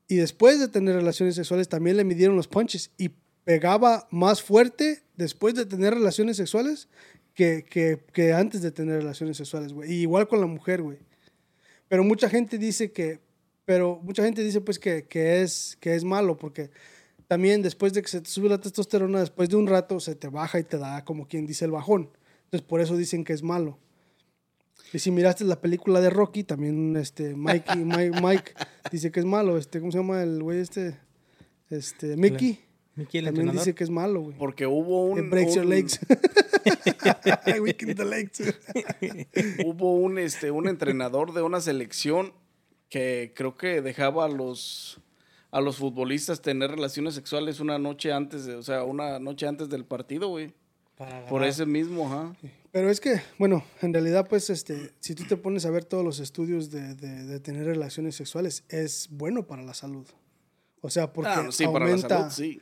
Y 0.08 0.16
después 0.16 0.58
de 0.58 0.66
tener 0.68 0.96
relaciones 0.96 1.36
sexuales 1.36 1.68
también 1.68 1.96
le 1.96 2.04
midieron 2.04 2.36
los 2.36 2.48
punches 2.48 2.90
y 2.98 3.10
pegaba 3.44 4.08
más 4.10 4.42
fuerte 4.42 5.03
después 5.16 5.54
de 5.54 5.66
tener 5.66 5.94
relaciones 5.94 6.36
sexuales 6.36 6.88
que, 7.34 7.64
que- 7.68 8.00
que 8.12 8.32
antes 8.32 8.62
de 8.62 8.70
tener 8.70 8.96
relaciones 9.00 9.36
sexuales, 9.36 9.72
güey. 9.72 9.92
Igual 9.92 10.28
con 10.28 10.40
la 10.40 10.46
mujer, 10.46 10.82
güey. 10.82 10.98
Pero 11.88 12.02
mucha 12.04 12.28
gente 12.28 12.58
dice 12.58 12.92
que, 12.92 13.20
pero 13.64 14.00
mucha 14.02 14.22
gente 14.24 14.42
dice 14.42 14.60
pues 14.60 14.78
que, 14.78 15.04
que 15.04 15.42
es, 15.42 15.76
que 15.80 15.94
es 15.94 16.04
malo 16.04 16.36
porque 16.36 16.70
también 17.28 17.62
después 17.62 17.92
de 17.92 18.02
que 18.02 18.08
se 18.08 18.20
te 18.20 18.28
sube 18.30 18.48
la 18.48 18.60
testosterona, 18.60 19.20
después 19.20 19.48
de 19.48 19.56
un 19.56 19.66
rato 19.66 19.98
se 20.00 20.14
te 20.14 20.28
baja 20.28 20.58
y 20.58 20.64
te 20.64 20.78
da 20.78 21.04
como 21.04 21.26
quien 21.28 21.46
dice 21.46 21.64
el 21.64 21.70
bajón. 21.70 22.10
Entonces 22.44 22.66
por 22.66 22.80
eso 22.80 22.96
dicen 22.96 23.24
que 23.24 23.32
es 23.32 23.42
malo. 23.42 23.78
Y 24.92 24.98
si 24.98 25.10
miraste 25.10 25.44
la 25.44 25.60
película 25.60 26.00
de 26.00 26.10
Rocky, 26.10 26.44
también 26.44 26.96
este 26.96 27.34
Mikey, 27.34 27.84
Mike, 27.84 28.20
Mike 28.22 28.52
dice 28.92 29.10
que 29.10 29.20
es 29.20 29.26
malo. 29.26 29.56
Este, 29.58 29.80
¿cómo 29.80 29.90
se 29.90 29.98
llama 29.98 30.22
el 30.22 30.42
güey 30.42 30.60
este? 30.60 30.96
Este, 31.70 32.16
Mickey. 32.16 32.63
Mickey, 32.96 33.18
el 33.18 33.24
También 33.26 33.46
entrenador. 33.48 33.64
dice 33.66 33.74
que 33.74 33.84
es 33.84 33.90
malo, 33.90 34.20
güey. 34.20 34.36
Porque 34.38 34.66
hubo 34.66 35.06
un. 35.06 35.18
It 35.24 35.30
breaks 35.30 35.54
your 35.54 35.64
un- 35.64 35.70
legs. 35.70 35.98
Weaken 37.60 37.94
the 37.94 38.04
legs. 38.04 38.40
hubo 39.64 39.94
un, 39.96 40.18
este, 40.18 40.50
un 40.50 40.68
entrenador 40.68 41.32
de 41.32 41.42
una 41.42 41.60
selección 41.60 42.32
que 42.88 43.32
creo 43.34 43.56
que 43.56 43.80
dejaba 43.82 44.26
a 44.26 44.28
los, 44.28 45.00
a 45.50 45.60
los 45.60 45.76
futbolistas 45.76 46.40
tener 46.42 46.70
relaciones 46.70 47.14
sexuales 47.14 47.60
una 47.60 47.78
noche 47.78 48.12
antes, 48.12 48.44
de, 48.46 48.54
o 48.54 48.62
sea, 48.62 48.84
una 48.84 49.18
noche 49.18 49.46
antes 49.46 49.68
del 49.68 49.84
partido, 49.84 50.28
güey. 50.28 50.52
Por 51.28 51.42
ese 51.42 51.66
mismo, 51.66 52.06
ajá. 52.06 52.36
Pero 52.70 52.88
es 52.88 53.00
que, 53.00 53.20
bueno, 53.38 53.64
en 53.82 53.92
realidad, 53.92 54.28
pues, 54.28 54.48
este, 54.48 54.92
si 55.00 55.16
tú 55.16 55.24
te 55.24 55.36
pones 55.36 55.66
a 55.66 55.70
ver 55.70 55.84
todos 55.84 56.04
los 56.04 56.20
estudios 56.20 56.70
de, 56.70 56.94
de- 56.94 57.24
de 57.24 57.40
tener 57.40 57.64
relaciones 57.66 58.14
sexuales, 58.14 58.62
es 58.68 59.08
bueno 59.10 59.44
para 59.46 59.62
la 59.62 59.74
salud. 59.74 60.06
O 60.80 60.90
sea, 60.90 61.12
porque 61.12 61.30
Ah, 61.32 61.48
sí, 61.50 61.64
aumenta, 61.64 62.08
para 62.08 62.24
la 62.24 62.30
salud, 62.30 62.30
sí. 62.32 62.60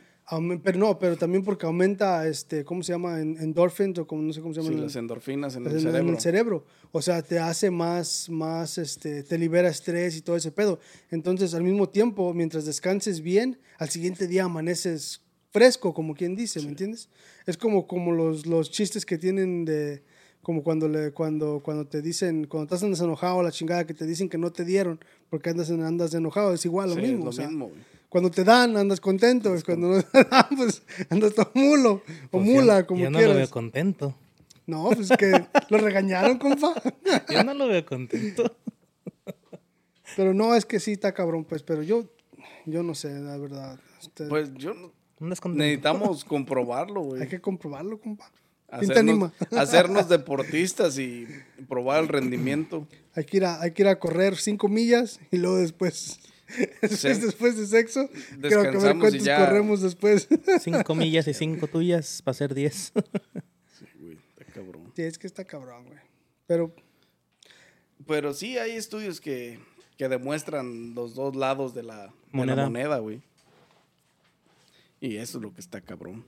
Pero 0.63 0.79
no, 0.79 0.99
pero 0.99 1.17
también 1.17 1.43
porque 1.45 1.67
aumenta, 1.67 2.27
este, 2.27 2.65
¿cómo 2.65 2.83
se 2.83 2.93
llama? 2.93 3.21
En- 3.21 3.37
Endorphins 3.39 3.99
o 3.99 4.07
como 4.07 4.23
no 4.23 4.33
sé 4.33 4.41
cómo 4.41 4.55
se 4.55 4.61
llama. 4.63 4.75
Sí, 4.75 4.81
las 4.81 4.97
endorfinas 4.97 5.57
en 5.57 5.67
el 5.67 5.73
cerebro. 5.81 5.99
en 5.99 6.09
el 6.09 6.21
cerebro. 6.21 6.65
O 6.93 7.03
sea, 7.03 7.23
te 7.23 7.39
hace 7.39 7.71
más, 7.71 8.29
más, 8.31 8.79
este, 8.79 9.23
te 9.23 9.37
libera 9.39 9.69
estrés 9.69 10.17
y 10.17 10.23
todo 10.23 10.37
ese 10.37 10.51
pedo. 10.53 10.79
Entonces, 11.11 11.55
al 11.55 11.63
mismo 11.65 11.89
tiempo, 11.89 12.33
mientras 12.35 12.65
descanses 12.65 13.21
bien, 13.21 13.59
al 13.79 13.91
siguiente 13.91 14.27
día 14.27 14.45
amaneces 14.45 15.23
fresco, 15.51 15.93
como 15.93 16.15
quien 16.15 16.35
dice, 16.35 16.61
¿me 16.63 16.69
entiendes? 16.69 17.09
Es 17.47 17.57
como, 17.59 17.87
como 17.87 18.13
los, 18.13 18.47
los 18.47 18.71
chistes 18.71 19.05
que 19.05 19.19
tienen 19.19 19.67
de, 19.67 20.03
como 20.41 20.63
cuando, 20.63 20.89
le, 20.89 21.11
cuando, 21.13 21.61
cuando 21.63 21.87
te 21.87 22.01
dicen, 22.01 22.47
cuando 22.47 22.65
estás 22.65 22.83
andas 22.83 23.01
enojado, 23.03 23.43
la 23.43 23.53
chingada 23.53 23.87
que 23.87 23.93
te 23.93 24.07
dicen 24.07 24.31
que 24.31 24.39
no 24.39 24.51
te 24.51 24.65
dieron 24.65 24.99
porque 25.29 25.51
andas, 25.51 25.71
andas 25.71 26.15
enojado, 26.15 26.55
es 26.55 26.65
igual 26.65 26.89
lo 26.91 26.95
Sí, 26.97 27.03
mismo. 27.03 27.19
es 27.19 27.25
lo 27.25 27.29
o 27.29 27.33
sea, 27.33 27.49
mismo, 27.49 27.69
güey. 27.69 27.81
Cuando 28.13 28.31
te 28.31 28.45
dan, 28.45 28.77
andas 28.77 29.01
contento, 29.01 29.55
es 29.55 29.65
cuando 29.65 29.89
no 29.89 30.03
te 30.03 30.25
dan, 30.25 30.45
pues 30.57 30.83
andas 31.09 31.35
todo 31.35 31.51
mulo 31.55 31.93
o 31.95 32.03
Pues 32.31 32.45
mula, 32.45 32.81
yo, 32.81 32.87
como 32.87 33.01
yo 33.05 33.11
no 33.11 33.19
lo 33.19 33.25
veo 33.25 33.33
quieras. 33.33 33.49
contento. 33.49 34.15
No, 34.67 34.91
pues 34.91 35.09
que 35.19 35.47
lo 35.71 35.79
regañaron, 35.79 36.39
compa. 36.39 36.75
Yo 37.33 37.43
no 37.43 37.53
lo 37.55 37.67
veo 37.69 37.85
contento. 37.85 38.55
Pero 40.17 40.35
no, 40.35 40.55
es 40.55 40.65
que 40.67 40.79
sí 40.79 40.93
está 40.93 41.13
cabrón, 41.13 41.45
pues, 41.45 41.63
pero 41.63 41.83
yo, 41.83 42.05
yo 42.67 42.83
no 42.83 42.95
sé, 42.95 43.11
la 43.19 43.37
verdad. 43.39 43.79
Este, 44.01 44.27
Pues 44.27 44.53
yo 44.55 44.75
no- 44.75 44.93
Andas 45.21 45.41
contento. 45.41 45.65
necesitamos 45.65 46.25
comprobarlo, 46.27 47.01
güey. 47.03 47.23
hay 47.23 47.29
que 47.29 47.41
comprobarlo, 47.41 47.99
compa. 47.99 48.31
¿Quién 48.69 48.81
te 48.89 48.93
Hacernos, 48.93 49.01
anima? 49.13 49.33
hacernos 49.63 50.09
deportistas 50.09 50.99
y 50.99 51.27
probar 51.69 52.03
el 52.03 52.09
rendimiento. 52.09 52.87
Hay 53.15 53.25
que 53.25 53.37
ir 53.39 53.45
a, 53.45 53.61
hay 53.61 53.73
que 53.73 53.83
ir 53.83 53.89
a 53.89 53.99
correr 53.99 54.37
cinco 54.37 54.69
millas 54.69 55.19
y 55.31 55.39
luego 55.39 55.57
después, 55.59 56.19
después, 56.83 57.21
después 57.23 57.57
de 57.57 57.67
sexo, 57.67 58.09
creo 58.09 58.41
que 58.41 58.55
a 58.55 58.63
ver 58.63 58.73
Descansamos 58.73 58.97
y 58.97 59.01
cuántos 59.01 59.25
ya. 59.25 59.39
corremos 59.47 59.81
después. 59.81 60.29
Cinco 60.61 60.95
millas 60.95 61.27
y 61.29 61.35
cinco 61.35 61.67
tuyas 61.67 62.23
para 62.23 62.35
ser 62.35 62.55
diez. 62.55 62.93
Sí, 63.79 63.85
güey, 64.01 64.19
está 64.39 64.45
cabrón. 64.53 64.93
sí, 64.95 65.03
es 65.03 65.19
que 65.19 65.27
está 65.27 65.45
cabrón, 65.45 65.87
güey. 65.87 65.99
Pero 66.47 66.75
Pero 68.07 68.35
sí 68.35 68.59
hay 68.59 68.73
estudios 68.73 69.21
que, 69.21 69.59
que 69.97 70.09
demuestran 70.09 70.95
los 70.95 71.15
dos 71.15 71.37
lados 71.37 71.75
de 71.75 71.83
la 71.85 71.97
de 71.97 72.07
la 72.07 72.13
Moneda. 72.33 72.65
moneda, 72.65 72.99
güey. 72.99 73.23
Y 75.01 75.17
eso 75.17 75.39
es 75.39 75.43
lo 75.43 75.53
que 75.53 75.61
está 75.61 75.81
cabrón. 75.81 76.25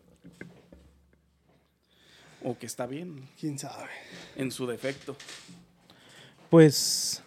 O 2.43 2.59
que 2.59 2.66
está 2.66 2.87
bien, 2.87 3.27
quién 3.41 3.59
sabe. 3.59 3.89
en 4.37 4.51
su 4.51 4.66
defecto. 4.66 5.16
Pues, 6.51 7.22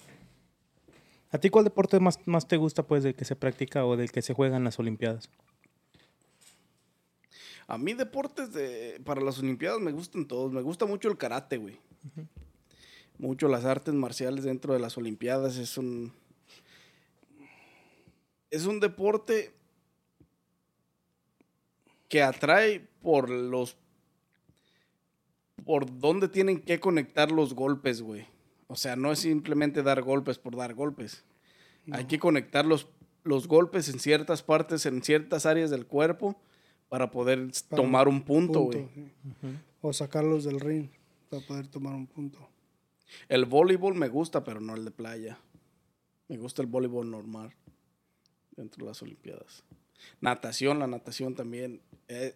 ¿a 1.32 1.38
ti 1.38 1.50
cuál 1.50 1.66
deporte 1.66 2.00
más, 2.00 2.20
más 2.26 2.48
te 2.48 2.58
gusta, 2.58 2.84
pues, 2.84 3.04
del 3.04 3.16
que 3.16 3.26
se 3.26 3.36
practica 3.36 3.86
o 3.86 3.98
del 3.98 4.12
que 4.12 4.22
se 4.22 4.34
juega 4.34 4.58
en 4.58 4.64
las 4.64 4.80
Olimpiadas? 4.80 5.30
A 7.68 7.78
mí 7.78 7.94
deportes 7.94 8.54
de, 8.54 9.02
para 9.04 9.22
las 9.22 9.40
Olimpiadas 9.40 9.82
me 9.82 9.92
gustan 9.92 10.26
todos. 10.26 10.54
Me 10.54 10.62
gusta 10.62 10.86
mucho 10.86 11.10
el 11.10 11.18
karate, 11.18 11.58
güey. 11.58 11.78
Mucho 13.18 13.50
las 13.50 13.66
artes 13.66 13.94
marciales 13.94 14.46
dentro 14.46 14.74
de 14.74 14.80
las 14.80 14.98
Olimpiadas. 14.98 15.58
Es 15.58 15.78
un... 15.78 16.14
Es 18.50 18.66
un 18.66 18.80
deporte 18.80 19.54
que 22.08 22.24
atrae 22.24 22.88
por 23.02 23.30
los... 23.30 23.76
Por 25.66 26.00
dónde 26.00 26.30
tienen 26.30 26.62
que 26.62 26.80
conectar 26.80 27.30
los 27.32 27.54
golpes, 27.54 28.02
güey. 28.02 28.26
O 28.68 28.76
sea, 28.76 28.96
no 28.96 29.12
es 29.12 29.20
simplemente 29.20 29.82
dar 29.84 30.02
golpes 30.02 30.38
por 30.38 30.56
dar 30.56 30.74
golpes. 30.74 31.24
Hay 31.92 32.06
que 32.06 32.20
conectar 32.20 32.66
los, 32.66 32.88
los 33.24 33.48
golpes 33.48 33.88
en 33.90 34.00
ciertas 34.00 34.44
partes, 34.44 34.86
en 34.86 35.02
ciertas 35.02 35.46
áreas 35.46 35.70
del 35.70 35.86
cuerpo, 35.86 36.40
para 36.90 37.12
poder 37.12 37.50
Para 37.70 37.82
tomar 37.82 38.08
un 38.08 38.24
punto, 38.24 38.62
güey. 38.62 38.88
O 39.82 39.94
sacarlos 39.94 40.44
del 40.44 40.60
ring 40.60 40.90
para 41.30 41.46
poder 41.46 41.68
tomar 41.68 41.94
un 41.94 42.08
punto. 42.08 42.50
El 43.30 43.46
voleibol 43.46 43.96
me 43.96 44.10
gusta, 44.10 44.44
pero 44.44 44.60
no 44.60 44.76
el 44.76 44.86
de 44.86 44.92
playa. 44.92 45.38
Me 46.28 46.38
gusta 46.38 46.62
el 46.62 46.68
voleibol 46.68 47.10
normal 47.10 47.54
dentro 48.56 48.84
de 48.84 48.92
las 48.92 49.02
Olimpiadas. 49.02 49.64
Natación, 50.20 50.80
la 50.80 50.88
natación 50.88 51.36
también. 51.36 51.82
Eh, 52.08 52.36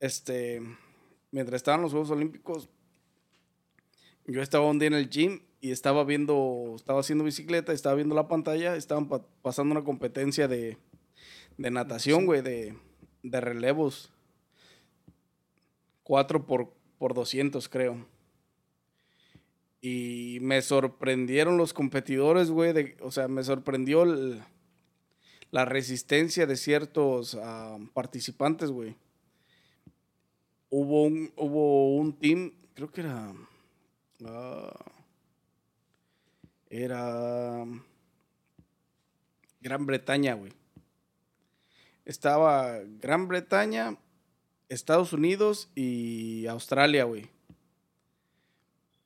este, 0.00 0.60
mientras 1.30 1.56
estaban 1.56 1.82
los 1.82 1.92
Juegos 1.92 2.10
Olímpicos, 2.10 2.68
yo 4.26 4.42
estaba 4.42 4.66
un 4.68 4.78
día 4.78 4.88
en 4.88 4.94
el 4.94 5.08
gym 5.10 5.40
y 5.60 5.70
estaba 5.70 6.04
viendo, 6.04 6.74
estaba 6.76 7.00
haciendo 7.00 7.24
bicicleta, 7.24 7.72
estaba 7.72 7.94
viendo 7.94 8.14
la 8.14 8.28
pantalla, 8.28 8.76
estaban 8.76 9.08
pa- 9.08 9.26
pasando 9.42 9.72
una 9.72 9.84
competencia 9.84 10.48
de, 10.48 10.78
de 11.56 11.70
natación, 11.70 12.26
güey, 12.26 12.42
de, 12.42 12.76
de 13.22 13.40
relevos. 13.40 14.12
4 16.02 16.46
por, 16.46 16.72
por 16.98 17.14
200, 17.14 17.68
creo. 17.68 18.06
Y 19.80 20.38
me 20.40 20.62
sorprendieron 20.62 21.56
los 21.56 21.72
competidores, 21.72 22.50
güey. 22.50 22.94
O 23.00 23.10
sea, 23.10 23.28
me 23.28 23.42
sorprendió 23.44 24.04
la 25.50 25.64
resistencia 25.64 26.46
de 26.46 26.56
ciertos 26.56 27.36
ah, 27.40 27.78
participantes, 27.92 28.70
güey. 28.70 28.96
Hubo 30.70 31.04
un, 31.04 31.32
hubo 31.36 31.96
un 31.96 32.18
team, 32.18 32.52
creo 32.74 32.90
que 32.90 33.00
era. 33.02 33.32
Ah, 34.24 34.72
era. 36.70 37.64
Gran 39.60 39.86
Bretaña, 39.86 40.34
güey. 40.34 40.52
Estaba 42.04 42.78
Gran 43.00 43.26
Bretaña, 43.26 43.98
Estados 44.68 45.12
Unidos 45.12 45.70
y 45.74 46.46
Australia, 46.46 47.04
güey 47.04 47.28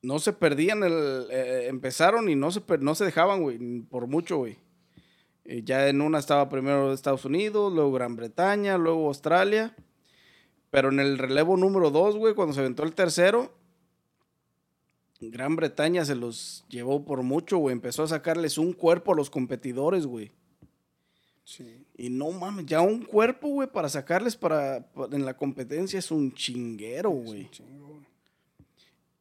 no 0.02 0.18
se 0.18 0.32
perdían, 0.32 0.82
el, 0.82 1.26
eh, 1.30 1.66
empezaron 1.68 2.28
y 2.28 2.36
no 2.36 2.50
se, 2.50 2.62
no 2.80 2.94
se 2.94 3.04
dejaban, 3.04 3.42
güey, 3.42 3.58
por 3.82 4.06
mucho, 4.06 4.38
güey. 4.38 4.58
Eh, 5.44 5.62
ya 5.64 5.88
en 5.88 6.00
una 6.00 6.18
estaba 6.18 6.48
primero 6.48 6.92
Estados 6.92 7.24
Unidos, 7.24 7.72
luego 7.72 7.92
Gran 7.92 8.16
Bretaña, 8.16 8.78
luego 8.78 9.08
Australia. 9.08 9.74
Pero 10.70 10.90
en 10.90 11.00
el 11.00 11.18
relevo 11.18 11.56
número 11.56 11.90
dos, 11.90 12.16
güey, 12.16 12.34
cuando 12.34 12.54
se 12.54 12.61
aventó 12.61 12.84
el 12.84 12.94
tercero, 12.94 13.52
Gran 15.21 15.55
Bretaña 15.57 16.05
se 16.05 16.14
los 16.14 16.64
llevó 16.68 17.05
por 17.05 17.23
mucho, 17.23 17.59
güey. 17.59 17.73
Empezó 17.75 18.03
a 18.05 18.09
sacarles 18.09 18.57
un 18.59 18.73
cuerpo 18.73 19.12
a 19.12 19.16
los 19.16 19.29
competidores, 19.31 20.07
güey. 20.07 20.33
Sí. 21.45 21.85
Y 21.97 22.11
no 22.11 22.31
mames, 22.31 22.64
ya 22.66 22.81
un 22.81 23.05
cuerpo, 23.05 23.49
güey, 23.49 23.68
para 23.71 23.89
sacarles 23.89 24.37
para, 24.37 24.87
para- 24.93 25.14
en 25.16 25.25
la 25.25 25.37
competencia 25.37 25.99
es 25.99 26.11
un 26.11 26.33
chinguero, 26.33 27.11
güey. 27.11 27.49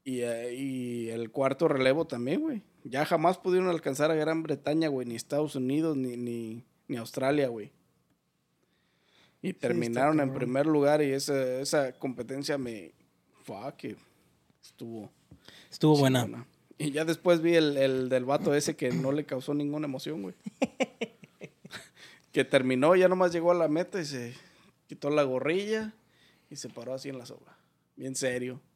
Y, 0.06 0.22
eh, 0.22 0.54
y 0.56 1.10
el 1.10 1.32
cuarto 1.32 1.68
relevo 1.68 2.06
también, 2.06 2.42
güey. 2.42 2.62
Ya 2.84 3.06
jamás 3.06 3.38
pudieron 3.38 3.68
alcanzar 3.70 4.10
a 4.12 4.16
Gran 4.16 4.42
Bretaña, 4.44 4.88
güey, 4.88 5.06
ni 5.06 5.16
Estados 5.16 5.56
Unidos, 5.56 5.98
ni, 5.98 6.16
ni, 6.16 6.64
ni 6.88 6.98
Australia, 6.98 7.48
güey. 7.50 7.72
Y 9.42 9.54
terminaron 9.54 10.20
en 10.20 10.34
primer 10.34 10.66
lugar 10.66 11.02
y 11.02 11.12
esa, 11.12 11.60
esa 11.60 11.94
competencia 11.94 12.58
me... 12.58 12.94
Fuck, 13.44 13.84
it, 13.86 13.98
estuvo... 14.64 15.12
Estuvo 15.72 15.98
buena. 15.98 16.46
Y 16.78 16.92
ya 16.92 17.06
después 17.06 17.42
vi 17.42 17.56
el, 17.56 17.78
el 17.78 18.10
del 18.10 18.26
vato 18.26 18.54
ese 18.56 18.76
que 18.76 18.92
no 18.92 19.12
le 19.12 19.26
causó 19.26 19.54
ninguna 19.54 19.88
emoción, 19.88 20.22
güey. 20.22 20.36
que 22.32 22.46
terminó, 22.46 22.96
ya 22.96 23.08
nomás 23.08 23.32
llegó 23.32 23.52
a 23.52 23.56
la 23.56 23.68
meta 23.68 24.00
y 24.00 24.06
se 24.06 24.34
quitó 24.88 25.10
la 25.10 25.24
gorrilla 25.24 25.94
y 26.50 26.56
se 26.56 26.70
paró 26.70 26.94
así 26.94 27.10
en 27.10 27.18
la 27.18 27.26
soga. 27.26 27.58
Bien 27.96 28.16
serio. 28.16 28.62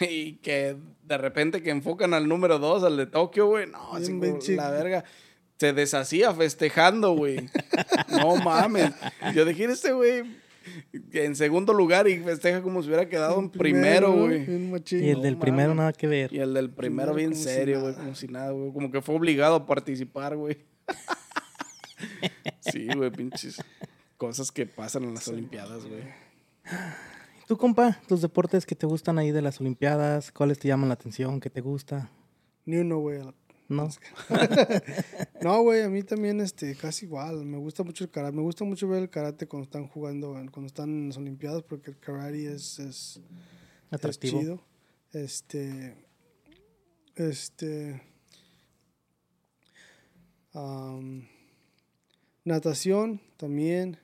Y 0.00 0.36
que 0.36 0.76
de 1.02 1.18
repente 1.18 1.62
que 1.62 1.68
enfocan 1.68 2.14
al 2.14 2.26
número 2.26 2.58
dos, 2.58 2.84
al 2.84 2.96
de 2.96 3.04
Tokio, 3.04 3.46
güey. 3.48 3.66
No, 3.66 3.94
así 3.94 4.18
como 4.18 4.38
la 4.56 4.70
verga. 4.70 5.04
Se 5.58 5.74
deshacía 5.74 6.32
festejando, 6.32 7.12
güey. 7.12 7.50
No 8.08 8.36
mames. 8.36 8.92
Yo 9.34 9.44
dije, 9.44 9.64
este 9.64 9.92
güey 9.92 10.22
en 11.12 11.36
segundo 11.36 11.72
lugar 11.72 12.08
y 12.08 12.18
festeja 12.18 12.62
como 12.62 12.82
si 12.82 12.88
hubiera 12.88 13.08
quedado 13.08 13.38
en 13.38 13.50
primero, 13.50 14.12
güey. 14.12 14.46
Y 14.90 15.10
el 15.10 15.22
del 15.22 15.34
No 15.34 15.40
primero 15.40 15.74
nada 15.74 15.92
que 15.92 16.06
ver. 16.06 16.32
Y 16.32 16.38
el 16.38 16.54
del 16.54 16.70
primero 16.70 17.12
Primero 17.12 17.14
bien 17.14 17.34
serio, 17.34 17.80
güey, 17.80 17.94
como 17.94 18.14
si 18.14 18.28
nada, 18.28 18.50
güey. 18.50 18.72
Como 18.72 18.90
que 18.90 19.00
fue 19.00 19.14
obligado 19.14 19.54
a 19.56 19.66
participar, 19.66 20.36
güey. 20.36 20.58
sí, 22.60 22.88
güey, 22.94 23.10
pinches 23.10 23.62
cosas 24.16 24.52
que 24.52 24.66
pasan 24.66 25.04
en 25.04 25.14
las 25.14 25.28
Olimpiadas, 25.28 25.86
güey. 25.86 26.02
¿Tú, 27.46 27.56
compa? 27.56 27.98
¿Tus 28.06 28.20
deportes 28.20 28.66
que 28.66 28.76
te 28.76 28.86
gustan 28.86 29.18
ahí 29.18 29.32
de 29.32 29.42
las 29.42 29.60
Olimpiadas? 29.60 30.30
¿Cuáles 30.30 30.58
te 30.58 30.68
llaman 30.68 30.88
la 30.88 30.94
atención? 30.94 31.40
¿Qué 31.40 31.50
te 31.50 31.60
gusta? 31.60 32.10
Ni 32.64 32.76
uno, 32.76 32.98
güey. 32.98 33.20
¿No? 33.70 33.88
No, 35.42 35.62
güey, 35.62 35.82
a 35.82 35.88
mí 35.88 36.02
también 36.02 36.40
este, 36.40 36.74
casi 36.74 37.06
igual. 37.06 37.46
Me 37.46 37.56
gusta 37.56 37.84
mucho 37.84 38.04
el 38.04 38.10
karate. 38.10 38.36
Me 38.36 38.42
gusta 38.42 38.64
mucho 38.64 38.88
ver 38.88 39.02
el 39.02 39.08
karate 39.08 39.46
cuando 39.46 39.64
están 39.64 39.86
jugando, 39.86 40.32
cuando 40.50 40.66
están 40.66 40.90
en 40.90 41.08
las 41.08 41.16
Olimpiadas, 41.16 41.62
porque 41.62 41.92
el 41.92 41.98
karate 41.98 42.52
es, 42.52 42.80
es, 42.80 43.16
es 43.16 43.20
Atractivo. 43.92 44.40
chido. 44.40 44.64
Este. 45.12 45.94
Este. 47.14 48.02
natación 52.44 53.20
también. 53.36 53.98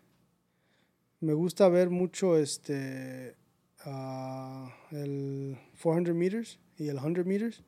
Me 1.20 1.34
gusta 1.34 1.68
ver 1.68 1.90
mucho 1.90 2.38
este. 2.38 3.34
ah, 3.80 4.72
el 4.92 5.58
400 5.82 6.14
meters 6.14 6.60
y 6.78 6.86
el 6.86 7.00
100 7.00 7.26
meters. 7.26 7.64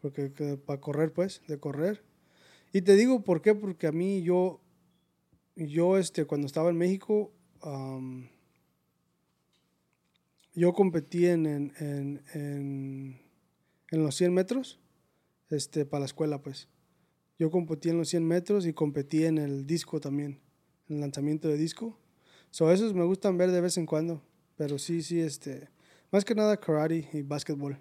Porque 0.00 0.30
para 0.64 0.80
correr, 0.80 1.12
pues, 1.12 1.42
de 1.48 1.58
correr. 1.58 2.04
Y 2.72 2.82
te 2.82 2.94
digo 2.94 3.24
por 3.24 3.42
qué, 3.42 3.54
porque 3.54 3.86
a 3.86 3.92
mí 3.92 4.22
yo. 4.22 4.60
Yo, 5.56 5.98
este, 5.98 6.24
cuando 6.24 6.46
estaba 6.46 6.70
en 6.70 6.76
México. 6.76 7.32
yo 10.54 10.72
competí 10.72 11.26
en, 11.26 11.46
en, 11.46 11.72
en, 11.78 12.22
en, 12.34 13.20
en 13.90 14.02
los 14.02 14.14
100 14.16 14.34
metros, 14.34 14.80
este, 15.50 15.84
para 15.84 16.00
la 16.00 16.06
escuela, 16.06 16.40
pues. 16.40 16.68
Yo 17.38 17.50
competí 17.50 17.88
en 17.88 17.98
los 17.98 18.08
100 18.08 18.24
metros 18.24 18.66
y 18.66 18.72
competí 18.72 19.24
en 19.24 19.38
el 19.38 19.66
disco 19.66 20.00
también, 20.00 20.40
en 20.88 20.96
el 20.96 21.00
lanzamiento 21.02 21.48
de 21.48 21.56
disco. 21.56 21.98
So, 22.50 22.72
esos 22.72 22.94
me 22.94 23.04
gustan 23.04 23.36
ver 23.36 23.50
de 23.50 23.60
vez 23.60 23.76
en 23.76 23.86
cuando, 23.86 24.22
pero 24.56 24.78
sí, 24.78 25.02
sí, 25.02 25.20
este, 25.20 25.68
más 26.10 26.24
que 26.24 26.34
nada 26.34 26.56
karate 26.56 27.08
y 27.12 27.22
básquetbol. 27.22 27.78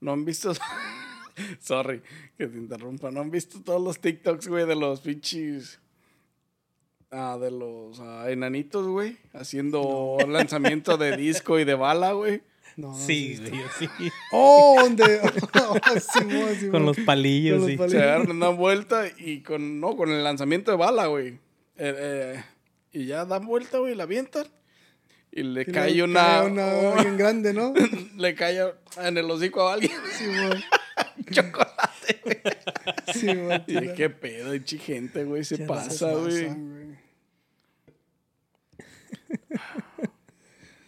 ¿No 0.00 0.12
han 0.12 0.24
visto? 0.24 0.52
Sorry 1.60 2.02
que 2.36 2.46
te 2.46 2.56
interrumpa. 2.58 3.10
¿No 3.10 3.20
han 3.20 3.30
visto 3.30 3.60
todos 3.62 3.82
los 3.82 3.98
TikToks, 4.00 4.48
güey, 4.48 4.66
de 4.66 4.76
los 4.76 5.00
pinches. 5.00 5.80
Ah, 7.10 7.38
de 7.40 7.50
los 7.50 8.00
ah, 8.00 8.26
enanitos, 8.30 8.86
güey, 8.86 9.16
haciendo 9.32 10.18
lanzamiento 10.28 10.98
de 10.98 11.16
disco 11.16 11.58
y 11.58 11.64
de 11.64 11.74
bala, 11.74 12.12
güey. 12.12 12.42
No, 12.76 12.88
no 12.88 12.94
Sí, 12.94 13.36
güey, 13.40 13.62
sí. 13.78 13.88
Oh, 14.30 14.76
donde. 14.82 15.20
oh, 15.22 15.76
Simón, 16.12 16.54
Simón. 16.56 16.70
Con 16.70 16.84
los 16.86 16.98
palillos, 17.00 17.60
Con 17.60 17.60
los 17.62 17.70
sí. 17.70 17.76
palillos. 17.78 17.92
Se 17.92 18.02
agarran 18.02 18.30
una 18.30 18.50
vuelta 18.50 19.04
y 19.16 19.40
con, 19.42 19.80
no, 19.80 19.96
con 19.96 20.10
el 20.10 20.22
lanzamiento 20.22 20.70
de 20.70 20.76
bala, 20.76 21.06
güey. 21.06 21.28
Eh, 21.76 21.94
eh, 21.96 22.44
y 22.92 23.06
ya 23.06 23.24
dan 23.24 23.46
vuelta, 23.46 23.78
güey, 23.78 23.94
la 23.94 24.02
avientan. 24.04 24.46
Y 25.32 25.42
le 25.44 25.62
Y 25.62 25.64
cae 25.66 25.92
luego 25.94 26.10
una. 26.10 26.20
cae 26.20 26.46
una 26.50 26.66
oh, 26.66 26.94
bien 27.02 27.16
grande, 27.16 27.54
¿no? 27.54 27.72
le 28.16 28.34
cae 28.34 28.74
en 28.98 29.16
el 29.16 29.30
hocico 29.30 29.66
a 29.68 29.74
alguien. 29.74 29.92
Simón. 30.18 30.62
chocolate, 31.30 32.20
güey. 32.24 32.38
Simón. 33.12 33.64
Y 33.66 33.74
de 33.74 33.94
qué 33.94 34.10
pedo, 34.10 34.52
gente, 34.80 35.24
güey, 35.24 35.44
se 35.44 35.56
Se 35.56 35.66
pasa, 35.66 36.14
güey. 36.14 36.48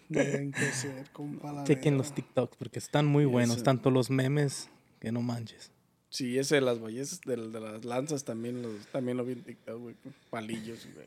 Deben 0.08 0.52
que 0.52 0.72
ser, 0.72 1.06
la 1.42 1.64
Chequen 1.64 1.96
los 1.96 2.14
TikToks 2.14 2.56
porque 2.56 2.78
están 2.78 3.06
muy 3.06 3.24
buenos. 3.24 3.56
Ese. 3.56 3.64
Tanto 3.64 3.90
los 3.90 4.11
memes 4.11 4.68
que 5.00 5.12
no 5.12 5.22
manches. 5.22 5.70
Sí, 6.08 6.38
ese 6.38 6.56
de 6.56 6.61
las 6.61 6.80
ballestas, 6.80 7.20
de, 7.20 7.36
de 7.36 7.61
las 7.61 7.84
lanzas 7.84 8.24
también, 8.24 8.62
los, 8.62 8.86
también 8.88 9.16
lo 9.16 9.24
vi 9.24 9.34
en 9.34 9.44
TikTok, 9.44 9.80
güey. 9.80 9.94
Palillos, 10.28 10.88
güey. 10.94 11.06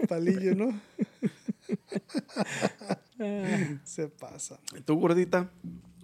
Palillo, 0.08 0.54
¿no? 0.54 0.80
Se 3.84 4.08
pasa. 4.08 4.58
¿Y 4.76 4.80
tú, 4.80 4.98
gordita? 4.98 5.50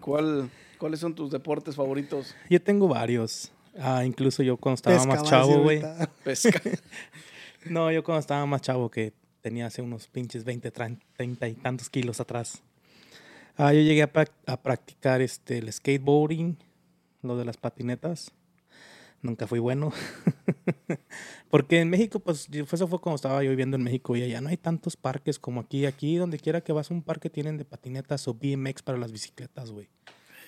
¿Cuál, 0.09 0.48
¿Cuáles 0.78 1.00
son 1.00 1.14
tus 1.14 1.30
deportes 1.30 1.76
favoritos? 1.76 2.34
Yo 2.48 2.62
tengo 2.62 2.88
varios. 2.88 3.52
Ah, 3.78 4.06
incluso 4.06 4.42
yo 4.42 4.56
cuando 4.56 4.76
estaba 4.76 4.96
Pesca, 4.96 5.12
más 5.12 5.22
chavo, 5.22 5.61
güey. 5.61 5.82
Pesca. 6.24 6.62
No, 7.66 7.92
yo 7.92 8.02
cuando 8.02 8.20
estaba 8.20 8.46
más 8.46 8.62
chavo, 8.62 8.90
que 8.90 9.12
tenía 9.42 9.66
hace 9.66 9.82
unos 9.82 10.06
pinches 10.06 10.44
20, 10.44 10.70
30 10.70 11.48
y 11.48 11.54
tantos 11.54 11.90
kilos 11.90 12.20
atrás. 12.20 12.62
Ah, 13.59 13.74
yo 13.74 13.80
llegué 13.80 14.04
a, 14.04 14.11
a 14.46 14.56
practicar 14.62 15.20
este, 15.20 15.59
el 15.59 15.70
skateboarding, 15.70 16.56
lo 17.20 17.36
de 17.36 17.44
las 17.44 17.59
patinetas. 17.59 18.32
Nunca 19.23 19.47
fui 19.47 19.59
bueno. 19.59 19.93
Porque 21.51 21.81
en 21.81 21.91
México, 21.91 22.21
pues 22.21 22.49
eso 22.51 22.89
fue 22.89 23.01
cuando 23.01 23.16
estaba 23.16 23.43
yo 23.43 23.51
viviendo 23.51 23.77
en 23.77 23.83
México 23.83 24.16
y 24.16 24.23
allá 24.23 24.41
no 24.41 24.49
hay 24.49 24.57
tantos 24.57 24.97
parques 24.97 25.39
como 25.39 25.61
aquí. 25.61 25.87
Aquí, 25.87 26.16
donde 26.16 26.39
quiera 26.39 26.61
que 26.61 26.73
vas 26.73 26.91
a 26.91 26.95
un 26.95 27.03
parque, 27.03 27.31
tienen 27.31 27.57
de 27.57 27.64
patinetas 27.64 28.29
o 28.29 28.35
BMX 28.35 28.83
para 28.83 28.99
las 28.99 29.12
bicicletas, 29.12 29.71
güey. 29.71 29.89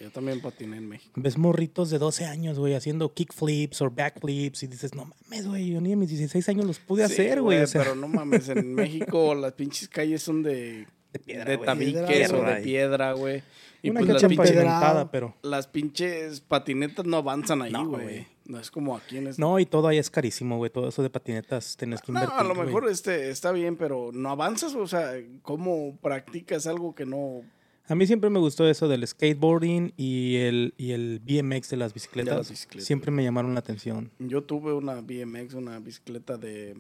Yo 0.01 0.11
también 0.11 0.41
patiné 0.41 0.79
en 0.79 0.89
México. 0.89 1.13
Ves 1.17 1.37
morritos 1.37 1.91
de 1.91 1.99
12 1.99 2.25
años, 2.25 2.59
güey, 2.59 2.75
haciendo 2.75 3.13
kickflips 3.13 3.83
o 3.83 3.91
backflips 3.91 4.63
y 4.63 4.67
dices, 4.67 4.95
no 4.95 5.05
mames, 5.05 5.47
güey, 5.47 5.69
yo 5.69 5.81
ni 5.83 5.93
a 5.93 5.97
mis 5.97 6.09
16 6.09 6.49
años 6.49 6.65
los 6.65 6.79
pude 6.79 7.07
Sí, 7.07 7.13
hacer, 7.15 7.43
güey. 7.43 7.61
O 7.61 7.67
sea, 7.67 7.83
Pero 7.83 7.95
no 7.95 8.09
mames, 8.09 8.49
en 8.49 8.75
México 8.75 9.35
las 9.35 9.53
pinches 9.53 9.89
calles 9.89 10.23
son 10.23 10.43
de, 10.43 10.87
de 11.13 11.19
piedra, 11.19 11.45
de 11.45 11.59
tabiques 11.59 12.33
o 12.33 12.43
de 12.43 12.57
piedra, 12.63 13.13
güey. 13.13 13.43
Y 13.83 13.91
Una 13.91 14.01
pues 14.01 14.13
las 14.23 14.25
pinches, 14.25 14.65
pero... 15.11 15.35
las 15.43 15.67
pinches 15.67 16.41
patinetas 16.41 17.07
no 17.07 17.17
avanzan 17.19 17.63
ahí, 17.63 17.73
No, 17.73 17.89
güey. 17.89 18.27
No, 18.45 18.59
es 18.59 18.71
como 18.71 18.97
aquí 18.97 19.19
en 19.19 19.29
este. 19.29 19.41
No, 19.41 19.59
y 19.61 19.65
todo 19.67 19.87
ahí 19.89 19.99
es 19.99 20.11
carísimo, 20.11 20.57
güey. 20.57 20.71
Todo 20.71 20.89
eso 20.89 21.03
de 21.03 21.11
patinetas 21.11 21.77
tienes 21.77 22.03
que 22.03 22.11
No, 22.11 22.19
invertir, 22.19 22.41
a 22.41 22.45
lo 22.45 22.55
mejor 22.57 22.89
este 22.89 23.31
está 23.31 23.53
bien, 23.53 23.77
pero 23.77 24.11
no 24.13 24.29
avanzas, 24.31 24.75
o 24.75 24.87
sea, 24.89 25.13
¿cómo 25.43 25.97
practicas 26.03 26.67
algo 26.67 26.95
que 26.95 27.07
no 27.07 27.43
A 27.87 27.95
mí 27.95 28.07
siempre 28.09 28.29
me 28.29 28.41
gustó 28.41 28.69
eso 28.69 28.89
del 28.89 29.07
skateboarding 29.07 29.93
y 29.97 30.37
el, 30.39 30.75
y 30.77 30.91
el 30.91 31.21
BMX 31.21 31.71
de 31.71 31.77
las 31.77 31.95
bicicletas. 31.95 32.51
bicicletas. 32.51 32.87
Siempre 32.87 33.11
me 33.13 33.23
llamaron 33.23 33.55
la 33.55 33.61
atención. 33.61 34.11
Yo 34.19 34.43
tuve 34.43 34.73
una 34.73 35.01
BMX, 35.01 35.55
una 35.55 35.79
bicicleta 35.79 36.37
de, 36.37 36.75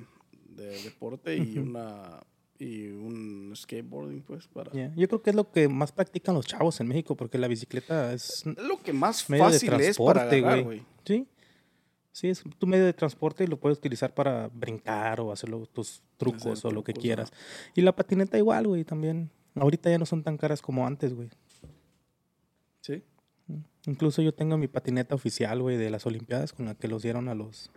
de 0.49 0.83
deporte 0.83 1.37
y 1.37 1.57
una 1.59 2.21
y 2.61 2.89
un 2.89 3.53
skateboarding, 3.57 4.23
pues, 4.23 4.47
para... 4.47 4.71
Yeah. 4.73 4.93
Yo 4.95 5.09
creo 5.09 5.23
que 5.23 5.31
es 5.31 5.37
lo 5.37 5.51
que 5.51 5.67
más 5.67 5.93
practican 5.93 6.35
los 6.35 6.47
chavos 6.47 6.79
en 6.81 6.89
México, 6.89 7.17
porque 7.17 7.39
la 7.39 7.49
bicicleta 7.49 8.13
es 8.13 8.45
Es 8.47 8.63
lo 8.63 8.81
que 8.83 8.93
más 8.93 9.25
fácil 9.25 9.55
es 9.55 9.65
para 9.65 9.79
transporte, 9.79 10.37
agarrar, 10.37 10.65
güey. 10.65 10.83
Sí. 11.05 11.27
Sí, 12.13 12.29
es 12.29 12.43
tu 12.59 12.67
medio 12.67 12.85
de 12.85 12.93
transporte 12.93 13.45
y 13.45 13.47
lo 13.47 13.59
puedes 13.59 13.79
utilizar 13.79 14.13
para 14.13 14.49
brincar 14.49 15.21
o 15.21 15.33
hacer 15.33 15.51
tus 15.73 16.03
trucos 16.19 16.59
Hacer 16.59 16.71
o 16.71 16.75
lo 16.75 16.85
que 16.85 16.93
quieras. 16.93 17.33
Y 17.75 17.81
la 17.81 17.97
patineta 17.97 18.37
igual, 18.37 18.67
güey, 18.67 18.85
también. 18.85 19.31
Ahorita 19.55 19.91
ya 19.91 19.99
no 19.99 20.05
son 20.05 20.23
tan 20.23 20.37
caras 20.37 20.61
como 20.61 20.87
antes, 20.87 21.15
güey. 21.15 21.31
Sí. 22.83 23.03
Incluso 23.87 24.21
yo 24.21 24.35
tengo 24.35 24.59
mi 24.59 24.69
patineta 24.69 25.15
oficial, 25.15 25.63
güey, 25.63 25.79
de 25.79 25.89
las 25.89 26.05
Olimpiadas 26.05 26.53
con 26.53 26.67
la 26.67 26.75
que 26.75 26.89
los 26.89 27.03
dieron 27.03 27.29
a 27.29 27.35
los 27.35 27.71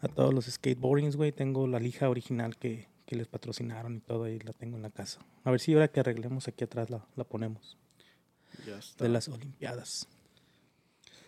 a 0.00 0.08
todos 0.08 0.32
los 0.32 0.46
skateboardings, 0.46 1.16
güey. 1.16 1.32
Tengo 1.32 1.66
la 1.66 1.80
lija 1.80 2.08
original 2.08 2.56
que, 2.56 2.88
que 3.08 3.16
les 3.16 3.26
patrocinaron 3.26 3.96
y 3.96 4.00
todo 4.00 4.24
ahí 4.24 4.38
la 4.40 4.52
tengo 4.52 4.76
en 4.76 4.82
la 4.82 4.90
casa. 4.90 5.18
A 5.42 5.50
ver 5.50 5.60
si 5.60 5.72
ahora 5.72 5.88
que 5.88 5.98
arreglemos 5.98 6.46
aquí 6.46 6.64
atrás 6.64 6.90
la, 6.90 7.06
la 7.16 7.24
ponemos. 7.24 7.78
Ya 8.66 8.78
está. 8.78 9.04
De 9.04 9.08
las 9.08 9.28
Olimpiadas. 9.28 10.06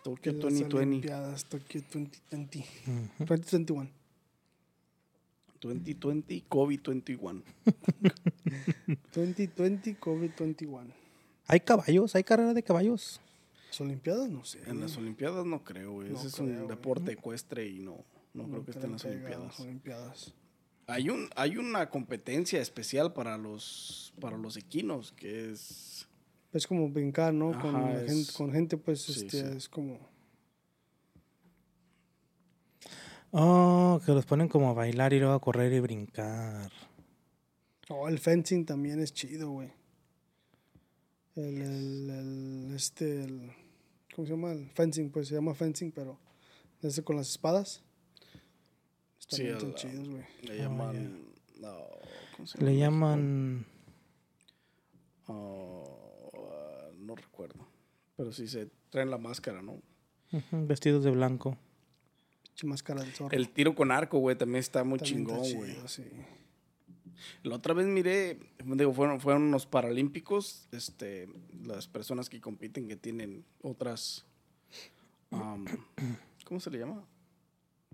Tokio 0.05 0.33
De 0.33 0.39
las 0.39 0.43
2020. 0.43 0.77
Olimpiadas, 0.77 1.45
Tokio 1.47 1.81
2020. 1.81 2.67
2021. 3.21 3.91
2020, 5.63 6.45
COVID 6.49 6.81
21. 6.87 7.43
2020, 9.15 10.01
COVID-21. 10.01 10.93
¿Hay 11.47 11.61
caballos? 11.61 12.15
¿Hay 12.15 12.25
carrera 12.25 12.53
de 12.53 12.63
caballos? 12.63 13.23
Las 13.69 13.81
Olimpiadas, 13.81 14.29
no 14.29 14.45
sé. 14.45 14.61
En 14.67 14.81
las 14.81 14.99
Olimpiadas 14.99 15.47
no 15.47 15.65
creo, 15.65 15.93
güey. 15.93 16.11
No 16.11 16.19
Ese 16.19 16.29
es 16.29 16.39
un 16.41 16.55
güey. 16.55 16.69
deporte 16.69 17.13
ecuestre 17.13 17.67
y 17.67 17.79
no, 17.79 18.05
no, 18.35 18.49
creo 18.49 18.65
que 18.67 18.71
esté 18.73 18.85
en 18.85 18.93
las 18.93 19.05
Olimpiadas. 19.07 19.61
Olimpiadas. 19.61 20.35
Hay, 20.91 21.09
un, 21.09 21.29
hay 21.37 21.57
una 21.57 21.89
competencia 21.89 22.61
especial 22.61 23.13
para 23.13 23.39
los, 23.39 24.13
para 24.21 24.37
los 24.37 24.57
equinos, 24.57 25.13
que 25.13 25.51
es... 25.53 26.07
Es 26.53 26.67
como 26.67 26.89
brincar, 26.91 27.33
¿no? 27.33 27.53
con, 27.61 27.77
Ajá, 27.77 27.93
la 27.93 28.03
es- 28.03 28.11
gente, 28.13 28.33
con 28.33 28.53
gente, 28.53 28.77
pues, 28.77 29.03
sí, 29.03 29.13
este, 29.27 29.51
sí. 29.51 29.57
es 29.57 29.69
como... 29.69 29.99
Oh, 33.33 34.01
que 34.05 34.11
los 34.13 34.27
ponen 34.27 34.49
como 34.49 34.71
a 34.71 34.73
bailar 34.73 35.13
y 35.13 35.21
luego 35.21 35.35
a 35.35 35.41
correr 35.41 35.73
y 35.73 35.79
brincar. 35.81 36.71
Oh, 37.89 38.09
el 38.09 38.19
fencing 38.19 38.65
también 38.67 39.01
es 39.01 39.13
chido, 39.13 39.51
güey. 39.51 39.71
El, 41.37 41.63
el, 41.63 42.11
el, 42.11 42.73
este, 42.75 43.23
el, 43.25 43.53
¿cómo 44.15 44.27
se 44.27 44.33
llama? 44.33 44.51
El 44.53 44.69
fencing, 44.71 45.11
pues 45.11 45.29
se 45.29 45.35
llama 45.37 45.55
fencing, 45.55 45.93
pero 45.93 46.19
ese 46.83 47.05
con 47.05 47.17
las 47.17 47.29
espadas. 47.31 47.85
Sí, 49.31 49.45
También 49.45 49.57
están 49.57 49.69
el- 49.71 49.75
chidos, 49.77 50.09
güey. 50.09 50.25
Le 50.43 50.57
llaman... 50.59 51.25
no, 51.61 51.77
¿cómo 52.37 52.47
se 52.47 52.65
Le 52.65 52.77
llama? 52.77 53.11
llaman... 53.11 53.67
Oh, 55.27 56.91
no 56.99 57.15
recuerdo. 57.15 57.67
Pero 58.17 58.33
sí 58.33 58.49
se 58.49 58.69
traen 58.91 59.11
la 59.11 59.19
máscara, 59.19 59.63
¿no? 59.63 59.81
vestidos 60.53 61.03
de 61.05 61.11
blanco. 61.11 61.57
Pinche 62.45 62.67
máscara 62.67 63.03
del 63.03 63.13
zorro. 63.13 63.37
El 63.37 63.49
tiro 63.51 63.75
con 63.75 63.91
arco, 63.91 64.19
güey, 64.19 64.37
también 64.37 64.61
está 64.61 64.85
muy 64.85 64.99
También 64.99 65.27
chingón, 65.27 65.53
güey. 65.55 65.77
sí. 65.87 66.05
La 67.43 67.57
otra 67.57 67.75
vez 67.75 67.87
miré, 67.87 68.39
digo, 68.65 68.93
fueron, 68.95 69.21
fueron 69.21 69.43
unos 69.43 69.67
paralímpicos, 69.67 70.69
este, 70.73 71.29
las 71.65 71.87
personas 71.87 72.31
que 72.31 72.41
compiten 72.41 72.89
que 72.89 72.97
tienen 72.97 73.45
otras, 73.61 74.25
¿cómo 76.45 76.61
se 76.61 76.71
le 76.71 76.79
llama? 76.79 77.05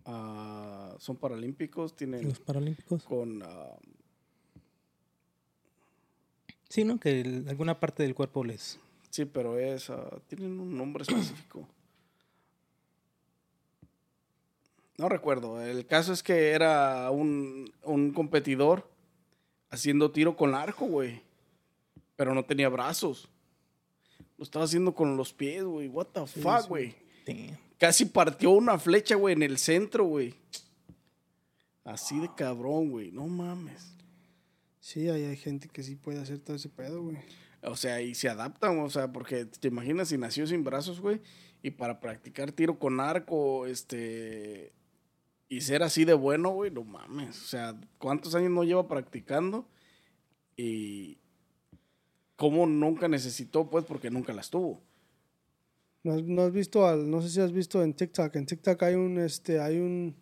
Ah, 0.06 0.94
son 0.98 1.16
paralímpicos, 1.16 1.94
tienen 1.96 2.24
Los 2.28 2.38
paralímpicos. 2.40 3.02
con, 3.04 3.42
ah, 3.42 3.76
Sí, 6.68 6.84
¿no? 6.84 6.98
Que 6.98 7.20
el- 7.20 7.48
alguna 7.48 7.78
parte 7.80 8.02
del 8.02 8.14
cuerpo 8.14 8.44
les... 8.44 8.78
sí, 9.10 9.24
pero 9.24 9.58
es, 9.58 9.88
ah, 9.90 10.10
tienen 10.28 10.58
un 10.60 10.76
nombre 10.76 11.02
específico. 11.02 11.66
No 14.98 15.08
recuerdo, 15.08 15.60
el 15.62 15.86
caso 15.86 16.12
es 16.12 16.22
que 16.22 16.50
era 16.50 17.10
un, 17.10 17.70
un 17.82 18.12
competidor 18.12 18.88
haciendo 19.70 20.10
tiro 20.10 20.36
con 20.36 20.54
arco, 20.54 20.86
güey, 20.86 21.20
pero 22.16 22.34
no 22.34 22.44
tenía 22.44 22.68
brazos. 22.70 23.28
Lo 24.38 24.44
estaba 24.44 24.64
haciendo 24.64 24.94
con 24.94 25.16
los 25.16 25.32
pies, 25.34 25.64
güey. 25.64 25.88
What 25.88 26.06
the 26.08 26.26
fuck, 26.26 26.68
güey. 26.68 26.94
Casi 27.78 28.06
partió 28.06 28.50
una 28.50 28.78
flecha, 28.78 29.16
güey, 29.16 29.34
en 29.34 29.42
el 29.42 29.58
centro, 29.58 30.04
güey. 30.04 30.34
Así 31.84 32.18
de 32.18 32.34
cabrón, 32.34 32.90
güey. 32.90 33.12
No 33.12 33.26
mames. 33.26 33.96
Sí, 34.80 35.08
ahí 35.08 35.24
hay 35.24 35.36
gente 35.36 35.68
que 35.68 35.82
sí 35.82 35.96
puede 35.96 36.20
hacer 36.20 36.38
todo 36.38 36.56
ese 36.56 36.68
pedo, 36.68 37.02
güey. 37.02 37.16
O 37.62 37.76
sea, 37.76 38.00
y 38.00 38.14
se 38.14 38.28
adaptan, 38.28 38.78
o 38.78 38.88
sea, 38.88 39.12
porque 39.12 39.44
te 39.44 39.68
imaginas 39.68 40.08
si 40.08 40.18
nació 40.18 40.46
sin 40.46 40.62
brazos, 40.62 41.00
güey, 41.00 41.20
y 41.62 41.72
para 41.72 41.98
practicar 41.98 42.52
tiro 42.52 42.78
con 42.78 43.00
arco, 43.00 43.66
este, 43.66 44.72
y 45.48 45.62
ser 45.62 45.82
así 45.82 46.04
de 46.04 46.14
bueno, 46.14 46.50
güey, 46.50 46.70
no 46.70 46.84
mames. 46.84 47.42
O 47.42 47.46
sea, 47.46 47.80
¿cuántos 47.98 48.34
años 48.36 48.52
no 48.52 48.62
lleva 48.62 48.86
practicando? 48.86 49.68
Y 50.56 51.18
cómo 52.36 52.66
nunca 52.66 53.08
necesitó, 53.08 53.68
pues, 53.68 53.84
porque 53.84 54.10
nunca 54.10 54.32
las 54.32 54.50
tuvo. 54.50 54.82
¿No 56.06 56.12
has, 56.12 56.22
no 56.22 56.42
has 56.42 56.52
visto 56.52 56.86
al, 56.86 57.10
no 57.10 57.20
sé 57.20 57.28
si 57.30 57.40
has 57.40 57.50
visto 57.50 57.82
en 57.82 57.92
TikTok, 57.92 58.36
en 58.36 58.46
TikTok 58.46 58.80
hay 58.84 58.94
un, 58.94 59.18
este, 59.18 59.58
hay 59.58 59.78
un, 59.78 60.14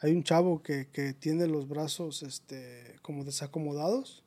hay 0.00 0.12
un 0.12 0.22
chavo 0.22 0.62
que, 0.62 0.88
que 0.92 1.14
tiene 1.14 1.46
los 1.46 1.66
brazos, 1.66 2.22
este, 2.22 2.96
como 3.00 3.24
desacomodados, 3.24 4.22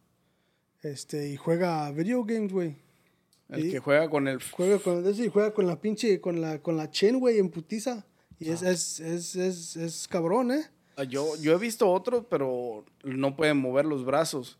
este, 0.81 1.29
y 1.29 1.35
juega 1.35 1.91
video 1.91 2.23
games, 2.23 2.51
güey. 2.51 2.75
El 3.49 3.61
Sí. 3.65 3.69
que 3.71 3.77
juega 3.79 4.09
con 4.09 4.27
el... 4.27 4.41
Juega 4.41 4.79
con 4.79 5.05
eso 5.07 5.23
y 5.23 5.27
juega 5.29 5.53
con 5.53 5.67
la 5.67 5.79
pinche, 5.79 6.19
con 6.19 6.41
la, 6.41 6.59
con 6.59 6.75
la 6.75 6.89
güey, 7.13 7.37
en 7.37 7.49
putiza. 7.51 8.07
Y 8.39 8.49
Ah. 8.49 8.53
es, 8.53 8.63
es, 8.63 8.99
es, 8.99 9.35
es, 9.35 9.75
es 9.75 10.07
cabrón, 10.07 10.51
¿eh? 10.51 10.63
Ah, 10.95 11.03
Yo, 11.03 11.35
yo 11.35 11.53
he 11.53 11.59
visto 11.59 11.87
otros, 11.87 12.25
pero 12.31 12.83
no 13.03 13.35
pueden 13.35 13.57
mover 13.57 13.85
los 13.85 14.03
brazos. 14.05 14.57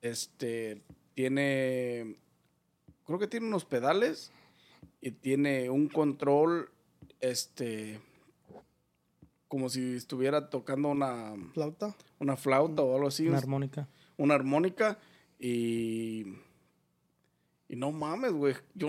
Este, 0.00 0.80
tiene, 1.12 2.16
creo 3.04 3.18
que 3.18 3.26
tiene 3.26 3.46
unos 3.46 3.66
pedales 3.66 4.32
y 5.00 5.10
tiene 5.12 5.70
un 5.70 5.88
control, 5.88 6.70
este, 7.20 8.00
como 9.48 9.68
si 9.68 9.94
estuviera 9.96 10.50
tocando 10.50 10.88
una, 10.88 11.34
Flauta. 11.54 11.94
una 12.18 12.36
flauta 12.36 12.82
o 12.82 12.94
algo 12.96 13.08
así, 13.08 13.28
Una 13.28 13.38
armónica. 13.38 13.88
una 14.16 14.34
armónica 14.34 14.98
y, 15.38 16.24
y 17.68 17.76
no 17.76 17.92
mames, 17.92 18.32
güey. 18.32 18.54
Yo, 18.74 18.88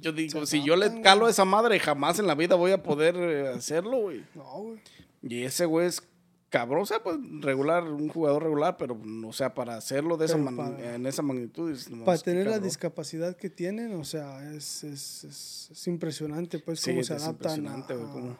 yo 0.00 0.12
digo, 0.12 0.44
Se 0.46 0.58
si 0.58 0.64
yo 0.64 0.76
le 0.76 1.00
calo 1.00 1.26
a 1.26 1.30
esa 1.30 1.44
madre, 1.44 1.78
jamás 1.80 2.18
en 2.18 2.26
la 2.26 2.34
vida 2.34 2.54
voy 2.54 2.72
a 2.72 2.82
poder 2.82 3.16
eh, 3.16 3.48
hacerlo, 3.48 3.98
güey. 4.02 4.24
No, 4.34 4.44
güey. 4.62 4.80
Y 5.22 5.42
ese 5.42 5.64
güey 5.64 5.86
es 5.86 6.02
cabrón, 6.58 6.82
o 6.82 6.86
sea, 6.86 7.02
pues 7.02 7.16
regular, 7.40 7.82
un 7.82 8.08
jugador 8.08 8.44
regular, 8.44 8.76
pero, 8.76 8.96
o 9.26 9.32
sea, 9.32 9.52
para 9.54 9.76
hacerlo 9.76 10.16
de 10.16 10.26
esa 10.26 10.36
Pero 10.36 10.54
para- 10.56 10.94
en 10.94 11.04
esa 11.06 11.20
magnitud. 11.22 11.72
es 11.72 11.88
Para 12.04 12.16
tener 12.18 12.46
la 12.46 12.60
discapacidad 12.60 13.36
que 13.36 13.50
tienen, 13.50 13.92
o 13.94 14.04
sea, 14.04 14.40
es, 14.54 14.84
es, 14.84 15.24
es, 15.24 15.68
es 15.72 15.86
impresionante, 15.88 16.60
pues, 16.60 16.78
Sí, 16.78 16.92
cómo 16.92 17.02
se 17.02 17.14
adaptan 17.14 17.50
a, 17.52 17.56
impresionante, 17.56 17.94
güey, 17.96 18.08
cómo 18.12 18.38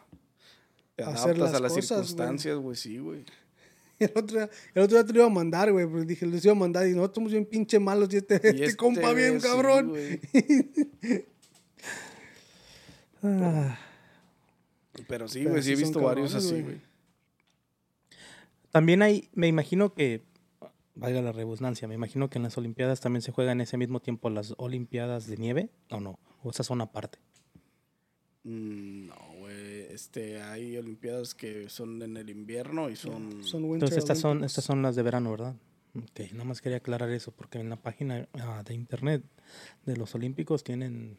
te 0.95 1.03
a 1.03 1.07
adaptas 1.07 1.25
hacer 1.25 1.39
las 1.39 1.55
a 1.55 1.59
las 1.61 1.73
cosas, 1.73 1.89
circunstancias, 1.89 2.57
güey, 2.59 2.77
sí, 2.77 2.99
güey. 2.99 3.25
El 3.99 4.11
otro, 4.15 4.37
día- 4.39 4.51
el 4.75 4.83
otro 4.83 4.97
día 4.97 5.07
te 5.07 5.13
lo 5.13 5.19
iba 5.21 5.27
a 5.27 5.31
mandar, 5.31 5.73
güey, 5.73 5.87
porque 5.87 6.05
dije, 6.07 6.25
les 6.27 6.45
iba 6.45 6.53
a 6.53 6.57
mandar 6.57 6.87
y 6.87 6.91
nosotros 6.93 7.15
somos 7.17 7.33
bien 7.33 7.47
pinche 7.47 7.79
malos 7.81 8.09
y 8.13 8.19
este, 8.19 8.41
Y 8.57 8.63
este 8.63 8.77
compa 8.77 9.13
bien 9.13 9.41
sí, 9.41 9.47
cabrón. 9.49 9.89
güey. 9.89 10.21
Ah, 13.23 13.79
Pero 15.09 15.27
sí, 15.29 15.41
Pero 15.41 15.51
güey, 15.51 15.63
sí 15.63 15.73
he 15.73 15.77
visto 15.77 16.01
varios 16.01 16.35
así, 16.35 16.61
güey. 16.63 16.81
También 18.75 19.03
hay, 19.03 19.29
me 19.35 19.47
imagino 19.47 19.95
que, 19.95 20.25
valga 20.97 21.23
la 21.23 21.31
redundancia, 21.31 21.87
me 21.87 21.95
imagino 21.95 22.29
que 22.29 22.39
en 22.39 22.43
las 22.43 22.59
Olimpiadas 22.59 23.01
también 23.01 23.23
se 23.23 23.31
juegan 23.31 23.59
en 23.59 23.61
ese 23.61 23.77
mismo 23.77 24.01
tiempo 24.01 24.31
las 24.31 24.53
Olimpiadas 24.57 25.29
de 25.29 25.37
nieve, 25.37 25.71
¿o 25.93 26.01
no? 26.01 26.19
¿O 26.43 26.51
esas 26.51 26.67
son 26.67 26.81
aparte? 26.81 27.21
Mm, 28.43 29.07
No, 29.07 29.15
güey, 29.39 29.83
este, 29.93 30.43
hay 30.43 30.77
olimpiadas 30.77 31.37
que 31.37 31.69
son 31.69 32.03
en 32.03 32.17
el 32.17 32.29
invierno 32.31 32.91
y 32.91 32.97
son... 32.97 33.45
Son 33.45 33.63
Winter 33.63 33.87
Entonces 33.87 33.99
estas 33.99 34.19
son, 34.19 34.43
estas 34.43 34.65
son 34.65 34.83
las 34.83 34.97
de 34.97 35.05
verano, 35.05 35.31
¿verdad? 35.31 35.55
Ok, 35.97 36.33
nada 36.33 36.43
más 36.43 36.61
quería 36.61 36.79
aclarar 36.79 37.11
eso, 37.11 37.31
porque 37.31 37.61
en 37.61 37.71
la 37.71 37.77
página 37.77 38.29
ah, 38.41 38.65
de 38.67 38.75
internet 38.75 39.23
de 39.87 39.97
los 39.97 40.17
Olímpicos 40.17 40.65
tienen, 40.65 41.17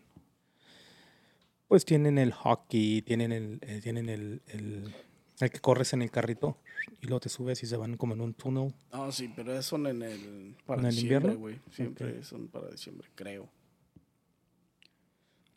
pues 1.70 1.86
tienen 1.86 2.18
el 2.18 2.34
hockey, 2.34 3.02
tienen 3.02 3.32
el, 3.32 3.60
eh, 3.62 3.80
tienen 3.82 4.10
el, 4.10 4.42
el, 4.48 4.94
el 5.40 5.50
que 5.50 5.60
corres 5.60 5.94
en 5.94 6.02
el 6.02 6.12
carrito 6.12 6.58
y 7.02 7.08
luego 7.08 7.20
te 7.20 7.30
subes 7.30 7.62
y 7.64 7.68
se 7.68 7.78
van 7.78 7.98
como 7.98 8.14
en 8.14 8.22
un 8.22 8.34
túnel. 8.34 8.74
No, 8.92 9.12
sí, 9.12 9.32
pero 9.36 9.52
esos 9.52 9.66
son 9.66 9.88
en 9.88 10.02
el... 10.02 10.56
Para 10.66 10.82
¿En 10.82 10.88
el 10.88 10.96
diciembre, 10.96 11.34
invierno? 11.34 11.40
güey. 11.40 11.60
Siempre 11.72 12.24
son 12.24 12.48
para 12.48 12.70
diciembre, 12.70 13.08
creo. 13.16 13.50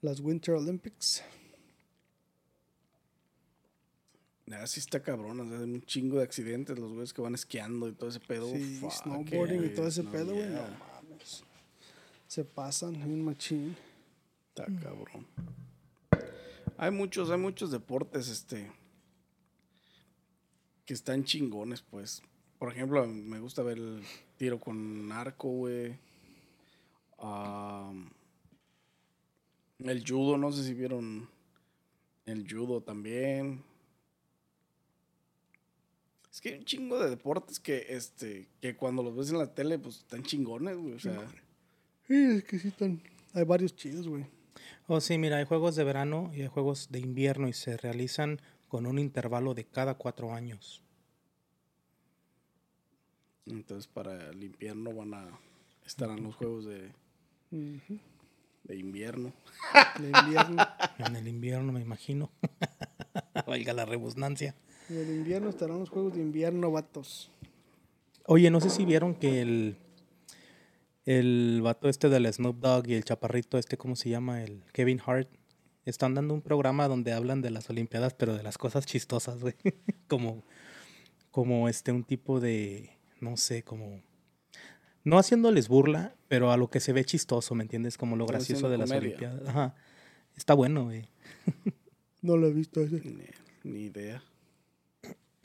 Las 0.01 0.21
Winter 0.21 0.55
Olympics. 0.55 1.23
Nada, 4.47 4.67
sí 4.67 4.81
está 4.81 5.03
cabrón, 5.03 5.41
o 5.41 5.49
sea, 5.49 5.59
hay 5.59 5.65
un 5.65 5.83
chingo 5.83 6.17
de 6.17 6.23
accidentes, 6.23 6.79
los 6.79 6.91
güeyes 6.93 7.13
que 7.13 7.21
van 7.21 7.35
esquiando 7.35 7.87
y 7.87 7.93
todo 7.93 8.09
ese 8.09 8.21
pedo. 8.21 8.51
Sí, 8.51 8.79
fuck, 8.81 8.93
snowboarding 8.93 9.65
y 9.65 9.69
todo 9.75 9.89
ese 9.89 10.03
no, 10.03 10.11
pedo, 10.11 10.33
güey. 10.33 10.49
No 10.49 10.63
mames. 10.63 11.45
Se 12.27 12.45
pasan 12.45 12.97
un 13.03 13.25
machín. 13.25 13.77
Está 14.49 14.65
cabrón. 14.83 15.27
Hay 16.79 16.91
muchos, 16.91 17.29
hay 17.31 17.37
muchos 17.39 17.71
deportes, 17.71 18.29
este, 18.29 18.71
que 20.89 20.95
están 20.95 21.23
chingones, 21.23 21.83
pues. 21.83 22.23
Por 22.59 22.73
ejemplo, 22.73 23.07
me 23.07 23.39
gusta 23.41 23.63
ver 23.63 23.77
el 23.77 24.03
tiro 24.39 24.59
con 24.59 25.13
arco, 25.13 25.51
güey. 25.51 25.99
El 29.81 30.03
judo, 30.03 30.39
no 30.39 30.51
sé 30.51 30.65
si 30.65 30.73
vieron 30.73 31.29
el 32.25 32.51
judo 32.51 32.81
también. 32.81 33.63
Es 36.33 36.41
que 36.41 36.55
hay 36.55 36.59
un 36.61 36.65
chingo 36.65 36.99
de 36.99 37.11
deportes 37.11 37.61
que, 37.61 37.85
este, 37.91 38.49
que 38.63 38.75
cuando 38.75 39.03
los 39.03 39.15
ves 39.15 39.29
en 39.29 39.37
la 39.37 39.55
tele, 39.55 39.79
pues 39.79 39.99
están 39.99 40.23
chingones, 40.23 40.79
güey. 40.79 40.95
O 40.95 41.01
sea, 41.01 41.21
Sí, 42.07 42.15
es 42.15 42.45
que 42.45 42.59
sí 42.59 42.69
están. 42.69 43.03
Hay 43.35 43.45
varios 43.45 43.77
chidos, 43.77 44.09
güey. 44.09 44.25
Oh, 44.87 45.03
sí, 45.03 45.19
mira, 45.19 45.37
hay 45.37 45.45
juegos 45.45 45.77
de 45.77 45.85
verano 45.85 46.31
y 46.35 46.41
hay 46.41 46.49
juegos 46.49 46.89
de 46.91 47.01
invierno 47.01 47.47
y 47.47 47.53
se 47.53 47.77
realizan 47.77 48.41
con 48.69 48.87
un 48.87 48.99
intervalo 48.99 49.55
de 49.55 49.65
cada 49.65 49.95
cuatro 49.95 50.33
años. 50.33 50.83
entonces 53.47 53.87
para 53.87 54.31
el 54.31 54.45
invierno 54.45 54.93
van 54.93 55.15
a 55.15 55.41
estarán 55.87 56.23
los 56.23 56.37
juegos 56.37 56.67
de, 56.67 56.93
de 57.51 58.77
invierno. 58.77 59.33
De 59.99 60.11
invierno. 60.11 60.63
En 60.99 61.17
el 61.17 61.29
invierno, 61.29 61.73
me 61.73 61.81
imagino. 61.81 62.31
Valga 63.47 63.73
la 63.73 63.87
redundancia. 63.87 64.55
En 64.91 64.99
el 64.99 65.11
invierno 65.11 65.49
estarán 65.49 65.79
los 65.79 65.89
juegos 65.89 66.15
de 66.15 66.21
invierno, 66.21 66.71
vatos. 66.71 67.31
Oye, 68.27 68.51
no 68.51 68.61
sé 68.61 68.69
si 68.69 68.85
vieron 68.85 69.15
que 69.15 69.41
el, 69.41 69.77
el 71.07 71.61
vato 71.63 71.89
este 71.89 72.09
del 72.11 72.31
Snoop 72.31 72.59
Dogg 72.59 72.89
y 72.89 72.95
el 72.95 73.05
chaparrito 73.05 73.57
este, 73.57 73.79
¿cómo 73.79 73.97
se 73.97 74.11
llama? 74.11 74.43
El 74.43 74.63
Kevin 74.73 75.01
Hart. 75.07 75.31
Están 75.89 76.15
dando 76.15 76.35
un 76.35 76.43
programa 76.43 76.87
donde 76.87 77.15
hablan 77.15 77.41
de 77.41 77.49
las 77.49 77.71
Olimpiadas, 77.71 78.13
pero 78.13 78.37
de 78.37 78.43
las 78.43 78.59
cosas 78.59 78.85
chistosas, 78.85 79.41
güey. 79.41 79.55
como, 80.07 80.45
como 81.31 81.67
este, 81.67 81.93
un 81.93 82.05
tipo 82.05 82.41
de, 82.41 82.91
no 83.21 83.39
sé, 83.39 83.63
como... 83.63 84.03
No 85.03 85.19
haciéndoles 85.19 85.69
burla, 85.69 86.15
pero 86.29 86.53
a 86.53 86.59
lo 86.59 86.69
que 86.69 86.81
se 86.81 86.93
ve 86.93 87.07
chistoso, 87.07 87.55
¿me 87.55 87.63
entiendes? 87.63 87.97
Como 87.97 88.17
lo 88.17 88.27
gracioso 88.27 88.69
de 88.69 88.77
las 88.77 88.91
comedia. 88.91 89.17
Olimpiadas. 89.17 89.49
Ajá. 89.49 89.75
Está 90.37 90.53
bueno, 90.53 90.85
güey. 90.85 91.09
No 92.21 92.37
lo 92.37 92.49
he 92.49 92.53
visto 92.53 92.83
ese. 92.83 93.01
Ni, 93.05 93.23
ni 93.63 93.85
idea. 93.85 94.25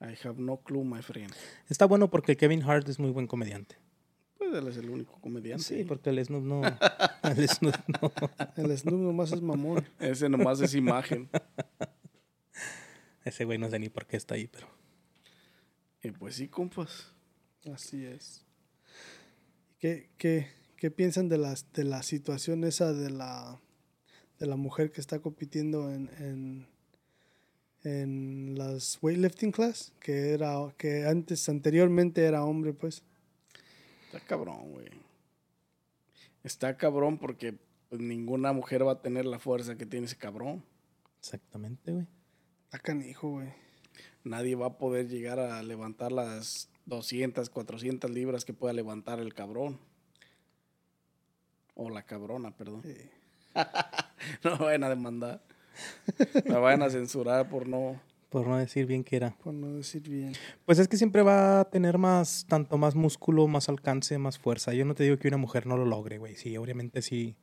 I 0.00 0.14
have 0.24 0.40
no 0.40 0.58
clue, 0.58 0.84
my 0.84 1.02
friend. 1.02 1.34
Está 1.68 1.84
bueno 1.84 2.08
porque 2.08 2.36
Kevin 2.36 2.62
Hart 2.62 2.88
es 2.88 3.00
muy 3.00 3.10
buen 3.10 3.26
comediante. 3.26 3.76
Pues 4.50 4.62
él 4.62 4.68
es 4.68 4.76
el 4.78 4.90
único 4.90 5.20
comediante. 5.20 5.62
Sí, 5.62 5.84
porque 5.84 6.10
el 6.10 6.24
Snoop 6.24 6.42
no. 6.42 6.62
el 7.22 7.48
Snoop 7.48 7.76
no. 7.86 8.12
El 8.56 8.76
Snoop 8.76 9.00
nomás 9.00 9.30
es 9.30 9.40
mamón. 9.40 9.86
Ese 10.00 10.28
nomás 10.28 10.60
es 10.60 10.74
imagen. 10.74 11.28
Ese 13.24 13.44
güey 13.44 13.58
no 13.58 13.70
sé 13.70 13.78
ni 13.78 13.88
por 13.88 14.06
qué 14.06 14.16
está 14.16 14.34
ahí, 14.34 14.48
pero. 14.48 14.66
Y 16.02 16.10
pues 16.10 16.34
sí, 16.34 16.48
compas. 16.48 17.12
Así 17.72 18.04
es. 18.04 18.44
¿Qué, 19.78 20.10
qué, 20.18 20.48
qué 20.76 20.90
piensan 20.90 21.28
de, 21.28 21.38
las, 21.38 21.72
de 21.72 21.84
la 21.84 22.02
situación 22.02 22.64
esa 22.64 22.92
de 22.92 23.10
la, 23.10 23.60
de 24.40 24.46
la 24.46 24.56
mujer 24.56 24.90
que 24.90 25.00
está 25.00 25.20
compitiendo 25.20 25.92
en, 25.92 26.10
en, 26.18 26.66
en 27.84 28.58
las 28.58 28.98
weightlifting 29.00 29.52
class? 29.52 29.92
Que, 30.00 30.30
era, 30.30 30.56
que 30.76 31.06
antes, 31.06 31.48
anteriormente 31.48 32.24
era 32.24 32.42
hombre, 32.42 32.72
pues. 32.72 33.04
Está 34.10 34.26
cabrón, 34.26 34.72
güey. 34.72 34.88
Está 36.42 36.76
cabrón 36.76 37.18
porque 37.18 37.56
pues, 37.88 38.00
ninguna 38.00 38.52
mujer 38.52 38.84
va 38.84 38.92
a 38.92 39.02
tener 39.02 39.24
la 39.24 39.38
fuerza 39.38 39.76
que 39.76 39.86
tiene 39.86 40.06
ese 40.06 40.16
cabrón. 40.16 40.64
Exactamente, 41.20 41.92
güey. 41.92 42.06
Está 42.64 42.80
canijo, 42.80 43.30
güey. 43.30 43.54
Nadie 44.24 44.56
va 44.56 44.66
a 44.66 44.78
poder 44.78 45.06
llegar 45.06 45.38
a 45.38 45.62
levantar 45.62 46.10
las 46.10 46.68
200, 46.86 47.50
400 47.50 48.10
libras 48.10 48.44
que 48.44 48.52
pueda 48.52 48.72
levantar 48.72 49.20
el 49.20 49.32
cabrón. 49.32 49.78
O 51.76 51.88
la 51.88 52.02
cabrona, 52.02 52.50
perdón. 52.56 52.82
Sí. 52.82 52.96
No 54.42 54.58
me 54.58 54.64
vayan 54.64 54.84
a 54.84 54.88
demandar. 54.88 55.42
Me 56.44 56.56
vayan 56.56 56.82
a 56.82 56.90
censurar 56.90 57.48
por 57.48 57.68
no. 57.68 58.00
Por 58.30 58.46
no 58.46 58.56
decir 58.56 58.86
bien 58.86 59.04
que 59.04 59.16
era. 59.16 59.36
Por 59.42 59.52
no 59.52 59.74
decir 59.74 60.02
bien. 60.08 60.32
Pues 60.64 60.78
es 60.78 60.88
que 60.88 60.96
siempre 60.96 61.22
va 61.22 61.60
a 61.60 61.64
tener 61.68 61.98
más, 61.98 62.46
tanto 62.48 62.78
más 62.78 62.94
músculo, 62.94 63.46
más 63.48 63.68
alcance, 63.68 64.16
más 64.18 64.38
fuerza. 64.38 64.72
Yo 64.72 64.84
no 64.84 64.94
te 64.94 65.02
digo 65.04 65.18
que 65.18 65.28
una 65.28 65.36
mujer 65.36 65.66
no 65.66 65.76
lo 65.76 65.84
logre, 65.84 66.18
güey. 66.18 66.36
Sí, 66.36 66.56
obviamente 66.56 67.02
sí. 67.02 67.36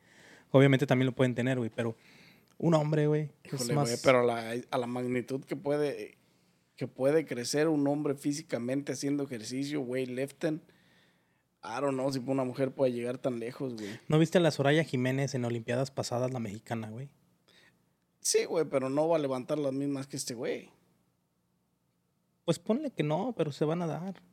Obviamente 0.51 0.87
también 0.87 1.07
lo 1.07 1.11
pueden 1.11 1.35
tener, 1.35 1.57
güey. 1.57 1.69
Pero 1.69 1.95
un 2.57 2.73
hombre, 2.73 3.05
güey. 3.07 3.29
Es 3.43 3.71
más... 3.73 3.89
güey, 3.89 3.99
pero 4.03 4.23
la- 4.25 4.55
a 4.71 4.77
la 4.77 4.87
magnitud 4.87 5.43
que 5.43 5.57
puede, 5.57 6.17
que 6.77 6.87
puede 6.87 7.25
crecer 7.25 7.67
un 7.67 7.85
hombre 7.87 8.15
físicamente 8.15 8.93
haciendo 8.93 9.23
ejercicio, 9.25 9.81
güey, 9.81 10.05
lifting. 10.05 10.61
I 11.63 11.81
don't 11.81 11.95
know 11.95 12.09
si 12.13 12.19
una 12.25 12.45
mujer 12.45 12.71
puede 12.71 12.93
llegar 12.93 13.17
tan 13.17 13.39
lejos, 13.39 13.73
güey. 13.73 13.89
¿No 14.07 14.19
viste 14.19 14.37
a 14.37 14.41
la 14.41 14.51
Soraya 14.51 14.85
Jiménez 14.85 15.35
en 15.35 15.43
Olimpiadas 15.43 15.91
pasadas, 15.91 16.31
la 16.31 16.39
mexicana, 16.39 16.89
güey? 16.89 17.09
Sí, 18.21 18.45
güey, 18.45 18.65
pero 18.65 18.89
no 18.89 19.07
va 19.09 19.17
a 19.17 19.19
levantar 19.19 19.57
las 19.57 19.73
mismas 19.73 20.07
que 20.07 20.15
este 20.17 20.33
güey. 20.33 20.69
Pues 22.47 22.59
ponle 22.59 22.91
que 22.91 23.03
no, 23.03 23.33
pero 23.35 23.51
se 23.51 23.65
van 23.65 23.81
a 23.81 23.87
dar. 23.87 24.23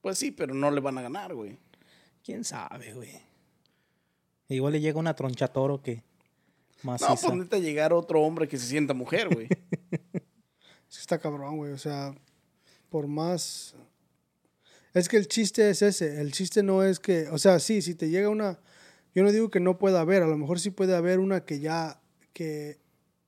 Pues 0.00 0.16
sí, 0.16 0.30
pero 0.30 0.54
no 0.54 0.70
le 0.70 0.80
van 0.80 0.96
a 0.96 1.02
ganar, 1.02 1.34
güey. 1.34 1.58
¿Quién 2.24 2.44
sabe, 2.44 2.94
güey? 2.94 3.10
Igual 4.48 4.72
le 4.72 4.80
llega 4.80 4.98
una 4.98 5.14
tronchatoro 5.14 5.82
que... 5.82 5.96
No, 6.82 6.92
Maciza. 6.92 7.08
pues 7.10 7.34
necesita 7.34 7.58
llegar 7.58 7.92
otro 7.92 8.22
hombre 8.22 8.48
que 8.48 8.56
se 8.56 8.64
sienta 8.64 8.94
mujer, 8.94 9.28
güey. 9.28 9.48
Es 10.88 10.96
que 10.96 11.00
está 11.02 11.18
cabrón, 11.18 11.58
güey. 11.58 11.72
O 11.72 11.78
sea, 11.78 12.14
por 12.88 13.06
más. 13.06 13.74
Es 14.94 15.10
que 15.10 15.18
el 15.18 15.28
chiste 15.28 15.68
es 15.68 15.82
ese. 15.82 16.22
El 16.22 16.32
chiste 16.32 16.62
no 16.62 16.82
es 16.82 17.00
que. 17.00 17.28
O 17.28 17.36
sea, 17.36 17.58
sí, 17.58 17.82
si 17.82 17.94
te 17.94 18.08
llega 18.08 18.30
una. 18.30 18.60
Yo 19.14 19.22
no 19.24 19.30
digo 19.30 19.50
que 19.50 19.60
no 19.60 19.76
pueda 19.76 20.00
haber. 20.00 20.22
A 20.22 20.26
lo 20.26 20.38
mejor 20.38 20.58
sí 20.58 20.70
puede 20.70 20.96
haber 20.96 21.18
una 21.18 21.44
que 21.44 21.60
ya. 21.60 22.00
Que, 22.32 22.78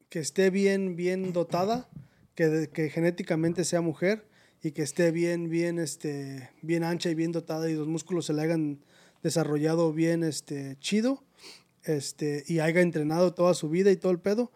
que 0.08 0.18
esté 0.18 0.48
bien, 0.48 0.96
bien 0.96 1.34
dotada. 1.34 1.90
Que, 2.34 2.68
que 2.72 2.90
genéticamente 2.90 3.64
sea 3.64 3.80
mujer. 3.80 4.26
Y 4.62 4.72
que 4.72 4.82
esté 4.82 5.10
bien, 5.10 5.48
bien, 5.48 5.78
este. 5.78 6.50
Bien 6.62 6.84
ancha 6.84 7.10
y 7.10 7.14
bien 7.14 7.32
dotada. 7.32 7.70
Y 7.70 7.74
los 7.74 7.88
músculos 7.88 8.26
se 8.26 8.32
le 8.32 8.42
hayan 8.42 8.84
desarrollado 9.22 9.92
bien, 9.92 10.22
este. 10.22 10.76
Chido. 10.80 11.22
Este. 11.82 12.44
Y 12.46 12.60
haya 12.60 12.80
entrenado 12.80 13.34
toda 13.34 13.54
su 13.54 13.68
vida 13.68 13.90
y 13.90 13.96
todo 13.96 14.12
el 14.12 14.20
pedo. 14.20 14.52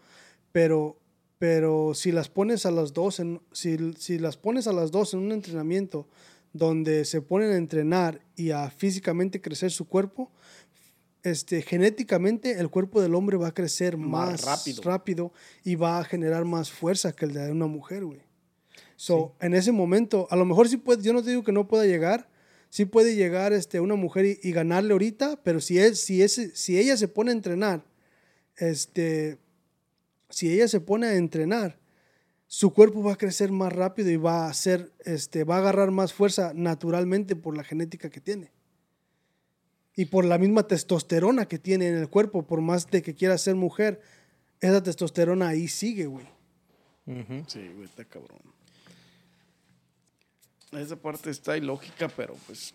Pero 0.53 0.99
pero 1.39 1.93
si 1.95 2.11
las 2.11 2.29
pones 2.29 2.67
a 2.67 2.71
las 2.71 2.93
dos 2.93 3.21
en, 3.21 3.41
si, 3.53 3.77
si 3.97 4.19
las 4.19 4.37
pones 4.37 4.67
a 4.67 4.73
las 4.73 4.91
dos 4.91 5.15
en 5.15 5.21
un 5.21 5.33
entrenamiento 5.33 6.09
donde 6.53 7.05
se 7.05 7.23
ponen 7.23 7.53
a 7.53 7.57
entrenar 7.57 8.21
y 8.35 8.51
a 8.51 8.71
físicamente 8.71 9.41
crecer 9.41 9.71
su 9.71 9.87
cuerpo 9.87 10.33
este 11.23 11.63
genéticamente 11.63 12.53
el 12.59 12.69
cuerpo 12.71 13.01
del 13.01 13.15
hombre 13.15 13.37
va 13.37 13.49
a 13.49 13.55
crecer 13.55 13.97
Más 13.97 14.31
más, 14.33 14.45
rápido. 14.45 14.83
rápido. 14.83 15.33
y 15.65 15.75
va 15.75 15.99
a 15.99 16.05
generar 16.05 16.45
más 16.45 16.71
fuerza 16.71 17.13
que 17.13 17.25
el 17.25 17.33
de 17.35 17.51
una 17.51 17.67
mujer 17.67 18.05
güey 18.05 18.21
so 18.97 19.35
en 19.41 19.55
ese 19.55 19.73
momento 19.73 20.27
a 20.31 20.37
lo 20.37 20.45
mejor 20.45 20.69
sí 20.69 20.77
puede 20.77 21.03
yo 21.03 21.13
no 21.13 21.23
te 21.23 21.31
digo 21.31 21.45
que 21.45 21.53
no 21.53 21.67
pueda 21.69 21.85
llegar 21.87 22.29
sí 22.71 22.85
puede 22.85 23.15
llegar 23.15 23.53
este 23.53 23.81
una 23.81 23.95
mujer 23.95 24.25
y, 24.27 24.39
y 24.43 24.53
ganarle 24.53 24.93
ahorita 24.93 25.41
pero 25.43 25.61
si 25.61 25.79
es 25.79 26.01
si 26.01 26.23
ese 26.23 26.55
si 26.55 26.79
ella 26.79 26.97
se 26.97 27.09
pone 27.09 27.31
a 27.31 27.35
entrenar 27.35 27.85
este 28.57 29.39
si 30.31 30.53
ella 30.53 30.69
se 30.69 30.81
pone 30.81 31.07
a 31.07 31.15
entrenar, 31.15 31.79
su 32.47 32.73
cuerpo 32.73 33.03
va 33.03 33.15
a 33.15 33.17
crecer 33.17 33.51
más 33.51 33.73
rápido 33.73 34.11
y 34.11 34.17
va 34.17 34.47
a 34.47 34.51
hacer, 34.51 34.93
este, 35.05 35.45
va 35.45 35.57
a 35.57 35.59
agarrar 35.59 35.91
más 35.91 36.13
fuerza 36.13 36.53
naturalmente 36.55 37.37
por 37.37 37.57
la 37.57 37.65
genética 37.65 38.11
que 38.11 38.21
tiene. 38.21 38.53
Y 39.99 40.05
por 40.07 40.25
la 40.25 40.39
misma 40.39 40.63
testosterona 40.63 41.47
que 41.49 41.59
tiene 41.59 41.89
en 41.89 41.97
el 41.97 42.09
cuerpo, 42.09 42.47
por 42.47 42.61
más 42.61 42.89
de 42.89 43.03
que 43.03 43.15
quiera 43.17 43.37
ser 43.37 43.57
mujer, 43.57 44.01
esa 44.61 44.81
testosterona 44.81 45.49
ahí 45.49 45.67
sigue, 45.67 46.07
güey. 46.07 46.25
Ujú. 47.07 47.43
Sí, 47.49 47.67
güey, 47.75 47.85
está 47.87 48.05
cabrón. 48.05 48.39
Esa 50.73 50.95
parte 50.97 51.31
está 51.31 51.57
ilógica, 51.57 52.09
pero 52.09 52.37
pues. 52.47 52.75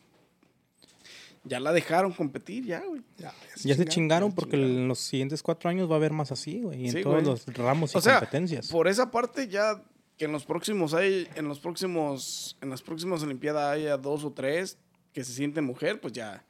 Ya 1.45 1.59
la 1.59 1.71
dejaron 1.74 2.11
competir, 2.13 2.65
ya, 2.65 2.82
güey. 2.86 3.01
Ya, 3.17 3.34
Ya 3.63 3.76
se 3.76 3.86
chingaron 3.86 4.30
ya 4.32 4.36
porque 4.36 4.57
chingaron. 4.57 4.78
en 4.78 4.88
los 4.88 4.99
siguientes 4.99 5.43
cuatro 5.43 5.69
años 5.69 5.89
va 5.89 5.93
a 5.93 5.97
haber 5.97 6.11
más 6.13 6.32
así, 6.32 6.61
güey. 6.61 6.82
Y 6.84 6.86
en 6.88 6.91
Sí, 6.93 7.01
todos 7.03 7.15
güey. 7.24 7.26
los 7.26 7.45
ramos 7.55 7.93
y 7.93 7.97
O 7.97 8.01
sea, 8.01 8.19
competencias. 8.19 8.67
por 8.69 8.88
esa 8.88 9.11
parte 9.11 9.47
ya 9.47 9.82
que 10.17 10.26
en 10.26 10.32
los 10.32 10.45
próximos 10.45 10.93
hay, 10.93 11.28
en 11.36 11.47
los 11.47 11.59
próximos, 11.59 12.57
en 12.61 12.69
las 12.69 12.82
próximas 12.82 13.24
Olimpiadas 13.24 13.74
haya 13.76 13.97
dos 13.97 14.24
o 14.24 14.32
tres 14.32 14.78
que 15.13 15.24
se 15.24 15.34
sienten 15.34 15.63
mujer, 15.65 15.99
pues 16.01 16.13
ya 16.13 16.43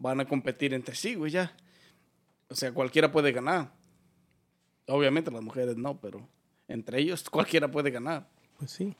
van 0.00 0.18
a 0.18 0.24
competir 0.24 0.74
entre 0.74 0.96
sí, 0.96 1.14
güey, 1.14 1.30
ya. 1.30 1.54
O 2.48 2.56
sea, 2.56 2.72
cualquiera 2.72 3.12
puede 3.12 3.30
ganar. 3.30 3.72
Obviamente 4.88 5.30
las 5.30 5.42
mujeres 5.42 5.76
no, 5.76 6.00
pero 6.00 6.26
entre 6.66 6.98
ellos 6.98 7.22
cualquiera 7.30 7.70
puede 7.70 7.92
ganar. 7.92 8.26
Pues 8.58 8.72
sí. 8.72 8.96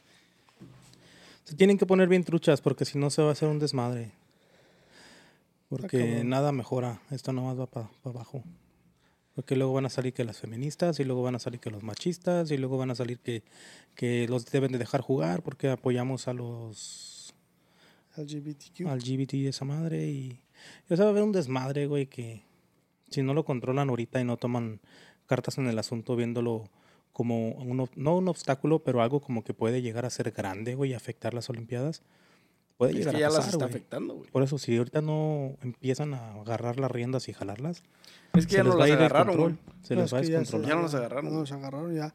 Se 1.44 1.57
tienen 1.57 1.78
que 1.78 1.86
poner 1.86 2.09
bien 2.09 2.22
truchas 2.22 2.61
porque 2.61 2.84
si 2.84 2.96
no 2.96 3.11
se 3.11 3.22
va 3.22 3.30
a 3.30 3.32
hacer 3.32 3.48
un 3.48 3.59
desmadre. 3.59 4.12
Porque 5.68 6.22
nada 6.24 6.53
mejora. 6.53 7.01
Esto 7.11 7.32
nomás 7.32 7.59
va 7.59 7.66
para 7.66 7.90
abajo. 8.05 8.44
Porque 9.34 9.57
luego 9.57 9.72
van 9.72 9.86
a 9.86 9.90
salir 9.90 10.12
que 10.12 10.24
las 10.24 10.38
feministas 10.38 11.01
y 11.01 11.05
luego 11.05 11.22
van 11.22 11.36
a 11.36 11.38
salir 11.38 11.61
que 11.61 11.70
los 11.70 11.82
machistas 11.82 12.51
y 12.51 12.59
luego 12.59 12.76
van 12.76 12.90
a 12.90 12.94
salir 12.94 13.18
que, 13.20 13.42
que 13.94 14.28
los 14.28 14.46
deben 14.46 14.72
de 14.72 14.78
dejar 14.78 15.01
jugar 15.01 15.42
porque 15.42 15.70
apoyamos 15.70 16.28
a 16.28 16.34
los 16.34 17.32
LGBTQ. 18.16 18.80
LGBT 18.80 19.34
y 19.34 19.46
esa 19.46 19.64
madre 19.64 20.09
y, 20.09 20.40
o 20.88 20.96
sea, 20.96 21.04
va 21.04 21.11
a 21.11 21.12
haber 21.12 21.22
un 21.22 21.32
desmadre, 21.32 21.86
güey, 21.86 22.06
que 22.06 22.42
si 23.11 23.22
no 23.22 23.34
lo 23.34 23.44
controlan 23.44 23.88
ahorita 23.88 24.20
y 24.20 24.24
no 24.24 24.36
toman 24.36 24.80
cartas 25.26 25.58
en 25.58 25.66
el 25.66 25.78
asunto 25.78 26.16
viéndolo 26.16 26.68
como 27.12 27.50
un, 27.50 27.88
no 27.96 28.16
un 28.16 28.28
obstáculo, 28.28 28.78
pero 28.80 29.02
algo 29.02 29.20
como 29.20 29.44
que 29.44 29.52
puede 29.54 29.82
llegar 29.82 30.04
a 30.06 30.11
ser 30.11 30.30
grande, 30.30 30.74
güey, 30.74 30.90
y 30.90 30.94
afectar 30.94 31.34
las 31.34 31.50
Olimpiadas, 31.50 32.02
puede 32.76 32.92
Es 32.92 32.98
llegar 32.98 33.14
que 33.14 33.20
ya 33.20 33.26
a 33.26 33.30
las 33.30 33.36
pasar, 33.38 33.52
está 33.54 33.64
güey. 33.66 33.74
afectando, 33.76 34.14
güey. 34.14 34.30
Por 34.30 34.42
eso, 34.42 34.58
si 34.58 34.76
ahorita 34.76 35.02
no 35.02 35.56
empiezan 35.62 36.14
a 36.14 36.34
agarrar 36.34 36.78
las 36.80 36.90
riendas 36.90 37.28
y 37.28 37.32
jalarlas, 37.32 37.82
Es 38.34 38.46
que 38.46 38.54
ya 38.56 38.64
no 38.64 38.76
las 38.76 38.90
agarraron, 38.90 39.36
güey. 39.36 39.54
Se 39.82 39.94
les 39.96 40.04
es 40.06 40.14
va 40.14 40.18
a 40.18 40.20
descontrolar. 40.22 40.68
Ya 40.68 40.74
no 40.76 40.82
los 40.82 40.94
agarraron, 40.94 41.32
No 41.34 41.40
agarraron 41.42 41.94
ya. 41.94 42.14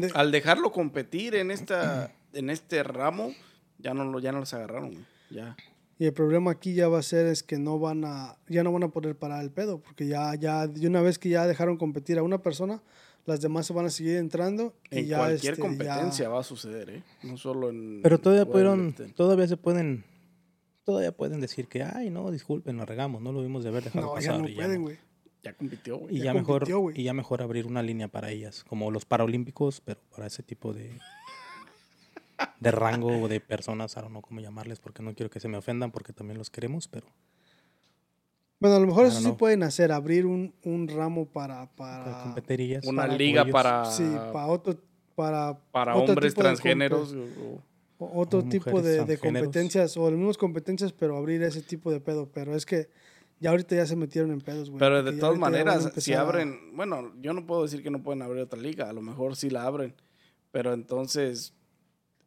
De- 0.00 0.10
Al 0.14 0.32
dejarlo 0.32 0.72
competir 0.72 1.34
en 1.34 1.50
esta, 1.50 2.12
en 2.32 2.50
este 2.50 2.82
ramo, 2.82 3.32
ya 3.78 3.94
no 3.94 4.04
lo, 4.04 4.18
ya 4.20 4.32
no 4.32 4.40
los 4.40 4.52
agarraron, 4.54 4.90
güey. 4.92 5.04
Ya. 5.30 5.54
Y 6.00 6.06
el 6.06 6.12
problema 6.14 6.50
aquí 6.50 6.72
ya 6.74 6.88
va 6.88 6.98
a 6.98 7.02
ser 7.02 7.26
es 7.26 7.42
que 7.42 7.58
no 7.58 7.78
van 7.78 8.04
a, 8.06 8.36
ya 8.48 8.64
no 8.64 8.72
van 8.72 8.82
a 8.84 8.88
poder 8.88 9.14
parar 9.16 9.42
el 9.44 9.50
pedo, 9.50 9.80
porque 9.80 10.06
ya, 10.06 10.34
ya, 10.34 10.66
de 10.66 10.86
una 10.88 11.02
vez 11.02 11.18
que 11.18 11.28
ya 11.28 11.46
dejaron 11.46 11.76
competir 11.76 12.18
a 12.18 12.22
una 12.22 12.42
persona, 12.42 12.82
las 13.26 13.42
demás 13.42 13.66
se 13.66 13.74
van 13.74 13.84
a 13.84 13.90
seguir 13.90 14.16
entrando 14.16 14.74
y 14.90 15.00
En 15.00 15.06
ya 15.08 15.18
cualquier 15.18 15.52
este, 15.52 15.62
ya- 15.62 15.68
competencia 15.68 16.28
va 16.30 16.40
a 16.40 16.42
suceder, 16.42 16.88
¿eh? 16.88 17.02
No 17.22 17.36
solo 17.36 17.68
en. 17.68 18.00
Pero 18.02 18.18
todavía 18.18 18.46
pudieron, 18.46 18.94
todavía 19.14 19.46
se 19.46 19.58
pueden 19.58 20.04
todavía 20.84 21.12
pueden 21.12 21.40
decir 21.40 21.68
que, 21.68 21.82
ay, 21.84 22.08
no, 22.10 22.30
disculpen, 22.30 22.76
nos 22.78 22.88
regamos, 22.88 23.20
no 23.22 23.30
lo 23.30 23.42
vimos 23.42 23.62
de 23.62 23.68
haber 23.68 23.84
dejado 23.84 24.06
No, 24.06 24.14
pasar. 24.14 24.32
ya 24.36 24.38
no 24.42 24.48
y 24.48 24.54
pueden, 24.54 24.82
güey. 24.82 24.96
Ya 25.42 25.52
compitió, 25.54 25.98
güey. 25.98 26.16
Y 26.16 26.18
Ya 26.18 26.24
ya, 26.24 26.34
mejor, 26.34 26.60
compitió, 26.60 26.78
güey. 26.80 27.00
y 27.00 27.04
ya 27.04 27.12
mejor 27.14 27.42
abrir 27.42 27.66
una 27.66 27.82
línea 27.82 28.08
para 28.08 28.30
ellas, 28.30 28.64
como 28.64 28.90
los 28.90 29.04
paralímpicos, 29.04 29.80
pero 29.82 30.00
para 30.10 30.26
ese 30.26 30.42
tipo 30.42 30.72
de 30.72 30.98
de 32.60 32.70
rango 32.70 33.20
o 33.22 33.28
de 33.28 33.40
personas, 33.40 33.96
ahora 33.96 34.08
no 34.10 34.20
cómo 34.22 34.40
llamarles, 34.40 34.80
porque 34.80 35.02
no 35.02 35.14
quiero 35.14 35.30
que 35.30 35.40
se 35.40 35.48
me 35.48 35.56
ofendan, 35.56 35.90
porque 35.90 36.12
también 36.12 36.38
los 36.38 36.50
queremos, 36.50 36.88
pero 36.88 37.06
Bueno, 38.58 38.76
a 38.76 38.80
lo 38.80 38.86
mejor 38.86 39.06
I 39.06 39.08
eso 39.08 39.18
sí 39.18 39.24
know. 39.24 39.36
pueden 39.38 39.62
hacer, 39.62 39.90
abrir 39.92 40.26
un, 40.26 40.54
un 40.64 40.88
ramo 40.88 41.26
para, 41.26 41.66
para. 41.76 42.04
Una 42.86 43.02
para 43.02 43.16
liga 43.16 43.42
ellos. 43.42 43.52
para, 43.52 43.84
sí, 43.86 44.04
para 44.32 44.46
otro, 44.46 44.76
para, 45.14 45.58
para 45.72 45.96
otro 45.96 46.12
hombres 46.12 46.34
transgéneros. 46.34 47.12
o- 47.14 47.62
o 48.02 48.20
otro 48.20 48.38
o 48.40 48.42
tipo 48.44 48.80
de, 48.82 49.18
competencias, 49.18 49.96
o 49.96 50.08
las 50.10 50.18
mismas 50.18 50.38
competencias, 50.38 50.92
pero 50.92 51.16
abrir 51.16 51.42
ese 51.42 51.60
tipo 51.62 51.90
de 51.90 52.00
pedo. 52.00 52.30
Pero 52.32 52.54
es 52.54 52.64
que 52.66 52.88
ya 53.40 53.50
ahorita 53.50 53.76
ya 53.76 53.86
se 53.86 53.96
metieron 53.96 54.30
en 54.30 54.40
pedos, 54.40 54.68
güey. 54.70 54.78
Pero 54.78 55.02
de 55.02 55.12
todas 55.12 55.38
maneras, 55.38 55.92
si 55.96 56.12
a- 56.14 56.20
abren, 56.22 56.74
bueno, 56.76 57.12
yo 57.20 57.32
no 57.34 57.46
puedo 57.46 57.62
decir 57.62 57.82
que 57.82 57.90
no 57.90 58.02
pueden 58.02 58.22
abrir 58.22 58.42
otra 58.42 58.58
liga, 58.60 58.88
a 58.88 58.92
lo 58.92 59.00
mejor 59.02 59.36
sí 59.36 59.48
la 59.50 59.64
abren, 59.64 59.94
pero 60.50 60.72
entonces 60.74 61.54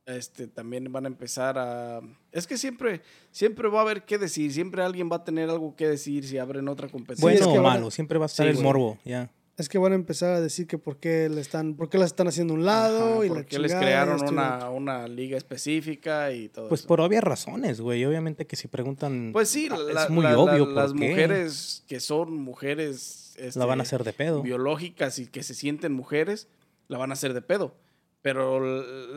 este 0.05 0.47
también 0.47 0.91
van 0.91 1.05
a 1.05 1.07
empezar 1.07 1.57
a 1.57 2.01
es 2.31 2.45
que 2.45 2.57
siempre 2.57 3.01
siempre 3.31 3.69
va 3.69 3.79
a 3.79 3.81
haber 3.83 4.03
qué 4.03 4.17
decir, 4.17 4.51
siempre 4.51 4.83
alguien 4.83 5.09
va 5.11 5.17
a 5.17 5.23
tener 5.23 5.49
algo 5.49 5.75
que 5.75 5.87
decir 5.87 6.25
si 6.27 6.37
abren 6.37 6.67
otra 6.67 6.89
competencia. 6.89 7.21
Bueno 7.23 7.39
es 7.39 7.47
que 7.47 7.57
o 7.59 7.67
a- 7.67 7.73
malo, 7.73 7.91
siempre 7.91 8.19
va 8.19 8.25
a 8.25 8.27
estar 8.27 8.45
Sí, 8.45 8.49
el 8.49 8.55
güey. 8.55 8.63
morbo, 8.65 8.97
ya. 9.05 9.31
Es 9.55 9.69
que 9.69 9.77
van 9.77 9.91
a 9.91 9.95
empezar 9.95 10.33
a 10.33 10.41
decir 10.41 10.65
que 10.65 10.79
por 10.79 10.97
qué 10.97 11.29
le 11.29 11.39
están, 11.39 11.75
por 11.75 11.87
qué 11.87 11.99
las 11.99 12.07
están 12.07 12.27
haciendo 12.27 12.55
a 12.55 12.57
un 12.57 12.65
lado 12.65 13.17
Ajá, 13.17 13.25
y 13.25 13.29
la 13.29 13.35
porque 13.35 13.59
les 13.59 13.73
crearon 13.75 14.19
una, 14.27 14.69
una 14.71 15.07
liga 15.07 15.37
específica 15.37 16.31
y 16.31 16.49
todo 16.49 16.69
Pues 16.69 16.81
eso. 16.81 16.87
por 16.87 16.99
obvias 17.01 17.23
razones, 17.23 17.79
güey. 17.79 18.03
Obviamente 18.03 18.47
que 18.47 18.55
si 18.55 18.67
preguntan. 18.67 19.29
Pues 19.31 19.49
sí, 19.49 19.69
ah, 19.71 19.77
la- 19.77 20.03
es 20.05 20.09
muy 20.09 20.23
la- 20.23 20.31
la- 20.31 20.39
obvio. 20.39 20.65
¿por 20.65 20.73
las 20.73 20.91
qué? 20.93 21.07
mujeres 21.07 21.83
que 21.87 21.99
son 21.99 22.33
mujeres 22.35 23.35
este, 23.37 23.59
la 23.59 23.65
van 23.67 23.79
a 23.79 23.83
hacer 23.83 24.03
de 24.03 24.11
pedo. 24.13 24.41
biológicas 24.41 25.19
y 25.19 25.27
que 25.27 25.43
se 25.43 25.53
sienten 25.53 25.93
mujeres, 25.93 26.47
la 26.87 26.97
van 26.97 27.11
a 27.11 27.13
hacer 27.13 27.35
de 27.35 27.43
pedo. 27.43 27.75
Pero 28.23 28.61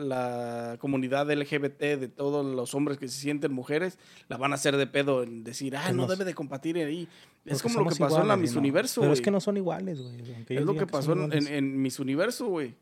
la 0.03 0.75
comunidad 0.79 1.31
LGBT 1.31 1.79
de 1.79 2.09
todos 2.09 2.45
los 2.45 2.75
hombres 2.75 2.97
que 2.97 3.07
se 3.07 3.17
sienten 3.17 3.53
mujeres, 3.53 3.97
la 4.27 4.35
van 4.35 4.51
a 4.51 4.55
hacer 4.55 4.75
de 4.75 4.85
pedo 4.85 5.23
en 5.23 5.45
decir, 5.45 5.77
ah, 5.77 5.93
no 5.93 6.07
debe 6.07 6.25
de 6.25 6.33
competir 6.33 6.75
ahí. 6.77 7.07
Es 7.45 7.63
como 7.63 7.79
lo 7.79 7.89
que 7.89 7.95
pasó 7.95 8.21
en 8.21 8.27
la 8.27 8.35
Miss 8.35 8.53
¿no? 8.53 8.59
Universo, 8.59 8.99
Pero 8.99 9.13
es 9.13 9.21
que 9.21 9.31
no 9.31 9.39
son 9.39 9.55
iguales, 9.55 10.01
güey. 10.01 10.45
Es 10.49 10.65
lo 10.65 10.75
que 10.75 10.85
pasó 10.85 11.13
en, 11.13 11.47
en, 11.47 11.81
Miss 11.81 12.01
Universo, 12.01 12.47
güey. 12.47 12.75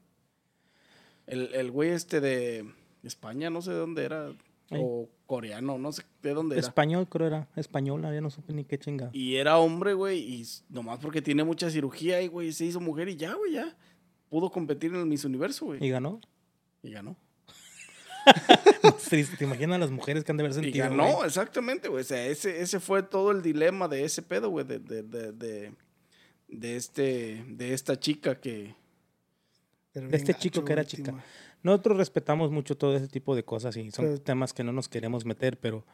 El, 1.28 1.54
el 1.54 1.70
güey 1.70 1.92
este 1.92 2.20
de 2.20 2.66
España, 3.04 3.52
no 3.52 3.62
sé 3.62 3.72
de 3.72 3.78
dónde 3.78 4.04
era, 4.04 4.32
o 4.72 5.08
coreano, 5.28 5.78
no 5.78 5.92
sé 5.92 6.02
de 6.24 6.34
dónde 6.34 6.56
era. 6.56 6.68
Español, 6.68 7.08
creo 7.08 7.28
era. 7.28 7.48
Española, 7.56 8.12
ya 8.12 8.22
no 8.22 8.32
supe 8.32 8.52
ni 8.52 8.64
qué 8.64 8.80
chinga. 8.80 9.12
Y 9.14 9.36
era 9.36 9.60
hombre, 9.60 9.94
güey, 9.94 10.20
y 10.20 10.48
nomás 10.70 10.98
porque 10.98 11.22
tiene 11.22 11.44
mucha 11.44 11.70
cirugía 11.70 12.20
y, 12.24 12.28
güey, 12.30 12.52
se 12.52 12.66
hizo 12.66 12.80
mujer 12.80 13.10
y 13.10 13.16
ya, 13.16 13.36
güey, 13.36 13.54
ya. 13.54 13.76
Pudo 14.36 14.50
competir 14.52 14.92
en 14.94 15.00
el 15.00 15.06
Miss 15.06 15.24
Universo, 15.24 15.64
güey. 15.68 15.82
Y 15.82 15.90
ganó. 15.90 16.20
Y 16.84 16.92
ganó. 16.92 17.16
¿Te 19.10 19.46
imaginas 19.46 19.80
las 19.80 19.92
mujeres 19.92 20.26
que 20.26 20.32
han 20.34 20.38
de 20.38 20.44
haber 20.44 20.52
Y 20.52 20.62
sentido? 20.62 20.90
ganó, 20.90 21.14
güey? 21.16 21.28
exactamente, 21.28 21.88
güey. 21.88 22.02
O 22.02 22.06
sea, 22.06 22.26
ese, 22.26 22.60
ese 22.62 22.82
fue 22.82 23.02
todo 23.02 23.32
el 23.32 23.42
dilema 23.42 23.88
de 23.88 24.04
ese 24.04 24.22
pedo, 24.22 24.50
güey, 24.50 24.66
de, 24.66 24.80
de, 24.80 25.04
de, 25.04 25.32
de, 25.32 25.72
de 26.50 26.76
este, 26.76 27.46
de 27.48 27.74
esta 27.74 27.98
chica 27.98 28.38
que... 28.42 28.76
De 29.94 30.18
este 30.18 30.34
chico 30.34 30.66
que 30.66 30.74
era 30.74 30.82
última. 30.82 31.06
chica. 31.14 31.26
Nosotros 31.64 31.98
respetamos 31.98 32.52
mucho 32.52 32.76
todo 32.76 32.98
ese 32.98 33.08
tipo 33.08 33.38
de 33.38 33.46
cosas 33.46 33.78
y 33.78 33.90
son 33.90 34.04
Pero- 34.06 34.22
temas 34.22 34.52
que 34.52 34.66
no 34.66 34.74
nos 34.74 34.90
queremos 34.90 35.24
meter, 35.24 35.58
pero, 35.58 35.86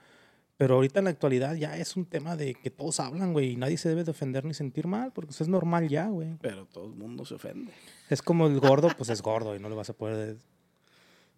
pero 0.61 0.75
ahorita 0.75 0.99
en 0.99 1.05
la 1.05 1.09
actualidad 1.09 1.55
ya 1.55 1.75
es 1.75 1.97
un 1.97 2.05
tema 2.05 2.35
de 2.35 2.53
que 2.53 2.69
todos 2.69 2.99
hablan, 2.99 3.33
güey, 3.33 3.53
y 3.53 3.55
nadie 3.55 3.79
se 3.79 3.89
debe 3.89 4.03
de 4.03 4.11
ofender 4.11 4.45
ni 4.45 4.53
sentir 4.53 4.85
mal, 4.85 5.11
porque 5.11 5.31
eso 5.31 5.43
es 5.43 5.49
normal 5.49 5.89
ya, 5.89 6.05
güey. 6.05 6.37
Pero 6.39 6.67
todo 6.67 6.85
el 6.85 6.91
mundo 6.93 7.25
se 7.25 7.33
ofende. 7.33 7.71
Es 8.11 8.21
como 8.21 8.45
el 8.45 8.59
gordo, 8.59 8.87
pues 8.95 9.09
es 9.09 9.23
gordo 9.23 9.55
y 9.55 9.59
no 9.59 9.69
lo 9.69 9.75
vas 9.75 9.89
a 9.89 9.93
poder, 9.93 10.37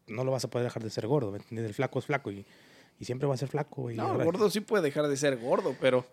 no 0.07 0.25
lo 0.25 0.31
vas 0.33 0.43
a 0.43 0.49
poder 0.49 0.65
dejar 0.65 0.83
de 0.83 0.89
ser 0.89 1.07
gordo, 1.07 1.31
¿me 1.31 1.37
entiendes? 1.37 1.65
El 1.69 1.73
flaco 1.73 1.99
es 1.99 2.05
flaco 2.05 2.31
y, 2.31 2.45
y 2.99 3.05
siempre 3.05 3.25
va 3.25 3.35
a 3.35 3.37
ser 3.37 3.47
flaco, 3.47 3.83
güey. 3.83 3.95
No, 3.95 4.07
Ahora- 4.07 4.25
el 4.25 4.25
gordo 4.25 4.49
sí 4.49 4.59
puede 4.59 4.83
dejar 4.83 5.07
de 5.07 5.15
ser 5.15 5.37
gordo, 5.37 5.73
pero... 5.79 6.05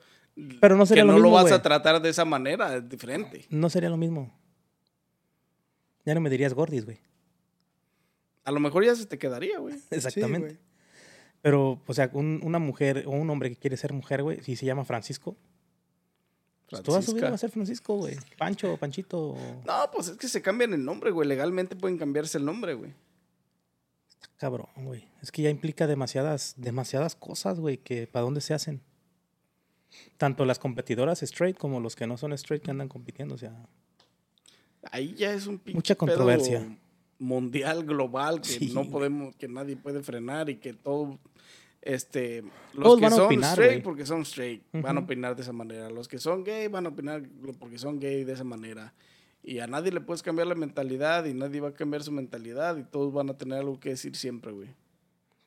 Pero 0.61 0.77
no 0.77 0.87
sería 0.87 1.03
que 1.03 1.09
lo 1.09 1.15
no 1.15 1.19
lo 1.19 1.33
vas 1.33 1.43
güey. 1.47 1.55
a 1.55 1.63
tratar 1.63 2.01
de 2.01 2.11
esa 2.11 2.25
manera, 2.25 2.77
es 2.77 2.89
diferente. 2.89 3.45
No 3.51 3.69
sería 3.71 3.91
lo 3.91 3.97
mismo. 3.97 4.33
Ya 6.05 6.15
no 6.15 6.21
me 6.21 6.31
dirías 6.31 6.55
gordis, 6.55 6.85
güey. 6.85 7.01
A 8.45 8.53
lo 8.53 8.61
mejor 8.61 8.85
ya 8.85 8.95
se 8.95 9.07
te 9.07 9.19
quedaría, 9.19 9.59
güey. 9.59 9.75
Exactamente. 9.91 10.51
Sí, 10.51 10.55
güey. 10.55 10.70
Pero, 11.43 11.81
o 11.87 11.95
sea, 11.95 12.11
un- 12.13 12.41
una 12.45 12.59
mujer 12.59 13.05
o 13.07 13.11
un 13.11 13.31
hombre 13.31 13.49
que 13.51 13.57
quiere 13.57 13.77
ser 13.77 13.93
mujer, 13.93 14.23
güey, 14.23 14.43
si 14.43 14.57
se 14.57 14.67
llama 14.67 14.85
Francisco, 14.85 15.37
pues 16.69 16.83
toda 16.83 17.03
su 17.03 17.15
vida 17.15 17.29
va 17.31 17.35
a 17.35 17.39
ser 17.39 17.51
Francisco, 17.51 17.97
güey. 17.97 18.17
Pancho, 18.39 18.77
Panchito. 18.77 19.37
No, 19.67 19.91
pues 19.93 20.09
es 20.09 20.17
que 20.17 20.29
se 20.29 20.41
cambian 20.43 20.73
el 20.73 20.85
nombre, 20.85 21.11
güey. 21.11 21.27
Legalmente 21.27 21.75
pueden 21.77 21.99
cambiarse 21.99 22.39
el 22.39 22.45
nombre, 22.45 22.75
güey. 22.75 22.93
Cabrón, 24.37 24.69
güey. 24.77 25.09
Es 25.23 25.33
que 25.33 25.43
ya 25.43 25.51
implica 25.51 25.87
demasiadas, 25.87 26.55
demasiadas 26.57 27.15
cosas, 27.17 27.59
güey, 27.59 27.79
que 27.79 28.07
para 28.07 28.23
dónde 28.25 28.41
se 28.41 28.55
hacen. 28.55 28.81
Tanto 30.19 30.45
las 30.45 30.59
competidoras 30.59 31.23
straight 31.23 31.59
como 31.59 31.81
los 31.81 31.97
que 31.97 32.07
no 32.07 32.17
son 32.17 32.33
straight 32.35 32.63
que 32.63 32.71
andan 32.71 32.89
compitiendo, 32.89 33.35
o 33.35 33.39
sea. 33.39 33.67
Ahí 34.93 35.15
ya 35.15 35.33
es 35.35 35.47
un 35.47 35.59
pinche 35.59 35.77
Mucha 35.77 35.95
controversia. 35.97 36.79
mundial, 37.19 37.85
global, 37.85 38.41
que 38.41 38.49
Sí, 38.49 38.73
no 38.73 38.89
podemos, 38.89 39.35
que 39.37 39.49
nadie 39.49 39.77
puede 39.77 40.03
frenar 40.03 40.49
y 40.49 40.57
que 40.57 40.73
todo, 40.73 41.19
este, 41.83 42.43
los 42.75 42.83
Todos 42.85 42.97
que 42.99 43.05
van 43.05 43.13
a 43.13 43.17
son 43.17 43.27
opinar, 43.27 43.51
straight 43.59 43.83
porque 43.83 44.05
son 44.07 44.23
straight, 44.23 44.63
van 44.73 44.97
a 44.97 45.01
opinar 45.01 45.35
de 45.37 45.43
esa 45.43 45.53
manera. 45.53 45.89
Los 45.91 46.09
que 46.09 46.19
son 46.19 46.45
gay 46.45 46.69
van 46.69 46.87
a 46.87 46.91
opinar 46.91 47.23
porque 47.59 47.79
son 47.79 47.99
gay 47.99 48.25
de 48.25 48.33
esa 48.35 48.45
manera. 48.45 48.93
Y 49.43 49.61
a 49.61 49.67
nadie 49.67 49.91
le 49.91 50.01
puedes 50.03 50.23
cambiar 50.23 50.47
la 50.49 50.55
mentalidad 50.55 51.25
y 51.25 51.33
nadie 51.33 51.61
va 51.61 51.69
a 51.69 51.75
cambiar 51.75 52.03
su 52.03 52.13
mentalidad 52.13 52.77
y 52.77 52.85
todos 52.85 53.13
van 53.13 53.31
a 53.31 53.39
tener 53.39 53.59
algo 53.59 53.81
que 53.81 53.89
decir 53.91 54.15
siempre, 54.15 54.53
güey. 54.53 54.69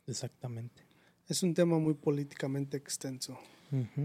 Exactamente. 0.08 0.84
Es 1.28 1.44
un 1.44 1.54
tema 1.54 1.78
muy 1.80 1.94
políticamente 1.94 2.76
extenso. 2.78 3.38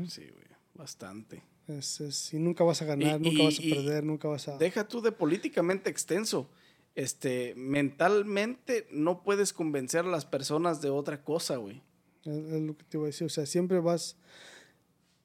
Sí, 0.08 0.22
güey, 0.22 0.46
bastante. 0.74 1.42
Es, 1.66 2.00
es- 2.00 2.32
y 2.32 2.38
nunca 2.38 2.64
vas 2.64 2.80
a 2.82 2.84
ganar, 2.84 3.20
Y- 3.20 3.24
nunca 3.24 3.42
y- 3.42 3.44
vas 3.46 3.58
a 3.58 3.62
y- 3.62 3.74
perder, 3.74 4.04
nunca 4.04 4.28
vas 4.28 4.48
a... 4.48 4.56
Deja 4.58 4.86
tú 4.86 5.00
de 5.00 5.12
políticamente 5.12 5.90
extenso. 5.90 6.48
Este, 6.94 7.54
mentalmente 7.56 8.86
no 8.90 9.22
puedes 9.22 9.52
convencer 9.52 10.04
a 10.04 10.08
las 10.08 10.24
personas 10.26 10.80
de 10.80 10.90
otra 10.90 11.22
cosa, 11.22 11.56
güey. 11.56 11.82
Es, 12.24 12.60
lo 12.60 12.76
que 12.76 12.84
te 12.84 12.96
iba 12.96 13.04
a 13.04 13.06
decir. 13.06 13.26
O 13.26 13.30
sea, 13.30 13.46
siempre 13.46 13.80
vas. 13.80 14.16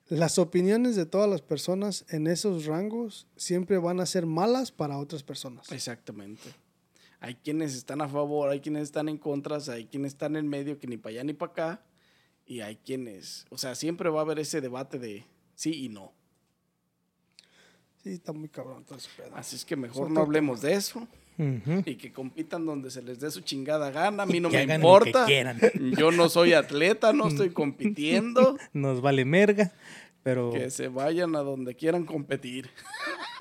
Las 0.09 0.37
opiniones 0.37 0.95
de 0.95 1.05
todas 1.05 1.29
las 1.29 1.41
personas 1.41 2.05
en 2.09 2.27
esos 2.27 2.65
rangos 2.65 3.27
siempre 3.35 3.77
van 3.77 3.99
a 3.99 4.05
ser 4.05 4.25
malas 4.25 4.71
para 4.71 4.97
otras 4.97 5.23
personas. 5.23 5.71
Exactamente. 5.71 6.43
Hay 7.19 7.35
quienes 7.35 7.73
están 7.73 8.01
a 8.01 8.09
favor, 8.09 8.49
hay 8.49 8.59
quienes 8.59 8.83
están 8.83 9.07
en 9.07 9.17
contra, 9.17 9.57
hay 9.69 9.85
quienes 9.85 10.11
están 10.11 10.35
en 10.35 10.47
medio 10.47 10.77
que 10.77 10.87
ni 10.87 10.97
para 10.97 11.13
allá 11.13 11.23
ni 11.23 11.33
para 11.33 11.51
acá. 11.51 11.85
Y 12.45 12.59
hay 12.59 12.75
quienes, 12.75 13.45
o 13.49 13.57
sea, 13.57 13.73
siempre 13.75 14.09
va 14.09 14.19
a 14.19 14.23
haber 14.23 14.39
ese 14.39 14.59
debate 14.59 14.99
de 14.99 15.25
sí 15.55 15.85
y 15.85 15.89
no. 15.89 16.11
Sí, 18.03 18.09
está 18.09 18.33
muy 18.33 18.49
cabrón 18.49 18.83
todo 18.83 18.97
ese 18.97 19.09
pedo. 19.15 19.33
Así 19.33 19.55
es 19.55 19.63
que 19.63 19.77
mejor 19.77 20.07
Son 20.07 20.13
no 20.13 20.21
hablemos 20.21 20.61
de 20.61 20.73
eso 20.73 21.07
Y 21.37 21.95
que 21.95 22.11
compitan 22.11 22.65
donde 22.65 22.91
se 22.91 23.01
les 23.01 23.19
dé 23.19 23.31
su 23.31 23.41
chingada 23.41 23.91
gana. 23.91 24.23
A 24.23 24.25
mí 24.25 24.37
Y 24.37 24.39
no 24.39 24.49
me 24.49 24.63
importa. 24.63 25.25
Yo 25.97 26.11
no 26.11 26.29
soy 26.29 26.53
atleta, 26.53 27.13
no 27.13 27.27
estoy 27.27 27.49
compitiendo. 27.53 28.57
Nos 28.73 29.01
vale 29.01 29.25
merga, 29.25 29.73
pero, 30.23 30.51
Que 30.51 30.69
se 30.69 30.87
vayan 30.87 31.35
a 31.35 31.39
donde 31.39 31.75
quieran 31.75 32.05
competir. 32.05 32.69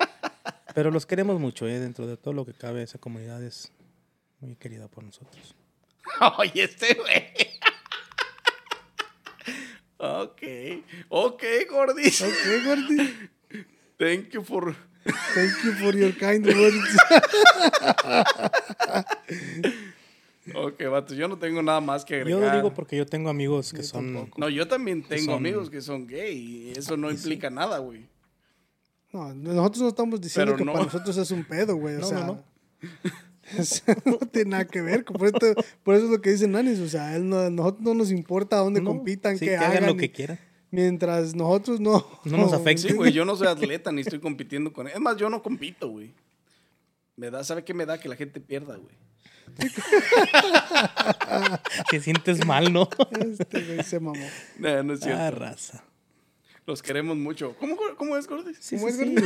pero 0.75 0.91
los 0.91 1.05
queremos 1.05 1.39
mucho, 1.39 1.67
¿eh? 1.67 1.79
Dentro 1.79 2.07
de 2.07 2.17
todo 2.17 2.33
lo 2.33 2.45
que 2.45 2.53
cabe, 2.53 2.83
esa 2.83 2.97
comunidad 2.97 3.43
es 3.43 3.71
muy 4.39 4.55
querida 4.55 4.87
por 4.87 5.03
nosotros. 5.03 5.55
Oye, 6.37 6.63
este 6.63 6.95
güey. 6.95 7.23
ok. 9.97 10.41
Ok, 11.09 11.43
gordis. 11.69 12.21
Ok, 12.21 12.65
Gordy. 12.65 13.29
Thank 13.97 14.31
you 14.31 14.43
for. 14.43 14.75
Thank 15.05 15.63
you 15.65 15.71
for 15.73 15.95
your 15.95 16.13
kind 16.17 16.45
words. 16.45 16.97
Ok, 20.55 20.83
vato, 20.91 21.13
yo 21.15 21.27
no 21.29 21.37
tengo 21.37 21.61
nada 21.63 21.79
más 21.79 22.03
que 22.03 22.15
Yo 22.15 22.21
agregar. 22.21 22.41
lo 22.55 22.55
digo 22.57 22.73
porque 22.73 22.97
yo 22.97 23.05
tengo 23.05 23.29
amigos 23.29 23.71
que 23.71 23.77
Yo 23.77 23.83
son... 23.83 24.13
tampoco. 24.13 24.39
No, 24.41 24.49
yo 24.49 24.67
también 24.67 25.01
tengo 25.03 25.25
son- 25.25 25.35
amigos 25.35 25.69
que 25.69 25.81
son 25.81 26.05
gay 26.05 26.37
y 26.37 26.71
eso 26.77 26.97
no 26.97 27.09
implica 27.09 27.49
nada, 27.49 27.77
güey. 27.79 28.05
No, 29.13 29.33
nosotros 29.33 29.81
no 29.83 29.87
estamos 29.89 30.19
diciendo 30.19 30.51
Pero 30.53 30.57
que 30.57 30.65
no. 30.65 30.73
para 30.73 30.85
nosotros 30.85 31.15
es 31.17 31.31
un 31.31 31.43
pedo, 31.45 31.75
güey. 31.75 31.95
O 31.95 32.03
sea, 32.03 32.19
no, 32.25 32.43
no. 34.05 34.17
tiene 34.31 34.49
nada 34.51 34.65
que 34.65 34.81
ver. 34.81 35.05
Por, 35.05 35.25
esto- 35.27 35.53
por 35.83 35.95
eso 35.95 36.05
es 36.05 36.11
lo 36.11 36.19
que 36.21 36.31
dicen 36.31 36.51
Nanis. 36.51 36.79
O 36.79 36.89
sea, 36.89 37.15
él 37.15 37.29
no, 37.29 37.39
a 37.39 37.49
nosotros 37.49 37.81
no 37.83 37.93
nos 37.93 38.11
importa 38.11 38.57
dónde 38.57 38.81
No, 38.81 38.89
compitan, 38.89 39.37
sí, 39.37 39.45
qué 39.45 39.51
que 39.51 39.57
hagan 39.57 39.71
hagan. 39.77 39.85
lo 39.87 39.95
que 39.97 40.11
quieran. 40.11 40.39
Mientras 40.73 41.35
nosotros 41.35 41.79
no. 41.79 42.03
No 42.23 42.37
nos 42.37 42.51
afecte. 42.53 42.89
Sí, 42.89 42.93
güey, 42.95 43.11
yo 43.13 43.25
no 43.25 43.35
soy 43.35 43.45
atleta 43.45 43.91
ni 43.91 44.01
estoy 44.01 44.19
compitiendo 44.19 44.73
con 44.73 44.87
Es 44.87 44.99
más, 44.99 45.17
yo 45.17 45.29
no 45.29 45.43
compito, 45.43 45.87
güey. 45.87 46.11
Me 47.15 47.29
da, 47.29 47.43
¿sabe 47.43 47.63
qué 47.63 47.75
me 47.75 47.85
da? 47.85 47.99
Que 47.99 48.09
la 48.09 48.15
gente 48.15 48.39
pierda, 48.39 48.75
güey. 48.77 48.95
Te 51.91 51.99
sientes 51.99 52.43
mal, 52.43 52.73
¿no? 52.73 52.89
Este 53.19 53.61
güey 53.61 53.83
se 53.83 53.99
mamó. 53.99 54.25
No, 54.57 54.81
no 54.81 54.93
es 54.93 55.01
cierto. 55.01 55.21
Ah, 55.21 55.29
raza. 55.29 55.83
Los 56.65 56.81
queremos 56.81 57.17
mucho. 57.17 57.55
¿Cómo, 57.59 57.75
cómo 57.97 58.15
es, 58.15 58.25
Gordy? 58.25 58.53
Sí, 58.57 58.77
¿Cómo 58.77 58.89
sí, 58.89 59.01
es, 59.01 59.21
sí. 59.21 59.25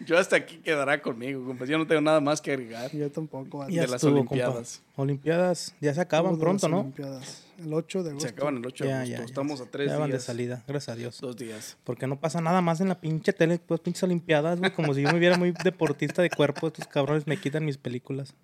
Yo 0.06 0.18
hasta 0.18 0.36
aquí 0.36 0.58
quedará 0.58 1.00
conmigo, 1.00 1.42
compa. 1.46 1.64
Yo 1.64 1.78
no 1.78 1.86
tengo 1.86 2.02
nada 2.02 2.20
más 2.20 2.42
que 2.42 2.52
agregar. 2.52 2.90
Yo 2.94 3.10
tampoco. 3.10 3.64
de 3.64 3.72
las 3.72 3.92
estuvo, 3.94 4.12
Olimpiadas. 4.12 4.82
compa. 4.86 5.02
Olimpiadas 5.02 5.74
ya 5.80 5.94
se 5.94 6.00
acaban 6.02 6.38
pronto, 6.38 6.66
las 6.68 6.70
¿no? 6.70 6.80
Olimpiadas. 6.80 7.44
El 7.58 7.72
8 7.72 8.02
de 8.02 8.10
agosto. 8.10 8.28
Se 8.28 8.34
acaban 8.34 8.56
el 8.58 8.66
8 8.66 8.84
de 8.84 8.90
Ya, 8.90 8.96
agosto. 8.96 9.12
ya, 9.12 9.18
ya. 9.18 9.24
Estamos 9.24 9.60
a 9.62 9.66
tres 9.66 9.90
Ya 9.90 9.96
van 9.98 10.10
de 10.10 10.16
días. 10.16 10.24
salida, 10.24 10.62
gracias 10.68 10.88
a 10.94 10.98
Dios. 10.98 11.20
Dos 11.20 11.36
días. 11.36 11.76
Porque 11.84 12.06
no 12.06 12.20
pasa 12.20 12.40
nada 12.42 12.60
más 12.60 12.80
en 12.82 12.88
la 12.88 13.00
pinche 13.00 13.32
tele, 13.32 13.58
pues 13.58 13.80
pinches 13.80 14.02
olimpiadas, 14.02 14.58
güey. 14.58 14.72
Como 14.72 14.92
si 14.92 15.00
yo 15.02 15.12
me 15.12 15.18
viera 15.18 15.38
muy 15.38 15.52
deportista 15.64 16.20
de 16.20 16.28
cuerpo. 16.30 16.66
Estos 16.68 16.86
cabrones 16.86 17.26
me 17.26 17.38
quitan 17.38 17.64
mis 17.64 17.78
películas. 17.78 18.34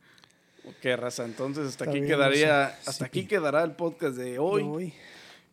Ok, 0.67 0.85
raza. 0.97 1.25
Entonces, 1.27 1.67
hasta 1.69 1.85
Está 1.85 1.91
aquí 1.91 2.01
bien, 2.01 2.07
quedaría. 2.13 2.67
Hasta 2.87 3.05
aquí 3.05 3.27
quedará 3.27 3.63
el 3.65 3.73
podcast 3.73 4.17
de 4.17 4.39
hoy. 4.39 4.63
De 4.63 4.69
hoy. 4.69 4.95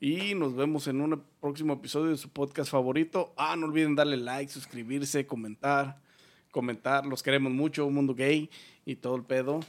Y 0.03 0.35
nos 0.35 0.53
vemos 0.53 0.85
en 0.87 0.99
un 0.99 1.23
próximo 1.39 1.75
episodio 1.75 2.09
de 2.09 2.17
su 2.17 2.27
podcast 2.27 2.69
favorito. 2.69 3.33
Ah, 3.37 3.55
no 3.55 3.67
olviden 3.67 3.95
darle 3.95 4.17
like, 4.17 4.51
suscribirse, 4.51 5.25
comentar. 5.25 5.97
Comentar. 6.51 7.05
Los 7.05 7.23
queremos 7.23 7.53
mucho. 7.53 7.89
Mundo 7.89 8.13
gay 8.13 8.49
y 8.83 8.97
todo 8.97 9.15
el 9.15 9.23
pedo. 9.23 9.61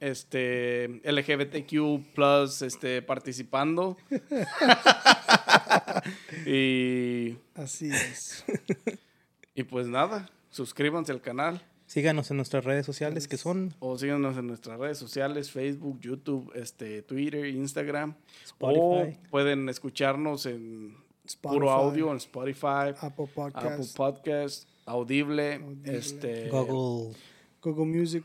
Este. 0.00 1.02
LGBTQ 1.04 2.14
plus 2.14 2.62
este, 2.62 3.02
participando. 3.02 3.98
y. 6.46 7.36
Así 7.54 7.90
es. 7.90 8.46
Y 9.54 9.64
pues 9.64 9.88
nada. 9.88 10.30
Suscríbanse 10.48 11.12
al 11.12 11.20
canal. 11.20 11.60
Síganos 11.92 12.30
en 12.30 12.38
nuestras 12.38 12.64
redes 12.64 12.86
sociales 12.86 13.28
que 13.28 13.36
son 13.36 13.74
O 13.78 13.98
síganos 13.98 14.38
en 14.38 14.46
nuestras 14.46 14.78
redes 14.78 14.96
sociales, 14.96 15.50
Facebook, 15.50 16.00
YouTube, 16.00 16.50
este, 16.54 17.02
Twitter, 17.02 17.44
Instagram. 17.44 18.14
Spotify. 18.44 18.80
O 18.80 19.30
pueden 19.30 19.68
escucharnos 19.68 20.46
en 20.46 20.96
Spotify, 21.26 21.58
puro 21.58 21.70
audio 21.70 22.10
en 22.10 22.16
Spotify, 22.16 22.94
Apple 22.98 23.26
Podcast, 23.34 23.66
Apple 23.66 23.86
Podcast, 23.94 24.68
Audible, 24.86 25.56
Audible. 25.56 25.98
este, 25.98 26.48
Google. 26.48 27.14
Google 27.60 27.84
Music. 27.84 28.24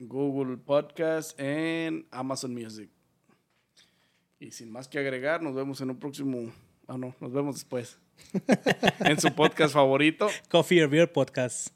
Google 0.00 0.56
Podcast, 0.56 1.38
en 1.38 2.08
Amazon 2.10 2.52
Music. 2.54 2.90
Y 4.40 4.50
sin 4.50 4.68
más 4.68 4.88
que 4.88 4.98
agregar, 4.98 5.40
nos 5.44 5.54
vemos 5.54 5.80
en 5.80 5.90
un 5.90 5.98
próximo. 6.00 6.50
Ah, 6.88 6.98
no, 6.98 7.14
nos 7.20 7.32
vemos 7.32 7.54
después. 7.54 8.00
en 8.98 9.20
su 9.20 9.32
podcast 9.32 9.72
favorito. 9.74 10.26
Coffee 10.48 10.82
or 10.82 10.90
Beer 10.90 11.12
Podcast. 11.12 11.75